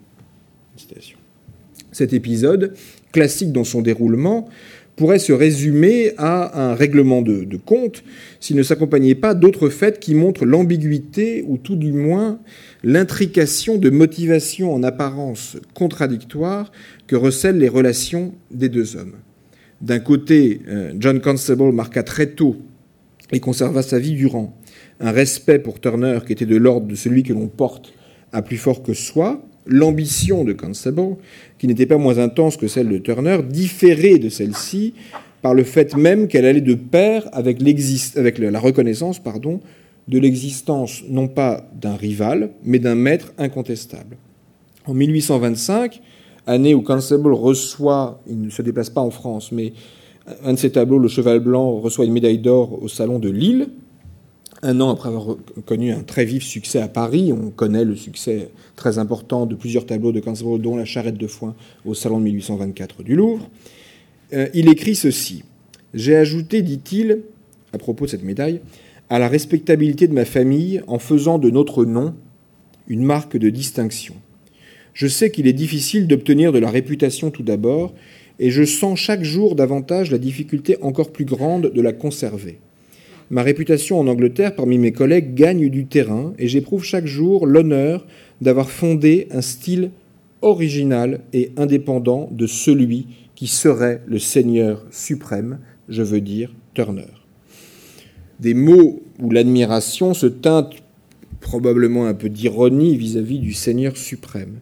Cet 1.92 2.12
épisode, 2.12 2.74
classique 3.12 3.52
dans 3.52 3.64
son 3.64 3.82
déroulement, 3.82 4.48
pourrait 5.00 5.18
se 5.18 5.32
résumer 5.32 6.12
à 6.18 6.60
un 6.62 6.74
règlement 6.74 7.22
de, 7.22 7.44
de 7.44 7.56
compte 7.56 8.04
s'il 8.38 8.54
ne 8.54 8.62
s'accompagnait 8.62 9.14
pas 9.14 9.32
d'autres 9.32 9.70
faits 9.70 9.98
qui 9.98 10.14
montrent 10.14 10.44
l'ambiguïté 10.44 11.42
ou 11.48 11.56
tout 11.56 11.76
du 11.76 11.90
moins 11.90 12.38
l'intrication 12.84 13.78
de 13.78 13.88
motivations 13.88 14.74
en 14.74 14.82
apparence 14.82 15.56
contradictoires 15.72 16.70
que 17.06 17.16
recèlent 17.16 17.56
les 17.56 17.70
relations 17.70 18.34
des 18.50 18.68
deux 18.68 18.94
hommes. 18.96 19.14
D'un 19.80 20.00
côté, 20.00 20.60
euh, 20.68 20.92
John 20.98 21.18
Constable 21.22 21.72
marqua 21.72 22.02
très 22.02 22.26
tôt 22.26 22.58
et 23.32 23.40
conserva 23.40 23.80
sa 23.80 23.98
vie 23.98 24.12
durant 24.12 24.54
un 25.00 25.12
respect 25.12 25.60
pour 25.60 25.80
Turner 25.80 26.18
qui 26.26 26.34
était 26.34 26.44
de 26.44 26.56
l'ordre 26.56 26.88
de 26.88 26.94
celui 26.94 27.22
que 27.22 27.32
l'on 27.32 27.48
porte 27.48 27.94
à 28.34 28.42
plus 28.42 28.58
fort 28.58 28.82
que 28.82 28.92
soi, 28.92 29.42
l'ambition 29.66 30.44
de 30.44 30.52
Constable, 30.52 31.16
qui 31.58 31.66
n'était 31.66 31.86
pas 31.86 31.98
moins 31.98 32.18
intense 32.18 32.56
que 32.56 32.68
celle 32.68 32.88
de 32.88 32.98
Turner, 32.98 33.38
différait 33.48 34.18
de 34.18 34.28
celle-ci 34.28 34.94
par 35.42 35.54
le 35.54 35.64
fait 35.64 35.96
même 35.96 36.28
qu'elle 36.28 36.44
allait 36.44 36.60
de 36.60 36.74
pair 36.74 37.28
avec, 37.32 37.58
la 37.60 38.60
reconnaissance 38.60 39.20
de 40.08 40.18
l'existence 40.18 41.02
non 41.08 41.28
pas 41.28 41.70
d'un 41.80 41.94
rival, 41.94 42.50
mais 42.64 42.78
d'un 42.78 42.94
maître 42.94 43.32
incontestable. 43.38 44.16
En 44.86 44.94
1825, 44.94 46.00
année 46.46 46.74
où 46.74 46.82
Constable 46.82 47.32
reçoit, 47.32 48.20
il 48.28 48.40
ne 48.40 48.50
se 48.50 48.62
déplace 48.62 48.90
pas 48.90 49.00
en 49.00 49.10
France, 49.10 49.52
mais 49.52 49.72
un 50.44 50.54
de 50.54 50.58
ses 50.58 50.70
tableaux, 50.70 50.98
Le 50.98 51.08
Cheval 51.08 51.40
Blanc, 51.40 51.76
reçoit 51.80 52.04
une 52.04 52.12
médaille 52.12 52.38
d'or 52.38 52.82
au 52.82 52.88
Salon 52.88 53.18
de 53.18 53.30
Lille. 53.30 53.68
Un 54.62 54.78
an 54.82 54.90
après 54.90 55.08
avoir 55.08 55.38
connu 55.64 55.90
un 55.90 56.02
très 56.02 56.26
vif 56.26 56.42
succès 56.42 56.82
à 56.82 56.88
Paris, 56.88 57.32
on 57.32 57.48
connaît 57.48 57.84
le 57.84 57.96
succès 57.96 58.50
très 58.76 58.98
important 58.98 59.46
de 59.46 59.54
plusieurs 59.54 59.86
tableaux 59.86 60.12
de 60.12 60.20
Constable, 60.20 60.60
dont 60.60 60.76
La 60.76 60.84
Charrette 60.84 61.16
de 61.16 61.26
foin 61.26 61.54
au 61.86 61.94
Salon 61.94 62.18
de 62.18 62.24
1824 62.24 63.02
du 63.02 63.16
Louvre. 63.16 63.48
Euh, 64.34 64.48
il 64.52 64.68
écrit 64.68 64.94
ceci. 64.94 65.44
J'ai 65.94 66.14
ajouté, 66.14 66.60
dit-il, 66.60 67.22
à 67.72 67.78
propos 67.78 68.04
de 68.04 68.10
cette 68.10 68.22
médaille, 68.22 68.60
à 69.08 69.18
la 69.18 69.28
respectabilité 69.28 70.08
de 70.08 70.12
ma 70.12 70.26
famille 70.26 70.82
en 70.86 70.98
faisant 70.98 71.38
de 71.38 71.48
notre 71.48 71.86
nom 71.86 72.14
une 72.86 73.02
marque 73.02 73.38
de 73.38 73.48
distinction. 73.48 74.14
Je 74.92 75.06
sais 75.06 75.30
qu'il 75.30 75.46
est 75.46 75.54
difficile 75.54 76.06
d'obtenir 76.06 76.52
de 76.52 76.58
la 76.58 76.70
réputation 76.70 77.30
tout 77.30 77.42
d'abord, 77.42 77.94
et 78.38 78.50
je 78.50 78.64
sens 78.64 78.98
chaque 78.98 79.22
jour 79.22 79.54
davantage 79.54 80.10
la 80.10 80.18
difficulté 80.18 80.76
encore 80.82 81.12
plus 81.12 81.24
grande 81.24 81.72
de 81.72 81.80
la 81.80 81.92
conserver. 81.92 82.58
Ma 83.30 83.44
réputation 83.44 84.00
en 84.00 84.08
Angleterre 84.08 84.56
parmi 84.56 84.76
mes 84.76 84.90
collègues 84.90 85.34
gagne 85.34 85.68
du 85.68 85.86
terrain, 85.86 86.34
et 86.36 86.48
j'éprouve 86.48 86.82
chaque 86.82 87.06
jour 87.06 87.46
l'honneur 87.46 88.04
d'avoir 88.40 88.68
fondé 88.68 89.28
un 89.30 89.40
style 89.40 89.92
original 90.42 91.20
et 91.32 91.52
indépendant 91.56 92.28
de 92.32 92.48
celui 92.48 93.06
qui 93.36 93.46
serait 93.46 94.02
le 94.06 94.18
Seigneur 94.18 94.84
suprême, 94.90 95.60
je 95.88 96.02
veux 96.02 96.20
dire 96.20 96.52
Turner. 96.74 97.06
Des 98.40 98.54
mots 98.54 99.00
où 99.20 99.30
l'admiration 99.30 100.12
se 100.12 100.26
teinte 100.26 100.74
probablement 101.40 102.06
un 102.06 102.14
peu 102.14 102.28
d'ironie 102.28 102.96
vis-à-vis 102.96 103.38
du 103.38 103.52
Seigneur 103.52 103.96
suprême. 103.96 104.58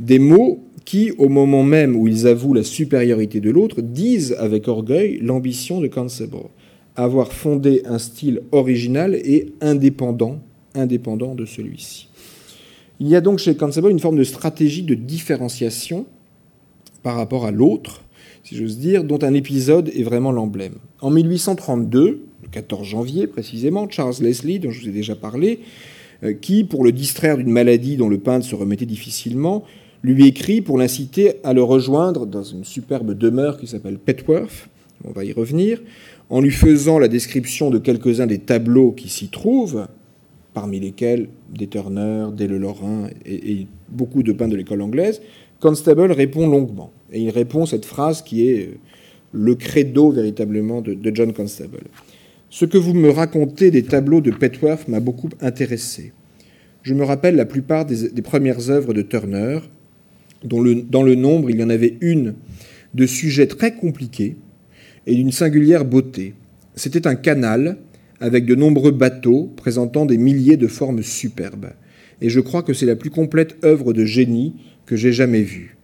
Des 0.00 0.18
mots 0.18 0.64
qui, 0.86 1.12
au 1.18 1.28
moment 1.28 1.62
même 1.62 1.94
où 1.94 2.08
ils 2.08 2.26
avouent 2.26 2.54
la 2.54 2.62
supériorité 2.64 3.40
de 3.40 3.50
l'autre, 3.50 3.82
disent 3.82 4.34
avec 4.38 4.66
orgueil 4.66 5.18
l'ambition 5.20 5.80
de 5.82 5.88
Constable, 5.88 6.48
avoir 7.04 7.32
fondé 7.32 7.82
un 7.84 7.98
style 7.98 8.42
original 8.50 9.14
et 9.14 9.52
indépendant, 9.60 10.40
indépendant 10.74 11.34
de 11.34 11.44
celui-ci. 11.44 12.08
Il 13.00 13.06
y 13.06 13.14
a 13.14 13.20
donc 13.20 13.38
chez 13.38 13.54
Constable 13.56 13.90
une 13.90 14.00
forme 14.00 14.18
de 14.18 14.24
stratégie 14.24 14.82
de 14.82 14.94
différenciation 14.94 16.06
par 17.04 17.14
rapport 17.14 17.46
à 17.46 17.52
l'autre, 17.52 18.02
si 18.42 18.56
j'ose 18.56 18.78
dire, 18.78 19.04
dont 19.04 19.22
un 19.22 19.34
épisode 19.34 19.90
est 19.94 20.02
vraiment 20.02 20.32
l'emblème. 20.32 20.74
En 21.00 21.10
1832, 21.10 22.24
le 22.42 22.48
14 22.50 22.84
janvier 22.84 23.28
précisément, 23.28 23.88
Charles 23.88 24.16
Leslie, 24.20 24.58
dont 24.58 24.72
je 24.72 24.80
vous 24.80 24.88
ai 24.88 24.92
déjà 24.92 25.14
parlé, 25.14 25.60
euh, 26.24 26.32
qui, 26.32 26.64
pour 26.64 26.82
le 26.82 26.90
distraire 26.90 27.36
d'une 27.36 27.50
maladie 27.50 27.96
dont 27.96 28.08
le 28.08 28.18
peintre 28.18 28.44
se 28.44 28.56
remettait 28.56 28.86
difficilement, 28.86 29.62
lui 30.02 30.26
écrit 30.26 30.60
pour 30.62 30.78
l'inciter 30.78 31.34
à 31.44 31.52
le 31.52 31.62
rejoindre 31.62 32.26
dans 32.26 32.42
une 32.42 32.64
superbe 32.64 33.16
demeure 33.16 33.56
qui 33.58 33.68
s'appelle 33.68 33.98
Petworth, 33.98 34.68
on 35.04 35.12
va 35.12 35.24
y 35.24 35.32
revenir, 35.32 35.80
en 36.30 36.40
lui 36.40 36.50
faisant 36.50 36.98
la 36.98 37.08
description 37.08 37.70
de 37.70 37.78
quelques-uns 37.78 38.26
des 38.26 38.38
tableaux 38.38 38.92
qui 38.92 39.08
s'y 39.08 39.28
trouvent, 39.28 39.86
parmi 40.54 40.80
lesquels 40.80 41.28
des 41.50 41.66
Turner, 41.66 42.26
des 42.36 42.46
Le 42.46 42.58
Lorrain 42.58 43.08
et, 43.24 43.66
beaucoup 43.88 44.22
de 44.22 44.32
peintres 44.32 44.52
de 44.52 44.56
l'école 44.56 44.82
anglaise, 44.82 45.22
Constable 45.60 46.12
répond 46.12 46.46
longuement. 46.46 46.92
Et 47.12 47.20
il 47.20 47.30
répond 47.30 47.66
cette 47.66 47.84
phrase 47.84 48.22
qui 48.22 48.48
est 48.48 48.78
le 49.32 49.54
credo 49.54 50.10
véritablement 50.10 50.82
de, 50.82 50.94
de 50.94 51.14
John 51.14 51.32
Constable. 51.32 51.80
Ce 52.50 52.64
que 52.64 52.78
vous 52.78 52.94
me 52.94 53.10
racontez 53.10 53.70
des 53.70 53.82
tableaux 53.82 54.20
de 54.20 54.30
Petworth 54.30 54.88
m'a 54.88 55.00
beaucoup 55.00 55.30
intéressé. 55.40 56.12
Je 56.82 56.94
me 56.94 57.04
rappelle 57.04 57.36
la 57.36 57.44
plupart 57.44 57.84
des, 57.84 58.22
premières 58.22 58.70
œuvres 58.70 58.94
de 58.94 59.02
Turner, 59.02 59.58
dont 60.44 60.62
dans 60.88 61.02
le 61.02 61.14
nombre 61.14 61.50
il 61.50 61.60
y 61.60 61.64
en 61.64 61.70
avait 61.70 61.96
une 62.00 62.34
de 62.94 63.06
sujets 63.06 63.46
très 63.46 63.74
compliqués 63.74 64.36
et 65.08 65.14
d'une 65.14 65.32
singulière 65.32 65.86
beauté. 65.86 66.34
C'était 66.76 67.06
un 67.06 67.14
canal 67.14 67.78
avec 68.20 68.44
de 68.44 68.54
nombreux 68.54 68.92
bateaux 68.92 69.50
présentant 69.56 70.04
des 70.04 70.18
milliers 70.18 70.58
de 70.58 70.66
formes 70.66 71.02
superbes. 71.02 71.70
Et 72.20 72.28
je 72.28 72.40
crois 72.40 72.62
que 72.62 72.74
c'est 72.74 72.86
la 72.86 72.94
plus 72.94 73.10
complète 73.10 73.56
œuvre 73.64 73.92
de 73.94 74.04
génie 74.04 74.54
que 74.86 74.96
j'ai 74.96 75.12
jamais 75.12 75.42
vue. 75.42 75.76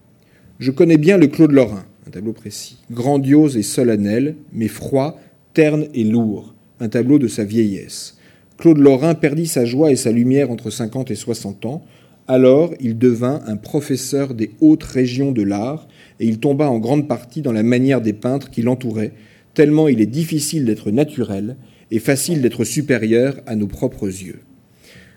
Je 0.58 0.70
connais 0.70 0.98
bien 0.98 1.16
le 1.16 1.26
Claude 1.26 1.52
Lorrain, 1.52 1.86
un 2.06 2.10
tableau 2.10 2.34
précis, 2.34 2.76
grandiose 2.90 3.56
et 3.56 3.62
solennel, 3.62 4.36
mais 4.52 4.68
froid, 4.68 5.18
terne 5.54 5.86
et 5.94 6.04
lourd 6.04 6.54
un 6.80 6.88
tableau 6.88 7.18
de 7.18 7.28
sa 7.28 7.44
vieillesse. 7.44 8.18
Claude 8.58 8.78
Lorrain 8.78 9.14
perdit 9.14 9.46
sa 9.46 9.64
joie 9.64 9.90
et 9.90 9.96
sa 9.96 10.12
lumière 10.12 10.50
entre 10.50 10.70
50 10.70 11.10
et 11.10 11.14
60 11.14 11.64
ans. 11.64 11.84
Alors, 12.28 12.74
il 12.80 12.98
devint 12.98 13.40
un 13.46 13.56
professeur 13.56 14.34
des 14.34 14.50
hautes 14.60 14.84
régions 14.84 15.32
de 15.32 15.42
l'art 15.42 15.88
et 16.24 16.26
il 16.26 16.38
tomba 16.38 16.70
en 16.70 16.78
grande 16.78 17.06
partie 17.06 17.42
dans 17.42 17.52
la 17.52 17.62
manière 17.62 18.00
des 18.00 18.14
peintres 18.14 18.48
qui 18.48 18.62
l'entouraient, 18.62 19.12
tellement 19.52 19.88
il 19.88 20.00
est 20.00 20.06
difficile 20.06 20.64
d'être 20.64 20.90
naturel 20.90 21.56
et 21.90 21.98
facile 21.98 22.40
d'être 22.40 22.64
supérieur 22.64 23.38
à 23.44 23.56
nos 23.56 23.66
propres 23.66 24.06
yeux. 24.06 24.40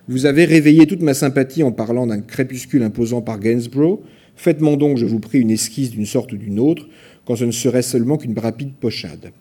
Vous 0.09 0.25
avez 0.25 0.43
réveillé 0.43 0.85
toute 0.85 1.01
ma 1.01 1.13
sympathie 1.13 1.63
en 1.63 1.71
parlant 1.71 2.07
d'un 2.07 2.19
crépuscule 2.19 2.83
imposant 2.83 3.21
par 3.21 3.39
Gainsborough. 3.39 4.01
Faites-moi 4.35 4.75
donc, 4.75 4.97
je 4.97 5.05
vous 5.05 5.21
prie, 5.21 5.39
une 5.39 5.49
esquisse 5.49 5.91
d'une 5.91 6.05
sorte 6.05 6.33
ou 6.33 6.37
d'une 6.37 6.59
autre, 6.59 6.89
quand 7.23 7.37
ce 7.37 7.45
ne 7.45 7.51
serait 7.51 7.83
seulement 7.83 8.17
qu'une 8.17 8.37
rapide 8.37 8.73
pochade. 8.73 9.31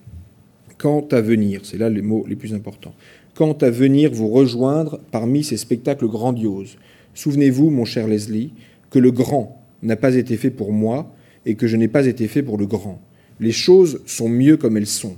Quant 0.77 1.05
à 1.11 1.19
venir, 1.19 1.65
c'est 1.65 1.77
là 1.77 1.89
les 1.89 2.01
mots 2.01 2.23
les 2.29 2.37
plus 2.37 2.53
importants, 2.53 2.95
quant 3.35 3.57
à 3.59 3.69
venir 3.69 4.13
vous 4.13 4.29
rejoindre 4.29 5.01
parmi 5.11 5.43
ces 5.43 5.57
spectacles 5.57 6.07
grandioses. 6.07 6.77
Souvenez-vous, 7.13 7.71
mon 7.71 7.83
cher 7.83 8.07
Leslie, 8.07 8.53
que 8.89 8.99
le 8.99 9.11
grand 9.11 9.61
n'a 9.83 9.97
pas 9.97 10.15
été 10.15 10.37
fait 10.37 10.49
pour 10.49 10.71
moi 10.71 11.11
et 11.47 11.55
que 11.55 11.65
je 11.65 11.75
n'ai 11.75 11.87
pas 11.87 12.05
été 12.05 12.27
fait 12.27 12.43
pour 12.43 12.59
le 12.59 12.67
grand. 12.67 13.01
Les 13.39 13.51
choses 13.51 14.01
sont 14.05 14.29
mieux 14.29 14.57
comme 14.57 14.77
elles 14.77 14.85
sont. 14.85 15.15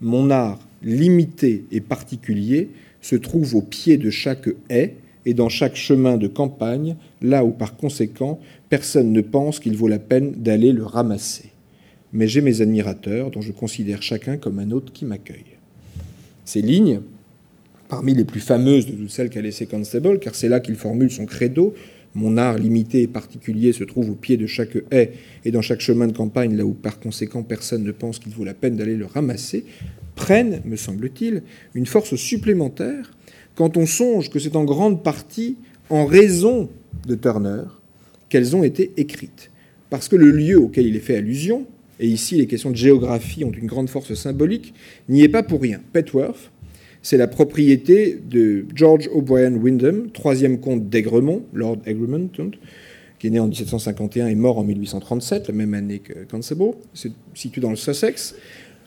Mon 0.00 0.30
art, 0.30 0.58
limité 0.82 1.64
et 1.70 1.82
particulier, 1.82 2.70
se 3.02 3.16
trouve 3.16 3.54
au 3.54 3.60
pied 3.60 3.98
de 3.98 4.08
chaque 4.08 4.48
haie 4.70 4.94
et 5.26 5.34
dans 5.34 5.50
chaque 5.50 5.76
chemin 5.76 6.16
de 6.16 6.28
campagne, 6.28 6.96
là 7.20 7.44
où 7.44 7.50
par 7.50 7.76
conséquent 7.76 8.40
personne 8.70 9.12
ne 9.12 9.20
pense 9.20 9.60
qu'il 9.60 9.76
vaut 9.76 9.88
la 9.88 9.98
peine 9.98 10.32
d'aller 10.32 10.72
le 10.72 10.84
ramasser 10.84 11.50
mais 12.14 12.28
j'ai 12.28 12.40
mes 12.40 12.62
admirateurs 12.62 13.30
dont 13.30 13.42
je 13.42 13.52
considère 13.52 14.00
chacun 14.00 14.38
comme 14.38 14.60
un 14.60 14.70
autre 14.70 14.92
qui 14.92 15.04
m'accueille. 15.04 15.58
Ces 16.44 16.62
lignes, 16.62 17.00
parmi 17.88 18.14
les 18.14 18.24
plus 18.24 18.40
fameuses 18.40 18.86
de 18.86 18.92
toutes 18.92 19.10
celles 19.10 19.30
qu'a 19.30 19.42
laissées 19.42 19.66
Constable, 19.66 20.20
car 20.20 20.34
c'est 20.34 20.48
là 20.48 20.60
qu'il 20.60 20.76
formule 20.76 21.10
son 21.10 21.26
credo, 21.26 21.74
mon 22.14 22.36
art 22.36 22.58
limité 22.58 23.02
et 23.02 23.06
particulier 23.06 23.72
se 23.72 23.84
trouve 23.84 24.10
au 24.10 24.14
pied 24.14 24.36
de 24.36 24.46
chaque 24.46 24.78
haie 24.90 25.12
et 25.44 25.50
dans 25.50 25.62
chaque 25.62 25.80
chemin 25.80 26.06
de 26.06 26.16
campagne, 26.16 26.56
là 26.56 26.64
où 26.64 26.72
par 26.72 27.00
conséquent 27.00 27.42
personne 27.42 27.82
ne 27.82 27.92
pense 27.92 28.18
qu'il 28.18 28.32
vaut 28.32 28.44
la 28.44 28.54
peine 28.54 28.76
d'aller 28.76 28.96
le 28.96 29.06
ramasser, 29.06 29.64
prennent, 30.14 30.62
me 30.64 30.76
semble-t-il, 30.76 31.42
une 31.74 31.86
force 31.86 32.14
supplémentaire 32.14 33.12
quand 33.54 33.76
on 33.76 33.86
songe 33.86 34.30
que 34.30 34.38
c'est 34.38 34.56
en 34.56 34.64
grande 34.64 35.02
partie 35.02 35.56
en 35.90 36.06
raison 36.06 36.70
de 37.06 37.14
Turner 37.14 37.62
qu'elles 38.28 38.56
ont 38.56 38.64
été 38.64 38.92
écrites. 38.96 39.50
Parce 39.90 40.08
que 40.08 40.16
le 40.16 40.30
lieu 40.30 40.58
auquel 40.58 40.86
il 40.86 40.96
est 40.96 41.00
fait 41.00 41.16
allusion, 41.16 41.66
et 42.00 42.08
ici 42.08 42.36
les 42.36 42.46
questions 42.46 42.70
de 42.70 42.76
géographie 42.76 43.44
ont 43.44 43.52
une 43.52 43.66
grande 43.66 43.88
force 43.88 44.14
symbolique, 44.14 44.74
n'y 45.08 45.22
est 45.22 45.28
pas 45.28 45.42
pour 45.42 45.60
rien. 45.60 45.80
Petworth, 45.92 46.50
c'est 47.04 47.18
la 47.18 47.28
propriété 47.28 48.18
de 48.30 48.64
George 48.74 49.10
O'Brien 49.12 49.54
Wyndham, 49.54 50.10
troisième 50.10 50.58
comte 50.58 50.88
d'Aigremont, 50.88 51.42
Lord 51.52 51.76
Egremont, 51.84 52.30
qui 53.18 53.26
est 53.26 53.30
né 53.30 53.38
en 53.38 53.46
1751 53.46 54.28
et 54.28 54.34
mort 54.34 54.56
en 54.56 54.64
1837, 54.64 55.48
la 55.48 55.54
même 55.54 55.74
année 55.74 55.98
que 55.98 56.14
Constable, 56.24 56.72
c'est 56.94 57.12
situé 57.34 57.60
dans 57.60 57.68
le 57.68 57.76
Sussex. 57.76 58.34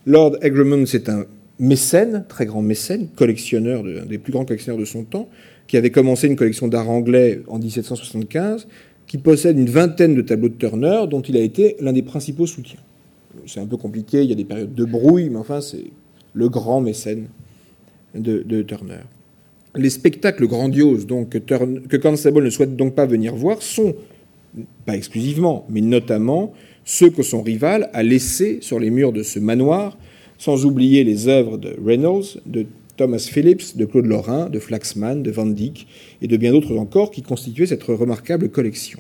Lord 0.08 0.38
Egremont, 0.42 0.88
c'est 0.88 1.10
un 1.10 1.26
mécène, 1.60 2.26
très 2.28 2.48
grand 2.48 2.64
mécène, 2.64 3.08
collectionneur, 3.16 3.86
un 3.86 4.08
des 4.08 4.18
plus 4.18 4.34
grands 4.34 4.46
collectionneurs 4.46 4.80
de 4.80 4.86
son 4.86 5.04
temps, 5.04 5.30
qui 5.68 5.78
avait 5.78 5.92
commencé 5.92 6.26
une 6.26 6.36
collection 6.36 6.68
d'art 6.68 6.90
anglais 6.90 7.42
en 7.48 7.60
1775, 7.60 8.68
qui 9.06 9.20
possède 9.20 9.60
une 9.60 9.70
vingtaine 9.70 10.16
de 10.16 10.22
tableaux 10.24 10.50
de 10.50 10.56
Turner, 10.56 11.04
dont 11.08 11.22
il 11.22 11.38
a 11.38 11.42
été 11.42 11.76
l'un 11.82 11.94
des 11.94 12.02
principaux 12.02 12.48
soutiens. 12.48 12.80
C'est 13.46 13.60
un 13.60 13.68
peu 13.68 13.78
compliqué, 13.78 14.24
il 14.24 14.30
y 14.30 14.34
a 14.34 14.36
des 14.36 14.44
périodes 14.44 14.74
de 14.74 14.86
brouille, 14.86 15.30
mais 15.30 15.38
enfin, 15.38 15.62
c'est 15.62 15.92
le 16.34 16.50
grand 16.50 16.82
mécène 16.82 17.28
de, 18.18 18.62
Turner. 18.62 19.02
Les 19.76 19.90
spectacles 19.90 20.48
grandioses 20.48 21.06
donc, 21.06 21.30
que, 21.30 21.38
que 21.38 21.98
Constable 21.98 22.44
ne 22.44 22.50
souhaite 22.50 22.76
donc 22.76 22.96
pas 22.96 23.06
venir 23.06 23.36
voir 23.36 23.62
sont, 23.62 23.96
pas 24.86 24.96
exclusivement, 24.96 25.66
mais 25.70 25.82
notamment 25.82 26.54
ceux 26.86 27.10
que 27.10 27.22
son 27.22 27.42
rival 27.42 27.90
a 27.94 28.02
laissés 28.02 28.60
sur 28.62 28.80
les 28.80 28.90
murs 28.90 29.14
de 29.14 29.24
ce 29.24 29.40
manoir, 29.40 29.98
sans 30.38 30.66
oublier 30.66 31.04
les 31.04 31.28
œuvres 31.28 31.58
de 31.58 31.76
Reynolds, 31.84 32.42
de 32.46 32.66
Thomas 32.96 33.28
Phillips, 33.32 33.78
de 33.78 33.86
Claude 33.86 34.06
Lorrain, 34.06 34.50
de 34.50 34.60
Flaxman, 34.60 35.22
de 35.22 35.32
Van 35.32 35.46
Dyck 35.46 35.88
et 36.22 36.28
de 36.28 36.38
bien 36.38 36.52
d'autres 36.52 36.78
encore 36.78 37.12
qui 37.12 37.22
constituaient 37.22 37.68
cette 37.68 37.84
remarquable 37.84 38.50
collection. 38.50 39.00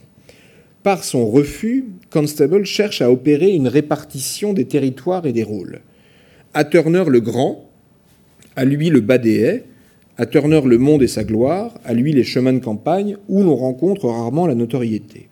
Par 0.83 1.03
son 1.03 1.29
refus, 1.29 1.85
Constable 2.09 2.65
cherche 2.65 3.01
à 3.01 3.11
opérer 3.11 3.51
une 3.51 3.67
répartition 3.67 4.53
des 4.53 4.65
territoires 4.65 5.25
et 5.25 5.33
des 5.33 5.43
rôles. 5.43 5.81
À 6.53 6.63
Turner 6.63 7.03
le 7.07 7.19
Grand, 7.19 7.66
à 8.57 8.65
lui 8.65 8.89
le 8.89 9.01
bas 9.01 9.19
des 9.19 9.35
haies, 9.35 9.63
à 10.17 10.25
Turner 10.25 10.61
le 10.65 10.79
monde 10.79 11.03
et 11.03 11.07
sa 11.07 11.23
gloire, 11.23 11.75
à 11.85 11.93
lui 11.93 12.11
les 12.11 12.23
chemins 12.23 12.53
de 12.53 12.59
campagne, 12.59 13.15
où 13.29 13.43
l'on 13.43 13.55
rencontre 13.55 14.07
rarement 14.07 14.47
la 14.47 14.55
notoriété. 14.55 15.29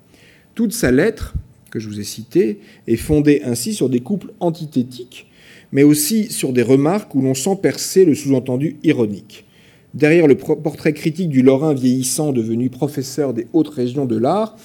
Toute 0.54 0.74
sa 0.74 0.92
lettre, 0.92 1.34
que 1.72 1.80
je 1.80 1.90
vous 1.90 2.00
ai 2.00 2.04
citée, 2.04 2.60
est 2.88 2.96
fondée 2.96 3.42
ainsi 3.44 3.74
sur 3.74 3.90
des 3.90 4.00
couples 4.00 4.32
antithétiques, 4.40 5.28
mais 5.72 5.82
aussi 5.82 6.32
sur 6.32 6.54
des 6.54 6.62
remarques 6.62 7.16
où 7.16 7.22
l'on 7.22 7.34
sent 7.34 7.58
percer 7.62 8.06
le 8.06 8.14
sous-entendu 8.14 8.78
ironique. 8.84 9.46
Derrière 9.96 10.28
le 10.28 10.36
portrait 10.36 10.94
critique 10.94 11.30
du 11.30 11.42
Lorrain 11.42 11.74
vieillissant 11.74 12.32
devenu 12.32 12.70
professeur 12.70 13.34
des 13.34 13.48
hautes 13.54 13.70
régions 13.70 14.06
de 14.06 14.18
l'art, 14.18 14.56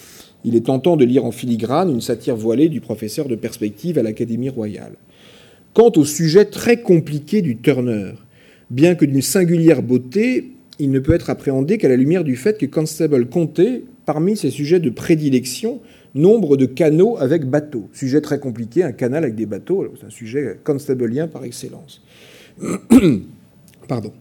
il 0.45 0.55
est 0.55 0.67
tentant 0.67 0.99
de 0.99 1.05
lire 1.07 1.25
en 1.25 1.33
filigrane 1.33 1.91
une 1.91 2.03
satire 2.03 2.37
voilée 2.37 2.69
du 2.69 2.83
professeur 2.83 3.27
de 3.27 3.37
perspective 3.37 3.99
à 3.99 4.03
l'Académie 4.03 4.51
royale. 4.51 4.97
Quant 5.73 5.93
au 5.97 6.05
sujet 6.05 6.45
très 6.45 6.83
compliqué 6.83 7.41
du 7.41 7.57
Turner, 7.57 8.13
bien 8.71 8.95
que 8.95 9.05
d'une 9.05 9.23
singulière 9.23 9.83
beauté, 9.83 10.53
il 10.79 10.91
ne 10.91 10.99
peut 10.99 11.12
être 11.12 11.31
appréhendé 11.31 11.77
qu'à 11.79 11.89
la 11.89 11.97
lumière 11.97 12.25
du 12.25 12.37
fait 12.37 12.59
que 12.59 12.66
Constable 12.66 13.29
comptait, 13.29 13.85
parmi 14.07 14.37
ses 14.37 14.51
sujets 14.51 14.81
de 14.81 14.91
prédilection, 14.91 15.81
nombre 16.14 16.57
de 16.57 16.66
canaux 16.66 17.16
avec 17.18 17.45
bateaux. 17.45 17.89
Sujet 17.93 18.21
très 18.21 18.41
compliqué, 18.41 18.83
un 18.83 18.93
canal 18.93 19.25
avec 19.25 19.37
des 19.37 19.47
bateaux, 19.47 19.87
c'est 19.99 20.07
un 20.07 20.11
sujet 20.11 20.59
constableien 20.64 21.29
par 21.29 21.45
excellence. 21.45 22.03
Pardon. 23.89 24.12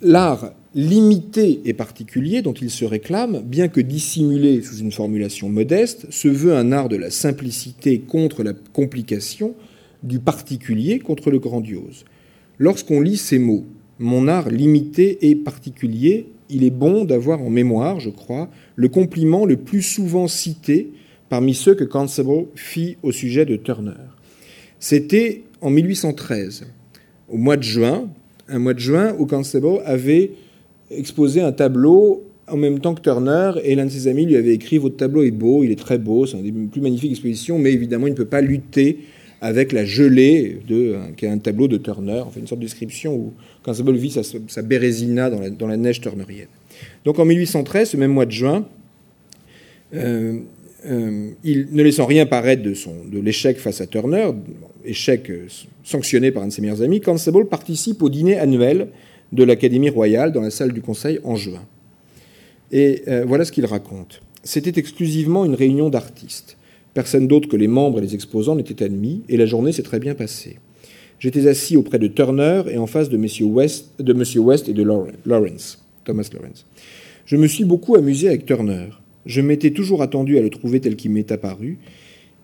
L'art 0.00 0.52
limité 0.74 1.60
et 1.66 1.74
particulier 1.74 2.40
dont 2.40 2.54
il 2.54 2.70
se 2.70 2.84
réclame, 2.84 3.42
bien 3.44 3.68
que 3.68 3.80
dissimulé 3.80 4.62
sous 4.62 4.78
une 4.78 4.92
formulation 4.92 5.48
modeste, 5.48 6.06
se 6.10 6.28
veut 6.28 6.54
un 6.54 6.72
art 6.72 6.88
de 6.88 6.96
la 6.96 7.10
simplicité 7.10 8.00
contre 8.00 8.42
la 8.42 8.52
complication, 8.72 9.54
du 10.02 10.18
particulier 10.18 10.98
contre 10.98 11.30
le 11.30 11.38
grandiose. 11.38 12.04
Lorsqu'on 12.62 13.00
lit 13.00 13.16
ces 13.16 13.40
mots, 13.40 13.64
mon 13.98 14.28
art 14.28 14.48
limité 14.48 15.18
et 15.28 15.34
particulier, 15.34 16.28
il 16.48 16.62
est 16.62 16.70
bon 16.70 17.04
d'avoir 17.04 17.42
en 17.42 17.50
mémoire, 17.50 17.98
je 17.98 18.08
crois, 18.08 18.48
le 18.76 18.88
compliment 18.88 19.44
le 19.44 19.56
plus 19.56 19.82
souvent 19.82 20.28
cité 20.28 20.92
parmi 21.28 21.54
ceux 21.54 21.74
que 21.74 21.82
Constable 21.82 22.44
fit 22.54 22.98
au 23.02 23.10
sujet 23.10 23.44
de 23.46 23.56
Turner. 23.56 23.98
C'était 24.78 25.42
en 25.60 25.70
1813, 25.70 26.68
au 27.30 27.36
mois 27.36 27.56
de 27.56 27.64
juin, 27.64 28.08
un 28.48 28.60
mois 28.60 28.74
de 28.74 28.78
juin 28.78 29.12
où 29.18 29.26
Constable 29.26 29.80
avait 29.84 30.30
exposé 30.88 31.40
un 31.40 31.50
tableau 31.50 32.22
en 32.46 32.56
même 32.56 32.78
temps 32.78 32.94
que 32.94 33.00
Turner, 33.00 33.54
et 33.64 33.74
l'un 33.74 33.86
de 33.86 33.90
ses 33.90 34.06
amis 34.06 34.24
lui 34.24 34.36
avait 34.36 34.54
écrit 34.54 34.78
Votre 34.78 34.98
tableau 34.98 35.24
est 35.24 35.32
beau, 35.32 35.64
il 35.64 35.72
est 35.72 35.80
très 35.80 35.98
beau, 35.98 36.26
c'est 36.26 36.36
une 36.36 36.44
des 36.44 36.68
plus 36.68 36.80
magnifiques 36.80 37.10
expositions, 37.10 37.58
mais 37.58 37.72
évidemment, 37.72 38.06
il 38.06 38.10
ne 38.10 38.16
peut 38.16 38.24
pas 38.24 38.40
lutter 38.40 38.98
avec 39.42 39.72
la 39.72 39.84
gelée, 39.84 40.60
de, 40.66 40.96
qui 41.16 41.26
est 41.26 41.28
un 41.28 41.38
tableau 41.38 41.68
de 41.68 41.76
Turner, 41.76 42.22
enfin 42.24 42.40
une 42.40 42.46
sorte 42.46 42.60
de 42.60 42.64
description 42.64 43.14
où 43.14 43.32
Constable 43.62 43.96
vit 43.96 44.10
sa, 44.10 44.22
sa 44.22 44.62
bérésina 44.62 45.28
dans 45.28 45.66
la, 45.66 45.76
neige 45.76 46.00
turnerienne. 46.00 46.48
Donc 47.04 47.18
en 47.18 47.24
1813, 47.24 47.90
ce 47.90 47.96
même 47.98 48.12
mois 48.12 48.24
de 48.24 48.30
juin, 48.30 48.66
euh, 49.94 50.38
euh, 50.86 51.30
il, 51.44 51.68
ne 51.72 51.82
laissant 51.82 52.06
rien 52.06 52.24
paraître 52.24 52.62
de, 52.62 52.72
de 53.10 53.20
l'échec 53.20 53.58
face 53.58 53.80
à 53.80 53.86
Turner, 53.86 54.30
échec 54.84 55.30
euh, 55.30 55.46
sanctionné 55.84 56.30
par 56.30 56.44
un 56.44 56.48
de 56.48 56.52
ses 56.52 56.62
meilleurs 56.62 56.82
amis, 56.82 57.00
Constable 57.00 57.46
participe 57.46 58.02
au 58.02 58.08
dîner 58.08 58.38
annuel 58.38 58.88
de 59.32 59.44
l'Académie 59.44 59.90
royale 59.90 60.32
dans 60.32 60.40
la 60.40 60.50
salle 60.50 60.72
du 60.72 60.82
Conseil 60.82 61.18
en 61.24 61.36
juin. 61.36 61.62
Et 62.70 63.02
euh, 63.08 63.24
voilà 63.26 63.44
ce 63.44 63.52
qu'il 63.52 63.66
raconte. 63.66 64.22
C'était 64.44 64.78
exclusivement 64.78 65.44
une 65.44 65.54
réunion 65.54 65.88
d'artistes. 65.88 66.56
Personne 66.94 67.26
d'autre 67.26 67.48
que 67.48 67.56
les 67.56 67.68
membres 67.68 67.98
et 67.98 68.02
les 68.02 68.14
exposants 68.14 68.54
n'était 68.54 68.84
admis, 68.84 69.22
et 69.28 69.36
la 69.36 69.46
journée 69.46 69.72
s'est 69.72 69.82
très 69.82 69.98
bien 69.98 70.14
passée. 70.14 70.58
J'étais 71.18 71.46
assis 71.46 71.76
auprès 71.76 71.98
de 71.98 72.08
Turner 72.08 72.64
et 72.68 72.78
en 72.78 72.86
face 72.86 73.08
de 73.08 73.16
M. 73.16 73.26
West, 73.52 73.92
West 74.36 74.68
et 74.68 74.72
de 74.72 74.82
Lawrence, 74.82 75.84
Thomas 76.04 76.28
Lawrence. 76.32 76.66
Je 77.24 77.36
me 77.36 77.46
suis 77.46 77.64
beaucoup 77.64 77.94
amusé 77.94 78.28
avec 78.28 78.44
Turner. 78.44 78.88
Je 79.24 79.40
m'étais 79.40 79.70
toujours 79.70 80.02
attendu 80.02 80.36
à 80.36 80.42
le 80.42 80.50
trouver 80.50 80.80
tel 80.80 80.96
qu'il 80.96 81.12
m'est 81.12 81.30
apparu. 81.30 81.78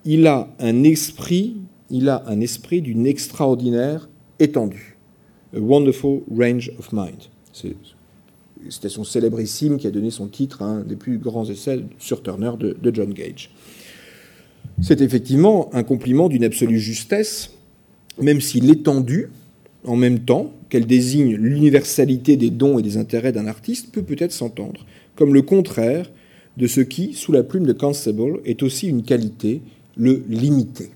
Il 0.05 0.25
a 0.27 0.47
un 0.59 0.83
esprit, 0.83 1.57
il 1.89 2.07
a 2.07 2.23
un 2.27 2.39
esprit 2.39 2.81
d'une 2.81 3.05
extraordinaire 3.05 4.09
étendue. 4.39 4.95
A 5.53 5.59
wonderful 5.59 6.21
range 6.31 6.71
of 6.79 6.93
mind. 6.93 7.23
C'est 7.51 7.75
une 8.63 8.71
citation 8.71 9.03
célébrissime 9.03 9.77
qui 9.77 9.87
a 9.87 9.91
donné 9.91 10.09
son 10.09 10.27
titre 10.27 10.61
à 10.61 10.65
un 10.65 10.79
des 10.83 10.95
plus 10.95 11.17
grands 11.17 11.49
essais 11.49 11.81
sur 11.97 12.23
Turner 12.23 12.51
de 12.57 12.91
John 12.93 13.13
Gage. 13.13 13.51
C'est 14.81 15.01
effectivement 15.01 15.69
un 15.73 15.83
compliment 15.83 16.29
d'une 16.29 16.43
absolue 16.43 16.79
justesse, 16.79 17.51
même 18.21 18.41
si 18.41 18.59
l'étendue, 18.59 19.29
en 19.85 19.95
même 19.95 20.19
temps 20.19 20.51
qu'elle 20.69 20.85
désigne 20.85 21.35
l'universalité 21.35 22.37
des 22.37 22.49
dons 22.49 22.79
et 22.79 22.81
des 22.81 22.97
intérêts 22.97 23.31
d'un 23.31 23.47
artiste, 23.47 23.91
peut 23.91 24.03
peut-être 24.03 24.31
s'entendre 24.31 24.85
comme 25.15 25.33
le 25.33 25.41
contraire 25.41 26.09
de 26.57 26.67
ce 26.67 26.81
qui, 26.81 27.13
sous 27.13 27.31
la 27.31 27.43
plume 27.43 27.65
de 27.65 27.73
Constable, 27.73 28.39
est 28.45 28.63
aussi 28.63 28.87
une 28.87 29.03
qualité, 29.03 29.61
le 29.97 30.23
limité. 30.29 30.91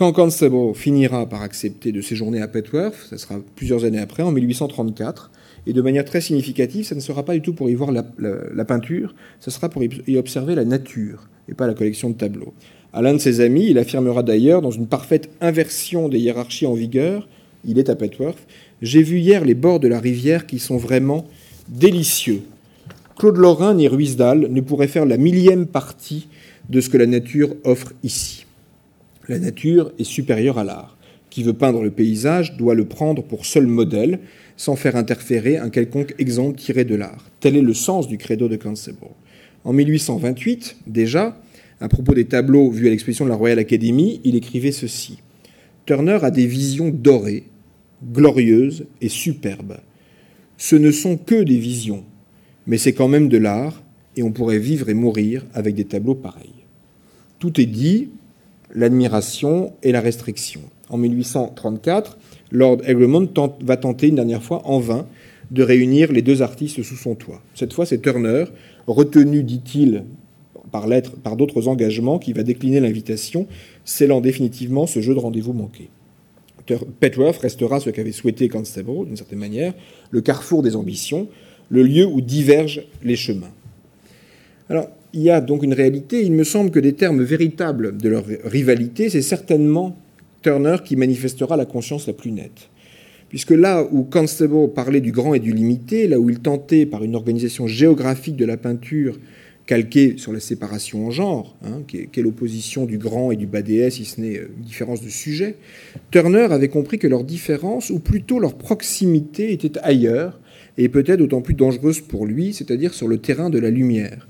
Quand 0.00 0.12
Constable 0.12 0.74
finira 0.74 1.28
par 1.28 1.42
accepter 1.42 1.92
de 1.92 2.00
séjourner 2.00 2.40
à 2.40 2.48
Petworth, 2.48 2.96
ce 3.10 3.18
sera 3.18 3.36
plusieurs 3.54 3.84
années 3.84 3.98
après, 3.98 4.22
en 4.22 4.32
1834, 4.32 5.30
et 5.66 5.72
de 5.72 5.82
manière 5.82 6.04
très 6.04 6.20
significative, 6.20 6.84
ça 6.84 6.94
ne 6.94 7.00
sera 7.00 7.24
pas 7.24 7.34
du 7.34 7.42
tout 7.42 7.52
pour 7.52 7.68
y 7.70 7.74
voir 7.74 7.92
la, 7.92 8.64
peinture, 8.64 9.14
ce 9.40 9.50
sera 9.50 9.68
pour 9.68 9.82
y 9.82 10.16
observer 10.16 10.54
la 10.54 10.64
nature, 10.64 11.28
et 11.48 11.54
pas 11.54 11.66
la 11.66 11.74
collection 11.74 12.10
de 12.10 12.14
tableaux. 12.14 12.54
À 12.92 13.02
l'un 13.02 13.12
de 13.12 13.18
ses 13.18 13.40
amis, 13.40 13.66
il 13.68 13.78
affirmera 13.78 14.22
d'ailleurs, 14.22 14.62
dans 14.62 14.70
une 14.70 14.86
parfaite 14.86 15.30
inversion 15.40 16.08
des 16.08 16.18
hiérarchies 16.18 16.66
en 16.66 16.74
vigueur, 16.74 17.28
il 17.64 17.78
est 17.78 17.88
à 17.88 17.94
Petworth, 17.94 18.38
j'ai 18.82 19.02
vu 19.02 19.18
hier 19.18 19.44
les 19.44 19.54
bords 19.54 19.80
de 19.80 19.88
la 19.88 20.00
rivière 20.00 20.46
qui 20.46 20.58
sont 20.58 20.76
vraiment 20.76 21.26
délicieux. 21.68 22.42
Claude 23.18 23.36
Lorrain 23.36 23.74
ni 23.74 23.86
Ruisdael 23.86 24.48
ne 24.50 24.60
pourraient 24.60 24.88
faire 24.88 25.04
la 25.04 25.18
millième 25.18 25.66
partie 25.66 26.28
de 26.70 26.80
ce 26.80 26.88
que 26.88 26.96
la 26.96 27.06
nature 27.06 27.54
offre 27.64 27.92
ici. 28.02 28.46
La 29.28 29.38
nature 29.38 29.92
est 29.98 30.04
supérieure 30.04 30.58
à 30.58 30.64
l'art. 30.64 30.96
Qui 31.30 31.44
veut 31.44 31.52
peindre 31.52 31.82
le 31.82 31.90
paysage 31.90 32.56
doit 32.56 32.74
le 32.74 32.84
prendre 32.84 33.22
pour 33.22 33.46
seul 33.46 33.66
modèle, 33.66 34.18
sans 34.56 34.76
faire 34.76 34.96
interférer 34.96 35.56
un 35.56 35.70
quelconque 35.70 36.14
exemple 36.18 36.58
tiré 36.58 36.84
de 36.84 36.96
l'art. 36.96 37.30
Tel 37.38 37.56
est 37.56 37.62
le 37.62 37.72
sens 37.72 38.08
du 38.08 38.18
credo 38.18 38.48
de 38.48 38.56
Constable. 38.56 38.98
En 39.64 39.72
1828, 39.72 40.76
déjà, 40.86 41.40
à 41.80 41.88
propos 41.88 42.14
des 42.14 42.26
tableaux 42.26 42.70
vus 42.70 42.88
à 42.88 42.90
l'exposition 42.90 43.24
de 43.24 43.30
la 43.30 43.36
Royal 43.36 43.58
Academy, 43.58 44.20
il 44.24 44.34
écrivait 44.34 44.72
ceci. 44.72 45.18
Turner 45.86 46.18
a 46.22 46.30
des 46.30 46.46
visions 46.46 46.90
dorées, 46.90 47.44
glorieuses 48.12 48.86
et 49.00 49.08
superbes. 49.08 49.78
Ce 50.58 50.76
ne 50.76 50.90
sont 50.90 51.16
que 51.16 51.42
des 51.42 51.58
visions, 51.58 52.04
mais 52.66 52.76
c'est 52.76 52.92
quand 52.92 53.08
même 53.08 53.28
de 53.28 53.38
l'art, 53.38 53.82
et 54.16 54.22
on 54.22 54.32
pourrait 54.32 54.58
vivre 54.58 54.88
et 54.88 54.94
mourir 54.94 55.46
avec 55.54 55.74
des 55.74 55.84
tableaux 55.84 56.14
pareils. 56.14 56.50
Tout 57.38 57.60
est 57.60 57.66
dit, 57.66 58.10
l'admiration 58.74 59.72
et 59.82 59.92
la 59.92 60.00
restriction. 60.00 60.60
En 60.90 60.98
1834, 60.98 62.18
Lord 62.50 62.78
Egremont 62.84 63.28
va 63.62 63.76
tenter 63.76 64.08
une 64.08 64.16
dernière 64.16 64.42
fois, 64.42 64.62
en 64.64 64.80
vain, 64.80 65.06
de 65.50 65.62
réunir 65.62 66.12
les 66.12 66.22
deux 66.22 66.42
artistes 66.42 66.82
sous 66.82 66.96
son 66.96 67.14
toit. 67.14 67.40
Cette 67.54 67.72
fois, 67.72 67.86
c'est 67.86 68.02
Turner, 68.02 68.44
retenu, 68.86 69.42
dit-il, 69.42 70.04
par 70.70 70.86
par 71.22 71.36
d'autres 71.36 71.68
engagements, 71.68 72.18
qui 72.18 72.32
va 72.32 72.42
décliner 72.42 72.80
l'invitation, 72.80 73.46
scellant 73.84 74.20
définitivement 74.20 74.86
ce 74.86 75.00
jeu 75.00 75.14
de 75.14 75.18
rendez-vous 75.18 75.52
manqué. 75.52 75.88
Petworth 77.00 77.38
restera 77.38 77.80
ce 77.80 77.90
qu'avait 77.90 78.12
souhaité 78.12 78.48
Constable, 78.48 79.06
d'une 79.06 79.16
certaine 79.16 79.38
manière, 79.38 79.74
le 80.10 80.20
carrefour 80.20 80.62
des 80.62 80.76
ambitions, 80.76 81.28
le 81.68 81.82
lieu 81.82 82.04
où 82.04 82.20
divergent 82.20 82.82
les 83.02 83.16
chemins. 83.16 83.50
Alors, 84.68 84.88
il 85.12 85.22
y 85.22 85.30
a 85.30 85.40
donc 85.40 85.62
une 85.62 85.74
réalité. 85.74 86.22
Il 86.24 86.32
me 86.32 86.44
semble 86.44 86.70
que 86.70 86.78
des 86.78 86.92
termes 86.92 87.22
véritables 87.22 87.96
de 87.96 88.08
leur 88.08 88.24
rivalité, 88.44 89.10
c'est 89.10 89.22
certainement 89.22 89.96
Turner 90.42 90.76
qui 90.84 90.96
manifestera 90.96 91.56
la 91.56 91.66
conscience 91.66 92.06
la 92.06 92.12
plus 92.12 92.32
nette. 92.32 92.70
Puisque 93.28 93.52
là 93.52 93.86
où 93.90 94.02
Constable 94.02 94.72
parlait 94.74 95.00
du 95.00 95.12
grand 95.12 95.34
et 95.34 95.38
du 95.38 95.52
limité, 95.52 96.08
là 96.08 96.18
où 96.18 96.30
il 96.30 96.40
tentait, 96.40 96.84
par 96.84 97.04
une 97.04 97.14
organisation 97.14 97.68
géographique 97.68 98.36
de 98.36 98.44
la 98.44 98.56
peinture, 98.56 99.18
calquée 99.66 100.14
sur 100.16 100.32
la 100.32 100.40
séparation 100.40 101.06
en 101.06 101.10
genre, 101.12 101.56
hein, 101.64 101.82
qui, 101.86 101.98
est, 101.98 102.16
l'opposition 102.16 102.86
du 102.86 102.98
grand 102.98 103.30
et 103.30 103.36
du 103.36 103.46
bas 103.46 103.62
DS, 103.62 103.90
si 103.90 104.04
ce 104.04 104.20
n'est 104.20 104.36
euh, 104.36 104.50
une 104.56 104.64
différence 104.64 105.00
de 105.00 105.08
sujet, 105.08 105.54
Turner 106.10 106.48
avait 106.50 106.68
compris 106.68 106.98
que 106.98 107.06
leur 107.06 107.22
différence, 107.22 107.90
ou 107.90 108.00
plutôt 108.00 108.40
leur 108.40 108.54
proximité, 108.54 109.52
était 109.52 109.78
ailleurs, 109.78 110.40
et 110.76 110.88
peut-être 110.88 111.20
d'autant 111.20 111.40
plus 111.40 111.54
dangereuse 111.54 112.00
pour 112.00 112.26
lui, 112.26 112.52
c'est-à-dire 112.52 112.94
sur 112.94 113.06
le 113.06 113.18
terrain 113.18 113.48
de 113.48 113.60
la 113.60 113.70
lumière. 113.70 114.26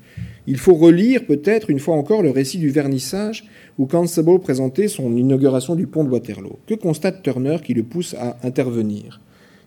Il 0.47 0.57
faut 0.57 0.73
relire 0.73 1.25
peut-être 1.25 1.69
une 1.69 1.79
fois 1.79 1.95
encore 1.95 2.23
le 2.23 2.31
récit 2.31 2.57
du 2.57 2.69
vernissage 2.69 3.45
où 3.77 3.85
Constable 3.85 4.39
présentait 4.39 4.87
son 4.87 5.15
inauguration 5.15 5.75
du 5.75 5.85
pont 5.85 6.03
de 6.03 6.09
Waterloo. 6.09 6.57
Que 6.67 6.73
constate 6.73 7.21
Turner 7.21 7.57
qui 7.63 7.73
le 7.75 7.83
pousse 7.83 8.15
à 8.15 8.37
intervenir? 8.43 9.21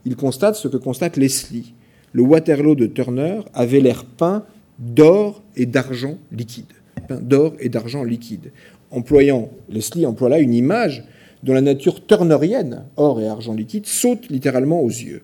Il 0.05 0.17
constate 0.17 0.57
ce 0.57 0.69
que 0.69 0.77
constate 0.77 1.17
Leslie. 1.17 1.75
Le 2.13 2.23
Waterloo 2.23 2.75
de 2.75 2.87
Turner 2.87 3.41
avait 3.55 3.81
l'air 3.81 4.05
peint 4.05 4.45
d'or 4.79 5.43
et 5.57 5.67
d'argent 5.67 6.19
liquide. 6.33 6.73
Employant, 8.91 9.51
Leslie 9.69 10.07
emploie 10.07 10.29
là 10.29 10.39
une 10.41 10.55
image 10.55 11.05
dont 11.43 11.55
la 11.55 11.61
nature 11.61 12.05
turnerienne, 12.05 12.85
or 12.97 13.21
et 13.21 13.29
argent 13.29 13.55
liquide, 13.55 13.87
saute 13.87 14.29
littéralement 14.29 14.81
aux 14.81 14.89
yeux. 14.89 15.23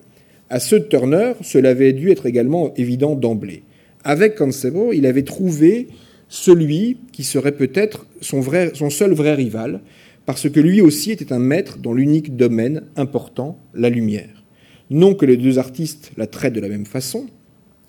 À 0.48 0.60
ceux 0.60 0.80
de 0.80 0.84
Turner, 0.84 1.32
cela 1.42 1.70
avait 1.70 1.92
dû 1.92 2.10
être 2.10 2.26
également 2.26 2.74
évident 2.74 3.14
d'emblée. 3.14 3.62
Avec 4.04 4.34
Constable, 4.34 4.94
il 4.94 5.06
avait 5.06 5.24
trouvé 5.24 5.88
celui 6.28 6.98
qui 7.12 7.24
serait 7.24 7.52
peut-être 7.52 8.06
son, 8.20 8.42
seul 8.90 9.12
vrai 9.12 9.34
rival, 9.34 9.80
parce 10.26 10.48
que 10.48 10.60
lui 10.60 10.80
aussi 10.80 11.10
était 11.10 11.32
un 11.32 11.38
maître 11.38 11.78
dans 11.78 11.92
l'unique 11.92 12.36
domaine 12.36 12.84
important, 12.96 13.58
la 13.74 13.90
lumière. 13.90 14.44
Non 14.90 15.14
que 15.14 15.26
les 15.26 15.36
deux 15.36 15.58
artistes 15.58 16.12
la 16.16 16.26
traitent 16.26 16.54
de 16.54 16.60
la 16.60 16.68
même 16.68 16.86
façon, 16.86 17.26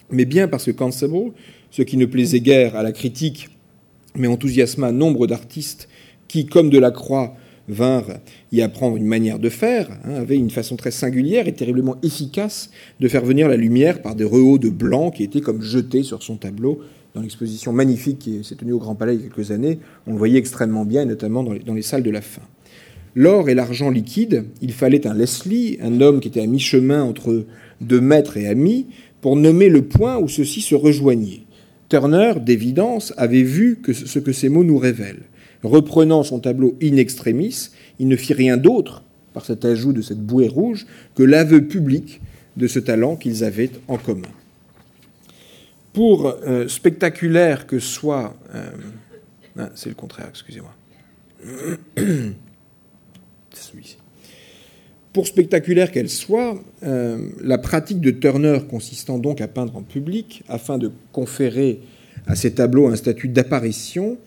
mais 0.09 0.25
bien 0.25 0.47
parce 0.47 0.65
que 0.65 0.71
Constable, 0.71 1.31
ce 1.69 1.83
qui 1.83 1.97
ne 1.97 2.05
plaisait 2.05 2.41
guère 2.41 2.75
à 2.75 2.83
la 2.83 2.91
critique, 2.91 3.49
mais 4.15 4.27
enthousiasma 4.27 4.91
nombre 4.91 5.27
d'artistes 5.27 5.87
qui, 6.27 6.45
comme 6.45 6.69
Delacroix, 6.69 7.35
vinrent 7.71 8.19
y 8.51 8.61
apprendre 8.61 8.97
une 8.97 9.05
manière 9.05 9.39
de 9.39 9.49
faire, 9.49 9.89
hein, 10.03 10.15
avait 10.15 10.37
une 10.37 10.49
façon 10.49 10.75
très 10.75 10.91
singulière 10.91 11.47
et 11.47 11.53
terriblement 11.53 11.95
efficace 12.03 12.69
de 12.99 13.07
faire 13.07 13.25
venir 13.25 13.47
la 13.47 13.57
lumière 13.57 14.01
par 14.01 14.15
des 14.15 14.23
rehauts 14.23 14.57
de 14.57 14.69
blanc 14.69 15.11
qui 15.11 15.23
étaient 15.23 15.41
comme 15.41 15.61
jetés 15.61 16.03
sur 16.03 16.23
son 16.23 16.37
tableau 16.37 16.81
dans 17.13 17.21
l'exposition 17.21 17.73
magnifique 17.73 18.19
qui 18.19 18.43
s'est 18.43 18.55
tenue 18.55 18.73
au 18.73 18.79
Grand 18.79 18.95
Palais 18.95 19.15
il 19.15 19.21
y 19.21 19.25
a 19.25 19.27
quelques 19.27 19.51
années. 19.51 19.79
On 20.07 20.11
le 20.11 20.17
voyait 20.17 20.39
extrêmement 20.39 20.85
bien, 20.85 21.05
notamment 21.05 21.43
dans 21.43 21.73
les, 21.73 21.81
salles 21.81 22.03
de 22.03 22.11
la 22.11 22.21
fin. 22.21 22.41
L'or 23.15 23.49
et 23.49 23.55
l'argent 23.55 23.89
liquide, 23.89 24.45
il 24.61 24.71
fallait 24.71 25.05
un 25.05 25.13
Leslie, 25.13 25.77
un 25.81 25.99
homme 25.99 26.21
qui 26.21 26.29
était 26.29 26.41
à 26.41 26.47
mi-chemin 26.47 27.03
entre 27.03 27.45
deux 27.81 27.99
maîtres 27.99 28.37
et 28.37 28.47
amis, 28.47 28.87
pour 29.19 29.35
nommer 29.35 29.67
le 29.67 29.81
point 29.81 30.17
où 30.17 30.29
ceux-ci 30.29 30.61
se 30.61 30.75
rejoignaient. 30.75 31.43
Turner, 31.89 32.33
d'évidence, 32.41 33.13
avait 33.17 33.43
vu 33.43 33.81
ce 33.91 34.19
que 34.19 34.31
ces 34.31 34.47
mots 34.47 34.63
nous 34.63 34.77
révèlent. 34.77 35.23
Reprenant 35.63 36.23
son 36.23 36.39
tableau 36.39 36.77
in 36.81 36.97
extremis, 36.97 37.69
il 37.99 38.07
ne 38.07 38.15
fit 38.15 38.33
rien 38.33 38.57
d'autre, 38.57 39.03
par 39.33 39.45
cet 39.45 39.63
ajout 39.65 39.93
de 39.93 40.01
cette 40.01 40.19
bouée 40.19 40.47
rouge, 40.47 40.87
que 41.15 41.23
l'aveu 41.23 41.67
public 41.67 42.21
de 42.57 42.67
ce 42.67 42.79
talent 42.79 43.15
qu'ils 43.15 43.43
avaient 43.43 43.71
en 43.87 43.97
commun. 43.97 44.27
Pour 45.93 46.27
euh, 46.27 46.67
spectaculaire 46.67 47.67
que 47.67 47.79
soit... 47.79 48.35
Euh, 48.55 48.69
ah, 49.57 49.69
c'est 49.75 49.89
le 49.89 49.95
contraire, 49.95 50.27
excusez-moi. 50.29 50.73
Pour 55.13 55.27
spectaculaire 55.27 55.91
qu'elle 55.91 56.09
soit, 56.09 56.63
euh, 56.83 57.27
la 57.41 57.57
pratique 57.57 57.99
de 57.99 58.11
Turner 58.11 58.59
consistant 58.69 59.19
donc 59.19 59.41
à 59.41 59.49
peindre 59.49 59.75
en 59.75 59.81
public 59.81 60.43
afin 60.47 60.77
de 60.77 60.89
conférer 61.11 61.81
à 62.27 62.35
ces 62.35 62.53
tableaux 62.53 62.87
un 62.87 62.95
statut 62.95 63.27
d'apparition 63.27 64.17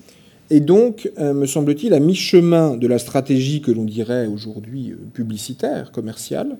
et 0.50 0.60
donc, 0.60 1.10
euh, 1.18 1.32
me 1.32 1.46
semble-t-il, 1.46 1.94
à 1.94 2.00
mi-chemin 2.00 2.76
de 2.76 2.86
la 2.86 2.98
stratégie 2.98 3.62
que 3.62 3.70
l'on 3.70 3.84
dirait 3.84 4.26
aujourd'hui 4.26 4.90
euh, 4.90 4.96
publicitaire, 5.12 5.90
commerciale, 5.90 6.58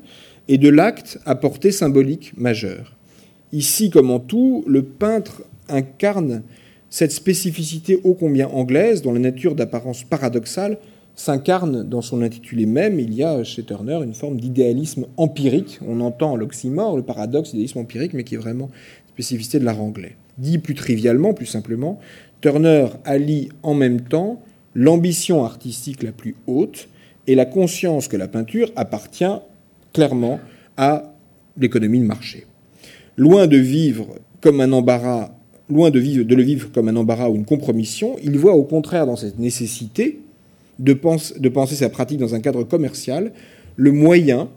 et 0.48 0.58
de 0.58 0.68
l'acte 0.68 1.18
à 1.26 1.34
portée 1.34 1.72
symbolique 1.72 2.32
majeure. 2.36 2.94
Ici, 3.52 3.90
comme 3.90 4.10
en 4.10 4.20
tout, 4.20 4.64
le 4.66 4.82
peintre 4.82 5.42
incarne 5.68 6.42
cette 6.90 7.12
spécificité 7.12 8.00
ô 8.04 8.14
combien 8.14 8.48
anglaise, 8.48 9.02
dont 9.02 9.12
la 9.12 9.20
nature 9.20 9.54
d'apparence 9.54 10.04
paradoxale 10.04 10.78
s'incarne 11.16 11.82
dans 11.82 12.02
son 12.02 12.22
intitulé 12.22 12.66
même. 12.66 12.98
Il 12.98 13.14
y 13.14 13.22
a 13.22 13.44
chez 13.44 13.62
Turner 13.62 14.00
une 14.02 14.14
forme 14.14 14.38
d'idéalisme 14.38 15.06
empirique. 15.16 15.78
On 15.86 16.00
entend 16.00 16.36
l'oxymore, 16.36 16.96
le 16.96 17.02
paradoxe, 17.02 17.50
l'idéalisme 17.50 17.80
empirique, 17.80 18.14
mais 18.14 18.24
qui 18.24 18.34
est 18.34 18.38
vraiment 18.38 18.70
spécificité 19.12 19.58
de 19.58 19.64
l'art 19.64 19.80
anglais. 19.80 20.16
Dit 20.38 20.58
plus 20.58 20.74
trivialement, 20.74 21.34
plus 21.34 21.46
simplement, 21.46 22.00
Turner 22.44 22.88
allie 23.06 23.48
en 23.62 23.72
même 23.72 24.02
temps 24.02 24.42
l'ambition 24.74 25.46
artistique 25.46 26.02
la 26.02 26.12
plus 26.12 26.36
haute 26.46 26.88
et 27.26 27.34
la 27.34 27.46
conscience 27.46 28.06
que 28.06 28.18
la 28.18 28.28
peinture 28.28 28.70
appartient 28.76 29.24
clairement 29.94 30.40
à 30.76 31.14
l'économie 31.56 32.00
de 32.00 32.04
marché. 32.04 32.44
Loin 33.16 33.46
de 33.46 33.56
vivre 33.56 34.08
comme 34.42 34.60
un 34.60 34.72
embarras, 34.72 35.30
le 35.70 36.42
vivre 36.42 36.70
comme 36.70 36.88
un 36.88 36.96
embarras 36.96 37.30
ou 37.30 37.34
une 37.34 37.46
compromission, 37.46 38.16
il 38.22 38.36
voit 38.36 38.56
au 38.56 38.64
contraire 38.64 39.06
dans 39.06 39.16
cette 39.16 39.38
nécessité 39.38 40.20
de 40.78 40.92
penser 40.92 41.76
sa 41.76 41.88
pratique 41.88 42.18
dans 42.18 42.34
un 42.34 42.40
cadre 42.40 42.64
commercial 42.64 43.32
le 43.76 43.90
moyen 43.90 44.50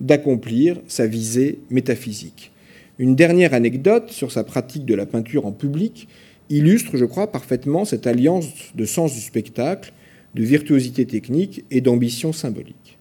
d'accomplir 0.00 0.76
sa 0.86 1.08
visée 1.08 1.58
métaphysique. 1.70 2.52
Une 3.00 3.16
dernière 3.16 3.52
anecdote 3.52 4.12
sur 4.12 4.30
sa 4.30 4.44
pratique 4.44 4.84
de 4.84 4.94
la 4.94 5.06
peinture 5.06 5.44
en 5.44 5.50
public 5.50 6.06
illustre, 6.52 6.96
je 6.96 7.04
crois, 7.04 7.32
parfaitement 7.32 7.84
cette 7.84 8.06
alliance 8.06 8.46
de 8.74 8.84
sens 8.84 9.14
du 9.14 9.20
spectacle, 9.20 9.92
de 10.34 10.42
virtuosité 10.42 11.06
technique 11.06 11.64
et 11.70 11.80
d'ambition 11.80 12.32
symbolique. 12.32 12.98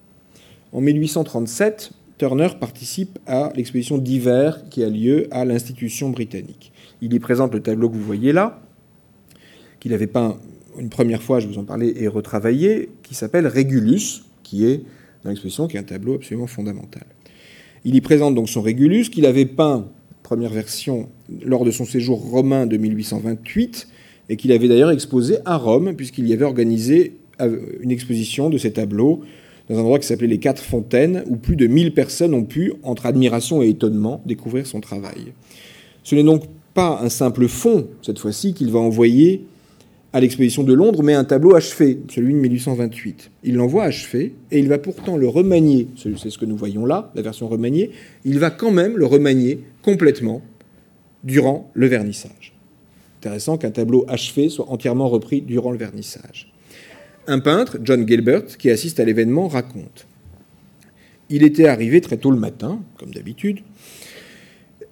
En 0.73 0.81
1837, 0.81 1.91
Turner 2.17 2.49
participe 2.59 3.19
à 3.25 3.51
l'exposition 3.55 3.97
d'hiver 3.97 4.63
qui 4.69 4.83
a 4.83 4.89
lieu 4.89 5.27
à 5.31 5.43
l'institution 5.43 6.09
britannique. 6.09 6.71
Il 7.01 7.13
y 7.13 7.19
présente 7.19 7.53
le 7.53 7.61
tableau 7.61 7.89
que 7.89 7.95
vous 7.95 8.03
voyez 8.03 8.31
là, 8.31 8.61
qu'il 9.79 9.93
avait 9.93 10.07
peint 10.07 10.37
une 10.79 10.89
première 10.89 11.21
fois, 11.21 11.39
je 11.39 11.47
vous 11.47 11.57
en 11.57 11.65
parlais, 11.65 11.93
et 11.97 12.07
retravaillé, 12.07 12.89
qui 13.03 13.15
s'appelle 13.15 13.47
Régulus, 13.47 14.23
qui 14.43 14.65
est 14.65 14.83
dans 15.23 15.29
l'exposition, 15.29 15.67
qui 15.67 15.75
est 15.75 15.79
un 15.79 15.83
tableau 15.83 16.15
absolument 16.15 16.47
fondamental. 16.47 17.03
Il 17.83 17.95
y 17.95 18.01
présente 18.01 18.35
donc 18.35 18.49
son 18.49 18.61
Régulus, 18.61 19.09
qu'il 19.09 19.25
avait 19.25 19.45
peint 19.45 19.87
première 20.23 20.51
version 20.51 21.09
lors 21.45 21.65
de 21.65 21.71
son 21.71 21.85
séjour 21.85 22.19
romain 22.19 22.65
de 22.65 22.77
1828 22.77 23.87
et 24.29 24.37
qu'il 24.37 24.51
avait 24.51 24.67
d'ailleurs 24.67 24.91
exposé 24.91 25.37
à 25.45 25.57
Rome 25.57 25.93
puisqu'il 25.95 26.27
y 26.27 26.33
avait 26.33 26.45
organisé 26.45 27.17
euh, 27.41 27.57
une 27.81 27.91
exposition 27.91 28.49
de 28.49 28.57
ses 28.57 28.71
tableaux 28.71 29.21
dans 29.69 29.77
un 29.77 29.81
endroit 29.81 29.99
qui 29.99 30.07
s'appelait 30.07 30.27
les 30.27 30.39
Quatre 30.39 30.61
Fontaines 30.61 31.23
où 31.27 31.35
plus 31.35 31.55
de 31.55 31.67
1000 31.67 31.93
personnes 31.93 32.33
ont 32.33 32.43
pu, 32.43 32.73
entre 32.83 33.05
admiration 33.05 33.61
et 33.61 33.69
étonnement, 33.69 34.21
découvrir 34.25 34.67
son 34.67 34.81
travail. 34.81 35.33
Ce 36.03 36.15
n'est 36.15 36.23
donc 36.23 36.43
pas 36.73 36.99
un 37.01 37.09
simple 37.09 37.47
fond, 37.47 37.87
cette 38.01 38.19
fois-ci, 38.19 38.53
qu'il 38.53 38.71
va 38.71 38.79
envoyer 38.79 39.45
à 40.13 40.19
l'exposition 40.19 40.63
de 40.63 40.73
Londres, 40.73 41.03
mais 41.03 41.13
un 41.13 41.23
tableau 41.23 41.55
achevé, 41.55 41.99
celui 42.09 42.33
de 42.33 42.39
1828. 42.39 43.31
Il 43.43 43.55
l'envoie 43.55 43.83
achevé, 43.83 44.33
et 44.51 44.59
il 44.59 44.67
va 44.67 44.77
pourtant 44.77 45.15
le 45.15 45.27
remanier, 45.27 45.87
c'est 45.95 46.29
ce 46.29 46.37
que 46.37 46.45
nous 46.45 46.57
voyons 46.57 46.85
là, 46.85 47.11
la 47.15 47.21
version 47.21 47.47
remaniée, 47.47 47.91
il 48.25 48.39
va 48.39 48.49
quand 48.49 48.71
même 48.71 48.97
le 48.97 49.05
remanier 49.05 49.59
complètement 49.83 50.41
durant 51.23 51.69
le 51.73 51.87
vernissage. 51.87 52.53
Intéressant 53.19 53.57
qu'un 53.57 53.71
tableau 53.71 54.05
achevé 54.07 54.49
soit 54.49 54.69
entièrement 54.69 55.07
repris 55.07 55.41
durant 55.41 55.71
le 55.71 55.77
vernissage. 55.77 56.51
Un 57.27 57.39
peintre, 57.39 57.77
John 57.83 58.07
Gilbert, 58.07 58.57
qui 58.57 58.69
assiste 58.69 58.99
à 58.99 59.05
l'événement, 59.05 59.47
raconte 59.47 60.07
Il 61.29 61.43
était 61.43 61.67
arrivé 61.67 62.01
très 62.01 62.17
tôt 62.17 62.31
le 62.31 62.39
matin, 62.39 62.81
comme 62.97 63.11
d'habitude, 63.11 63.59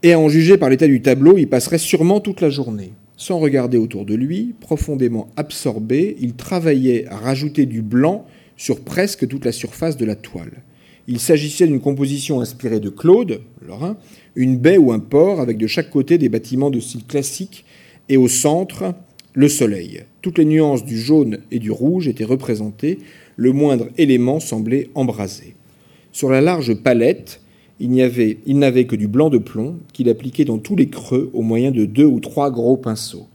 et 0.04 0.14
à 0.14 0.20
en 0.20 0.30
juger 0.30 0.58
par 0.58 0.70
l'état 0.70 0.88
du 0.88 1.02
tableau, 1.02 1.38
il 1.38 1.50
passerait 1.50 1.78
sûrement 1.78 2.20
toute 2.20 2.40
la 2.40 2.50
journée. 2.50 2.94
Sans 3.18 3.40
regarder 3.40 3.78
autour 3.78 4.06
de 4.06 4.16
lui, 4.16 4.56
profondément 4.62 5.28
absorbé, 5.36 6.16
il 6.22 6.36
travaillait 6.36 7.06
à 7.08 7.18
rajouter 7.18 7.66
du 7.66 7.82
blanc 7.82 8.26
sur 8.56 8.82
presque 8.82 9.28
toute 9.28 9.44
la 9.44 9.52
surface 9.52 9.98
de 9.98 10.06
la 10.06 10.16
toile. 10.16 10.64
Il 11.12 11.20
s'agissait 11.20 11.66
d'une 11.66 11.80
composition 11.80 12.40
inspirée 12.40 12.80
de 12.80 12.92
Claude, 12.92 13.42
Lorrain, 13.68 13.98
une 14.36 14.58
baie 14.58 14.78
ou 14.78 14.92
un 14.92 15.00
port 15.00 15.42
avec 15.42 15.58
de 15.58 15.66
chaque 15.66 15.90
côté 15.90 16.20
des 16.20 16.30
bâtiments 16.30 16.70
de 16.70 16.80
style 16.80 17.04
classique 17.04 17.66
et 18.10 18.18
au 18.18 18.28
centre, 18.28 18.94
le 19.34 19.50
soleil. 19.50 20.04
Toutes 20.22 20.38
les 20.38 20.46
nuances 20.46 20.86
du 20.86 21.00
jaune 21.00 21.40
et 21.50 21.58
du 21.58 21.72
rouge 21.72 22.08
étaient 22.08 22.26
représentées, 22.26 23.00
le 23.38 23.52
moindre 23.54 23.88
élément 23.98 24.40
semblait 24.40 24.92
embrasé. 24.94 25.56
Sur 26.12 26.30
la 26.30 26.42
large 26.42 26.76
palette, 26.76 27.42
il 27.80 27.90
n'avait 27.90 28.86
que 28.86 28.96
du 28.96 29.08
blanc 29.08 29.32
de 29.32 29.40
plomb 29.40 29.80
qu'il 29.94 30.10
appliquait 30.10 30.46
dans 30.46 30.60
tous 30.60 30.76
les 30.76 30.90
creux 30.90 31.32
au 31.34 31.42
moyen 31.42 31.72
de 31.72 31.86
deux 31.86 32.06
ou 32.06 32.20
trois 32.20 32.52
gros 32.52 32.78
pinceaux. 32.78 33.26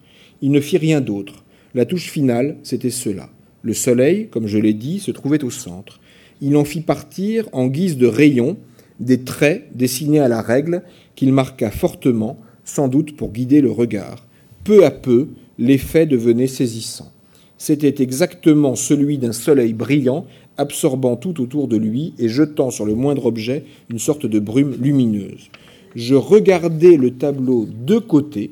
Il 0.42 0.52
ne 0.52 0.60
fit 0.60 0.78
rien 0.78 1.00
d'autre. 1.00 1.42
La 1.74 1.86
touche 1.86 2.08
finale, 2.08 2.56
c'était 2.62 2.90
cela. 2.90 3.30
Le 3.62 3.74
soleil, 3.74 4.28
comme 4.30 4.46
je 4.46 4.58
l'ai 4.58 4.74
dit, 4.74 5.00
se 5.00 5.10
trouvait 5.10 5.42
au 5.42 5.50
centre. 5.50 5.98
Il 6.40 6.56
en 6.56 6.64
fit 6.64 6.80
partir, 6.80 7.48
en 7.52 7.66
guise 7.66 7.96
de 7.96 8.06
rayons, 8.06 8.56
des 9.00 9.20
traits 9.20 9.68
dessinés 9.74 10.20
à 10.20 10.28
la 10.28 10.40
règle 10.40 10.82
qu'il 11.14 11.32
marqua 11.32 11.70
fortement, 11.70 12.38
sans 12.64 12.88
doute 12.88 13.16
pour 13.16 13.32
guider 13.32 13.60
le 13.60 13.70
regard. 13.70 14.26
Peu 14.64 14.84
à 14.84 14.90
peu, 14.90 15.28
l'effet 15.58 16.06
devenait 16.06 16.46
saisissant. 16.46 17.10
C'était 17.58 18.02
exactement 18.02 18.74
celui 18.74 19.18
d'un 19.18 19.32
soleil 19.32 19.72
brillant 19.72 20.26
absorbant 20.56 21.16
tout 21.16 21.40
autour 21.40 21.68
de 21.68 21.76
lui 21.76 22.14
et 22.18 22.28
jetant 22.28 22.70
sur 22.70 22.84
le 22.84 22.94
moindre 22.94 23.26
objet 23.26 23.64
une 23.90 23.98
sorte 23.98 24.26
de 24.26 24.38
brume 24.38 24.76
lumineuse. 24.80 25.50
Je 25.94 26.14
regardai 26.14 26.96
le 26.96 27.12
tableau 27.12 27.66
de 27.66 27.98
côté 27.98 28.50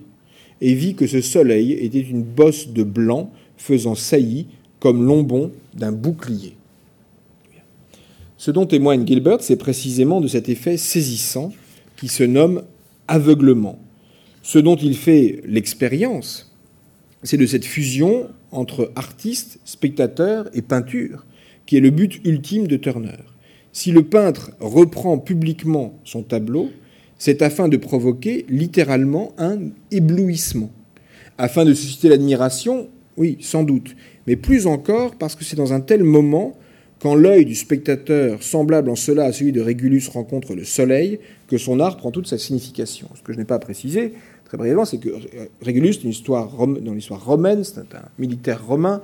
et 0.60 0.74
vis 0.74 0.94
que 0.94 1.06
ce 1.06 1.20
soleil 1.20 1.72
était 1.72 2.00
une 2.00 2.22
bosse 2.22 2.68
de 2.68 2.84
blanc 2.84 3.30
faisant 3.56 3.94
saillie 3.94 4.46
comme 4.80 5.04
l'ombon 5.04 5.50
d'un 5.74 5.92
bouclier. 5.92 6.54
Ce 8.44 8.50
dont 8.50 8.66
témoigne 8.66 9.06
Gilbert, 9.06 9.40
c'est 9.40 9.54
précisément 9.54 10.20
de 10.20 10.26
cet 10.26 10.48
effet 10.48 10.76
saisissant 10.76 11.52
qui 11.96 12.08
se 12.08 12.24
nomme 12.24 12.64
aveuglement. 13.06 13.78
Ce 14.42 14.58
dont 14.58 14.74
il 14.74 14.96
fait 14.96 15.40
l'expérience, 15.46 16.52
c'est 17.22 17.36
de 17.36 17.46
cette 17.46 17.64
fusion 17.64 18.26
entre 18.50 18.90
artiste, 18.96 19.60
spectateur 19.64 20.50
et 20.54 20.60
peinture, 20.60 21.24
qui 21.66 21.76
est 21.76 21.80
le 21.80 21.90
but 21.90 22.20
ultime 22.24 22.66
de 22.66 22.76
Turner. 22.76 23.22
Si 23.72 23.92
le 23.92 24.02
peintre 24.02 24.50
reprend 24.58 25.18
publiquement 25.18 26.00
son 26.02 26.24
tableau, 26.24 26.68
c'est 27.18 27.42
afin 27.42 27.68
de 27.68 27.76
provoquer 27.76 28.44
littéralement 28.48 29.34
un 29.38 29.70
éblouissement. 29.92 30.72
Afin 31.38 31.64
de 31.64 31.74
susciter 31.74 32.08
l'admiration, 32.08 32.88
oui, 33.16 33.36
sans 33.40 33.62
doute, 33.62 33.94
mais 34.26 34.34
plus 34.34 34.66
encore 34.66 35.14
parce 35.14 35.36
que 35.36 35.44
c'est 35.44 35.54
dans 35.54 35.72
un 35.72 35.80
tel 35.80 36.02
moment, 36.02 36.56
quand 37.02 37.16
l'œil 37.16 37.44
du 37.44 37.56
spectateur, 37.56 38.44
semblable 38.44 38.88
en 38.88 38.94
cela 38.94 39.24
à 39.24 39.32
celui 39.32 39.50
de 39.50 39.60
Régulus, 39.60 40.08
rencontre 40.08 40.54
le 40.54 40.62
soleil, 40.62 41.18
que 41.48 41.58
son 41.58 41.80
art 41.80 41.96
prend 41.96 42.12
toute 42.12 42.28
sa 42.28 42.38
signification. 42.38 43.08
Ce 43.16 43.22
que 43.22 43.32
je 43.32 43.38
n'ai 43.38 43.44
pas 43.44 43.58
précisé, 43.58 44.12
très 44.44 44.56
brièvement, 44.56 44.84
c'est 44.84 44.98
que 44.98 45.08
Régulus, 45.62 45.96
dans 46.00 46.08
l'histoire 46.92 47.24
romaine, 47.24 47.64
c'est 47.64 47.80
un 47.80 48.08
militaire 48.20 48.64
romain 48.64 49.02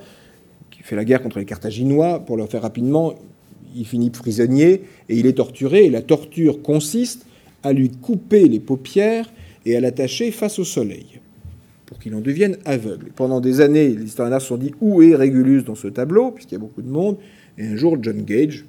qui 0.71 0.85
fait 0.85 0.95
la 0.95 1.05
guerre 1.05 1.21
contre 1.21 1.41
les 1.41 1.45
Carthaginois. 1.45 2.21
Pour 2.21 2.37
le 2.37 2.47
faire 2.47 2.63
rapidement, 2.63 3.15
il 3.75 3.85
finit 3.85 4.11
prisonnier 4.11 4.83
et 5.09 5.17
il 5.17 5.27
est 5.27 5.39
torturé. 5.39 5.87
Et 5.87 5.91
la 5.91 6.03
torture 6.03 6.63
consiste 6.63 7.27
à 7.65 7.73
lui 7.73 7.91
couper 7.91 8.47
les 8.47 8.61
paupières 8.61 9.29
et 9.67 9.77
à 9.77 9.81
l'attacher 9.81 10.31
face 10.31 10.61
au 10.61 10.65
soleil 10.65 11.19
pour 11.87 11.99
qu'il 11.99 12.15
en 12.15 12.21
devienne 12.21 12.59
aveugle. 12.65 13.11
Pendant 13.17 13.41
des 13.41 13.61
années, 13.61 13.89
les 13.89 14.05
historiens 14.05 14.39
se 14.39 14.47
sont 14.47 14.57
dit 14.57 14.73
où 14.81 15.03
est 15.03 15.17
Régulus 15.17 15.65
dans 15.65 15.75
ce 15.75 15.89
tableau, 15.89 16.31
puisqu'il 16.31 16.55
y 16.55 16.59
a 16.59 16.61
beaucoup 16.61 16.83
de 16.83 16.91
monde. 16.91 17.17
Et 17.59 17.67
un 17.67 17.77
jour, 17.77 17.99
John 18.01 18.23
Gage 18.23 18.65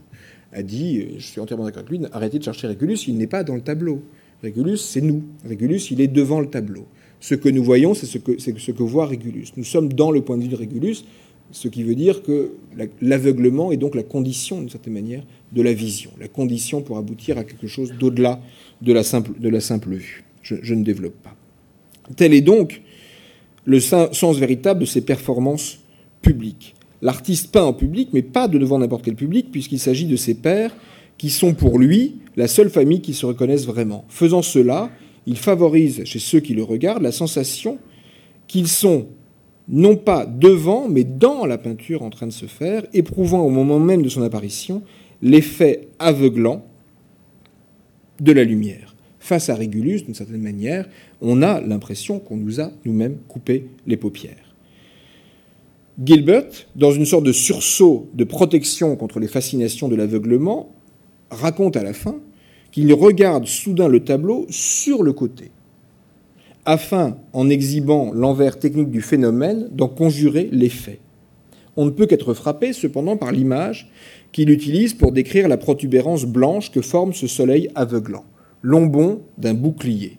a 0.52 0.64
dit, 0.64 1.06
je 1.18 1.26
suis 1.26 1.40
entièrement 1.40 1.66
d'accord 1.66 1.84
avec 1.88 1.92
lui, 1.92 2.08
arrêtez 2.12 2.40
de 2.40 2.44
chercher 2.44 2.68
Régulus, 2.68 3.08
il 3.08 3.18
n'est 3.18 3.28
pas 3.28 3.44
dans 3.44 3.56
le 3.56 3.62
tableau. 3.62 4.02
Régulus, 4.42 4.78
c'est 4.78 5.02
nous. 5.02 5.24
Régulus, 5.46 5.92
il 5.92 6.02
est 6.02 6.08
devant 6.08 6.40
le 6.40 6.48
tableau. 6.48 6.86
Ce 7.20 7.36
que 7.36 7.50
nous 7.50 7.64
voyons, 7.64 7.94
c'est 7.94 8.06
ce 8.06 8.18
que, 8.18 8.84
voit 8.84 9.06
Régulus. 9.06 9.54
Nous 9.58 9.64
sommes 9.64 9.92
dans 9.94 10.12
le 10.12 10.22
point 10.22 10.38
de 10.38 10.44
vue 10.44 10.50
de 10.50 10.56
Régulus, 10.56 11.06
ce 11.52 11.68
qui 11.68 11.84
veut 11.84 11.96
dire 11.96 12.24
que 12.24 12.54
l'aveuglement 13.02 13.72
est 13.72 13.78
donc 13.78 13.96
la 13.96 14.04
condition, 14.04 14.60
d'une 14.60 14.70
certaine 14.70 14.94
manière, 14.94 15.24
de 15.52 15.62
la 15.62 15.74
vision, 15.74 16.12
la 16.20 16.28
condition 16.28 16.82
pour 16.82 16.98
aboutir 16.98 17.38
à 17.38 17.44
quelque 17.44 17.68
chose 17.68 17.94
d'au-delà 18.00 18.40
de 18.82 18.94
la 18.94 19.04
simple 19.04 19.90
vue. 19.90 20.24
Je, 20.42 20.74
ne 20.74 20.84
développe 20.84 21.22
pas. 21.22 21.36
Tel 22.16 22.34
est 22.34 22.42
donc 22.42 22.82
le 23.66 23.80
sens 23.80 24.38
véritable 24.38 24.82
de 24.82 24.86
ces 24.86 25.02
performances 25.02 25.80
publiques. 26.22 26.76
L'artiste 27.02 27.52
peint 27.52 27.64
en 27.64 27.74
public, 27.74 28.10
mais 28.14 28.22
pas 28.22 28.47
de 28.47 28.58
devant 28.58 28.80
n'importe 28.80 29.06
quel 29.06 29.16
public, 29.16 29.52
puisqu'il 29.52 29.80
s'agit 29.80 30.06
de 30.06 30.16
ses 30.16 30.36
pairs 30.36 30.76
qui 31.18 31.30
sont 31.30 31.54
pour 31.54 31.80
lui 31.80 32.16
la 32.36 32.47
seule 32.47 32.70
famille 32.70 33.02
qui 33.02 33.14
se 33.14 33.26
reconnaisse 33.26 33.66
vraiment. 33.66 34.06
Faisant 34.10 34.41
cela, 34.41 34.89
il 35.28 35.38
favorise 35.38 36.04
chez 36.06 36.20
ceux 36.20 36.39
qui 36.39 36.54
le 36.54 36.64
regardent 36.64 37.04
la 37.04 37.12
sensation 37.12 37.78
qu'ils 38.47 38.68
sont 38.68 39.08
non 39.68 39.95
pas 39.95 40.26
devant, 40.26 40.89
mais 40.89 41.04
dans 41.04 41.45
la 41.45 41.58
peinture 41.58 42.02
en 42.02 42.10
train 42.10 42.26
de 42.26 42.32
se 42.32 42.47
faire, 42.47 42.86
éprouvant 42.93 43.41
au 43.41 43.50
moment 43.50 43.80
même 43.80 44.02
de 44.02 44.10
son 44.10 44.24
apparition 44.24 44.82
l'effet 45.22 45.88
aveuglant 46.00 46.66
de 48.20 48.32
la 48.32 48.43
lumière. 48.43 48.95
Face 49.20 49.50
à 49.50 49.56
Régulus, 49.56 50.04
d'une 50.04 50.16
certaine 50.16 50.41
manière, 50.41 50.88
on 51.22 51.43
a 51.43 51.62
l'impression 51.62 52.20
qu'on 52.20 52.38
nous 52.38 52.60
a 52.60 52.72
nous-mêmes 52.86 53.18
coupé 53.28 53.68
les 53.86 53.97
paupières. 53.97 54.49
Gilbert, 56.04 56.45
dans 56.76 56.91
une 56.91 57.06
sorte 57.06 57.26
de 57.26 57.32
sursaut 57.32 58.10
de 58.14 58.24
protection 58.24 58.95
contre 58.95 59.20
les 59.20 59.28
fascinations 59.28 59.88
de 59.88 59.95
l'aveuglement, 59.95 60.74
raconte 61.30 61.76
à 61.76 61.84
la 61.84 61.93
fin 61.93 62.16
qu'il 62.72 62.93
regarde 62.93 63.47
soudain 63.47 63.88
le 63.88 64.04
tableau 64.04 64.45
sur 64.50 65.04
le 65.04 65.14
côté 65.14 65.52
afin, 66.70 67.18
en 67.34 67.50
exhibant 67.50 68.12
l'envers 68.14 68.60
technique 68.60 68.91
du 68.91 69.02
phénomène, 69.02 69.70
d'en 69.72 69.88
conjurer 69.88 70.50
l'effet. 70.52 71.00
On 71.78 71.86
ne 71.86 71.89
peut 71.89 72.06
qu'être 72.06 72.36
frappé 72.36 72.74
cependant 72.74 73.18
par 73.18 73.32
l'image 73.32 73.89
qu'il 74.32 74.52
utilise 74.52 74.93
pour 74.93 75.12
décrire 75.12 75.47
la 75.47 75.58
protubérance 75.58 76.26
blanche 76.26 76.72
que 76.72 76.82
forme 76.82 77.14
ce 77.14 77.26
soleil 77.26 77.70
aveuglant, 77.74 78.24
l'ombon 78.62 79.22
d'un 79.39 79.56
bouclier. 79.56 80.18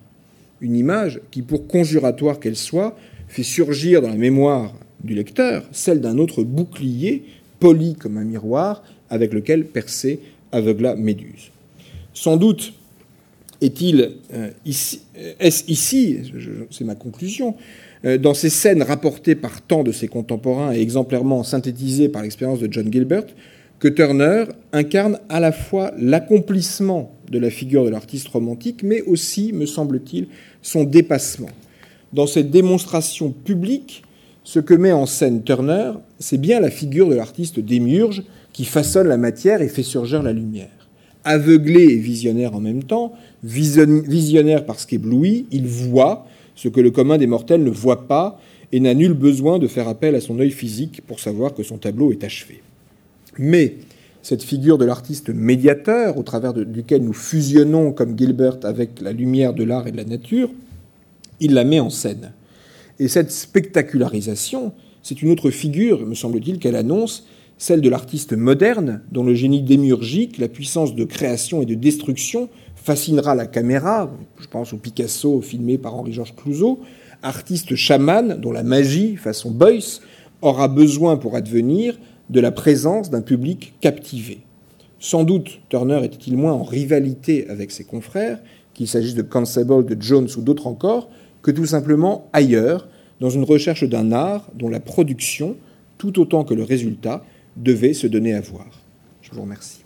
Une 0.59 0.75
image 0.75 1.21
qui, 1.31 1.41
pour 1.41 1.67
conjuratoire 1.67 2.39
qu'elle 2.39 2.57
soit, 2.57 2.97
fait 3.29 3.43
surgir 3.43 4.01
dans 4.01 4.09
la 4.09 4.15
mémoire 4.15 4.73
du 5.03 5.13
lecteur 5.15 5.63
celle 5.71 6.01
d'un 6.01 6.17
autre 6.17 6.43
bouclier 6.43 7.23
poli 7.59 7.95
comme 7.95 8.17
un 8.17 8.23
miroir 8.23 8.83
avec 9.09 9.33
lequel 9.33 9.65
Persée 9.65 10.19
aveugla 10.51 10.95
Méduse. 10.95 11.51
Sans 12.13 12.37
doute 12.37 12.73
est-il 13.61 14.13
euh, 14.33 14.49
ici, 14.65 15.01
euh, 15.17 15.33
est-ce 15.39 15.63
ici, 15.69 16.17
c'est 16.71 16.83
ma 16.83 16.95
conclusion, 16.95 17.55
euh, 18.05 18.17
dans 18.17 18.33
ces 18.33 18.49
scènes 18.49 18.81
rapportées 18.81 19.35
par 19.35 19.61
tant 19.61 19.83
de 19.83 19.91
ses 19.91 20.07
contemporains 20.07 20.73
et 20.73 20.81
exemplairement 20.81 21.43
synthétisées 21.43 22.09
par 22.09 22.23
l'expérience 22.23 22.59
de 22.59 22.67
John 22.71 22.91
Gilbert, 22.91 23.25
que 23.79 23.87
Turner 23.87 24.45
incarne 24.73 25.19
à 25.29 25.39
la 25.39 25.51
fois 25.51 25.91
l'accomplissement 25.97 27.15
de 27.29 27.39
la 27.39 27.49
figure 27.49 27.85
de 27.85 27.89
l'artiste 27.89 28.27
romantique, 28.27 28.83
mais 28.83 29.01
aussi, 29.03 29.53
me 29.53 29.65
semble-t-il, 29.65 30.27
son 30.61 30.83
dépassement. 30.83 31.49
Dans 32.13 32.27
cette 32.27 32.51
démonstration 32.51 33.31
publique, 33.31 34.03
ce 34.43 34.59
que 34.59 34.73
met 34.73 34.91
en 34.91 35.05
scène 35.05 35.43
Turner, 35.43 35.91
c'est 36.19 36.39
bien 36.39 36.59
la 36.59 36.71
figure 36.71 37.07
de 37.07 37.15
l'artiste 37.15 37.59
démiurge 37.59 38.23
qui 38.53 38.65
façonne 38.65 39.07
la 39.07 39.17
matière 39.17 39.61
et 39.61 39.69
fait 39.69 39.83
surgir 39.83 40.23
la 40.23 40.33
lumière. 40.33 40.69
Aveuglé 41.23 41.83
et 41.83 41.97
visionnaire 41.97 42.55
en 42.55 42.59
même 42.59 42.83
temps, 42.83 43.13
visionnaire 43.43 44.65
parce 44.65 44.85
qu'ébloui, 44.85 45.45
il 45.51 45.67
voit 45.67 46.25
ce 46.55 46.67
que 46.67 46.81
le 46.81 46.91
commun 46.91 47.17
des 47.17 47.27
mortels 47.27 47.63
ne 47.63 47.69
voit 47.69 48.07
pas 48.07 48.39
et 48.71 48.79
n'a 48.79 48.93
nul 48.93 49.13
besoin 49.13 49.59
de 49.59 49.67
faire 49.67 49.87
appel 49.87 50.15
à 50.15 50.21
son 50.21 50.39
œil 50.39 50.51
physique 50.51 51.01
pour 51.05 51.19
savoir 51.19 51.53
que 51.53 51.63
son 51.63 51.77
tableau 51.77 52.11
est 52.11 52.23
achevé. 52.23 52.61
Mais 53.37 53.75
cette 54.23 54.43
figure 54.43 54.77
de 54.77 54.85
l'artiste 54.85 55.29
médiateur, 55.29 56.17
au 56.17 56.23
travers 56.23 56.53
duquel 56.53 57.03
nous 57.03 57.13
fusionnons 57.13 57.91
comme 57.91 58.17
Gilbert 58.17 58.57
avec 58.63 59.01
la 59.01 59.11
lumière 59.11 59.53
de 59.53 59.63
l'art 59.63 59.87
et 59.87 59.91
de 59.91 59.97
la 59.97 60.05
nature, 60.05 60.49
il 61.39 61.53
la 61.53 61.63
met 61.63 61.79
en 61.79 61.89
scène. 61.89 62.31
Et 63.01 63.07
cette 63.07 63.31
spectacularisation, 63.31 64.73
c'est 65.01 65.23
une 65.23 65.31
autre 65.31 65.49
figure, 65.49 66.05
me 66.05 66.13
semble-t-il, 66.13 66.59
qu'elle 66.59 66.75
annonce, 66.75 67.25
celle 67.57 67.81
de 67.81 67.89
l'artiste 67.89 68.33
moderne, 68.33 69.01
dont 69.11 69.23
le 69.23 69.33
génie 69.33 69.63
démiurgique, 69.63 70.37
la 70.37 70.47
puissance 70.47 70.93
de 70.93 71.03
création 71.03 71.63
et 71.63 71.65
de 71.65 71.73
destruction 71.73 72.47
fascinera 72.75 73.33
la 73.33 73.47
caméra, 73.47 74.11
je 74.39 74.45
pense 74.45 74.71
au 74.73 74.77
Picasso 74.77 75.41
filmé 75.41 75.79
par 75.79 75.95
Henri-Georges 75.95 76.35
Clouzot, 76.35 76.79
artiste 77.23 77.73
chaman 77.73 78.39
dont 78.39 78.51
la 78.51 78.61
magie, 78.61 79.15
façon 79.15 79.49
Beuys, 79.49 80.01
aura 80.43 80.67
besoin 80.67 81.17
pour 81.17 81.35
advenir 81.35 81.97
de 82.29 82.39
la 82.39 82.51
présence 82.51 83.09
d'un 83.09 83.21
public 83.21 83.73
captivé. 83.81 84.41
Sans 84.99 85.23
doute, 85.23 85.59
Turner 85.69 86.01
était-il 86.03 86.37
moins 86.37 86.53
en 86.53 86.61
rivalité 86.61 87.49
avec 87.49 87.71
ses 87.71 87.83
confrères, 87.83 88.37
qu'il 88.75 88.87
s'agisse 88.87 89.15
de 89.15 89.23
Constable, 89.23 89.87
de 89.87 89.99
Jones 89.99 90.29
ou 90.37 90.41
d'autres 90.41 90.67
encore, 90.67 91.09
que 91.41 91.49
tout 91.49 91.65
simplement 91.65 92.29
ailleurs, 92.33 92.87
dans 93.21 93.29
une 93.29 93.43
recherche 93.43 93.83
d'un 93.83 94.11
art 94.11 94.49
dont 94.55 94.67
la 94.67 94.79
production, 94.79 95.55
tout 95.99 96.19
autant 96.19 96.43
que 96.43 96.55
le 96.55 96.63
résultat, 96.63 97.23
devait 97.55 97.93
se 97.93 98.07
donner 98.07 98.33
à 98.33 98.41
voir. 98.41 98.65
Je 99.21 99.31
vous 99.31 99.43
remercie. 99.43 99.80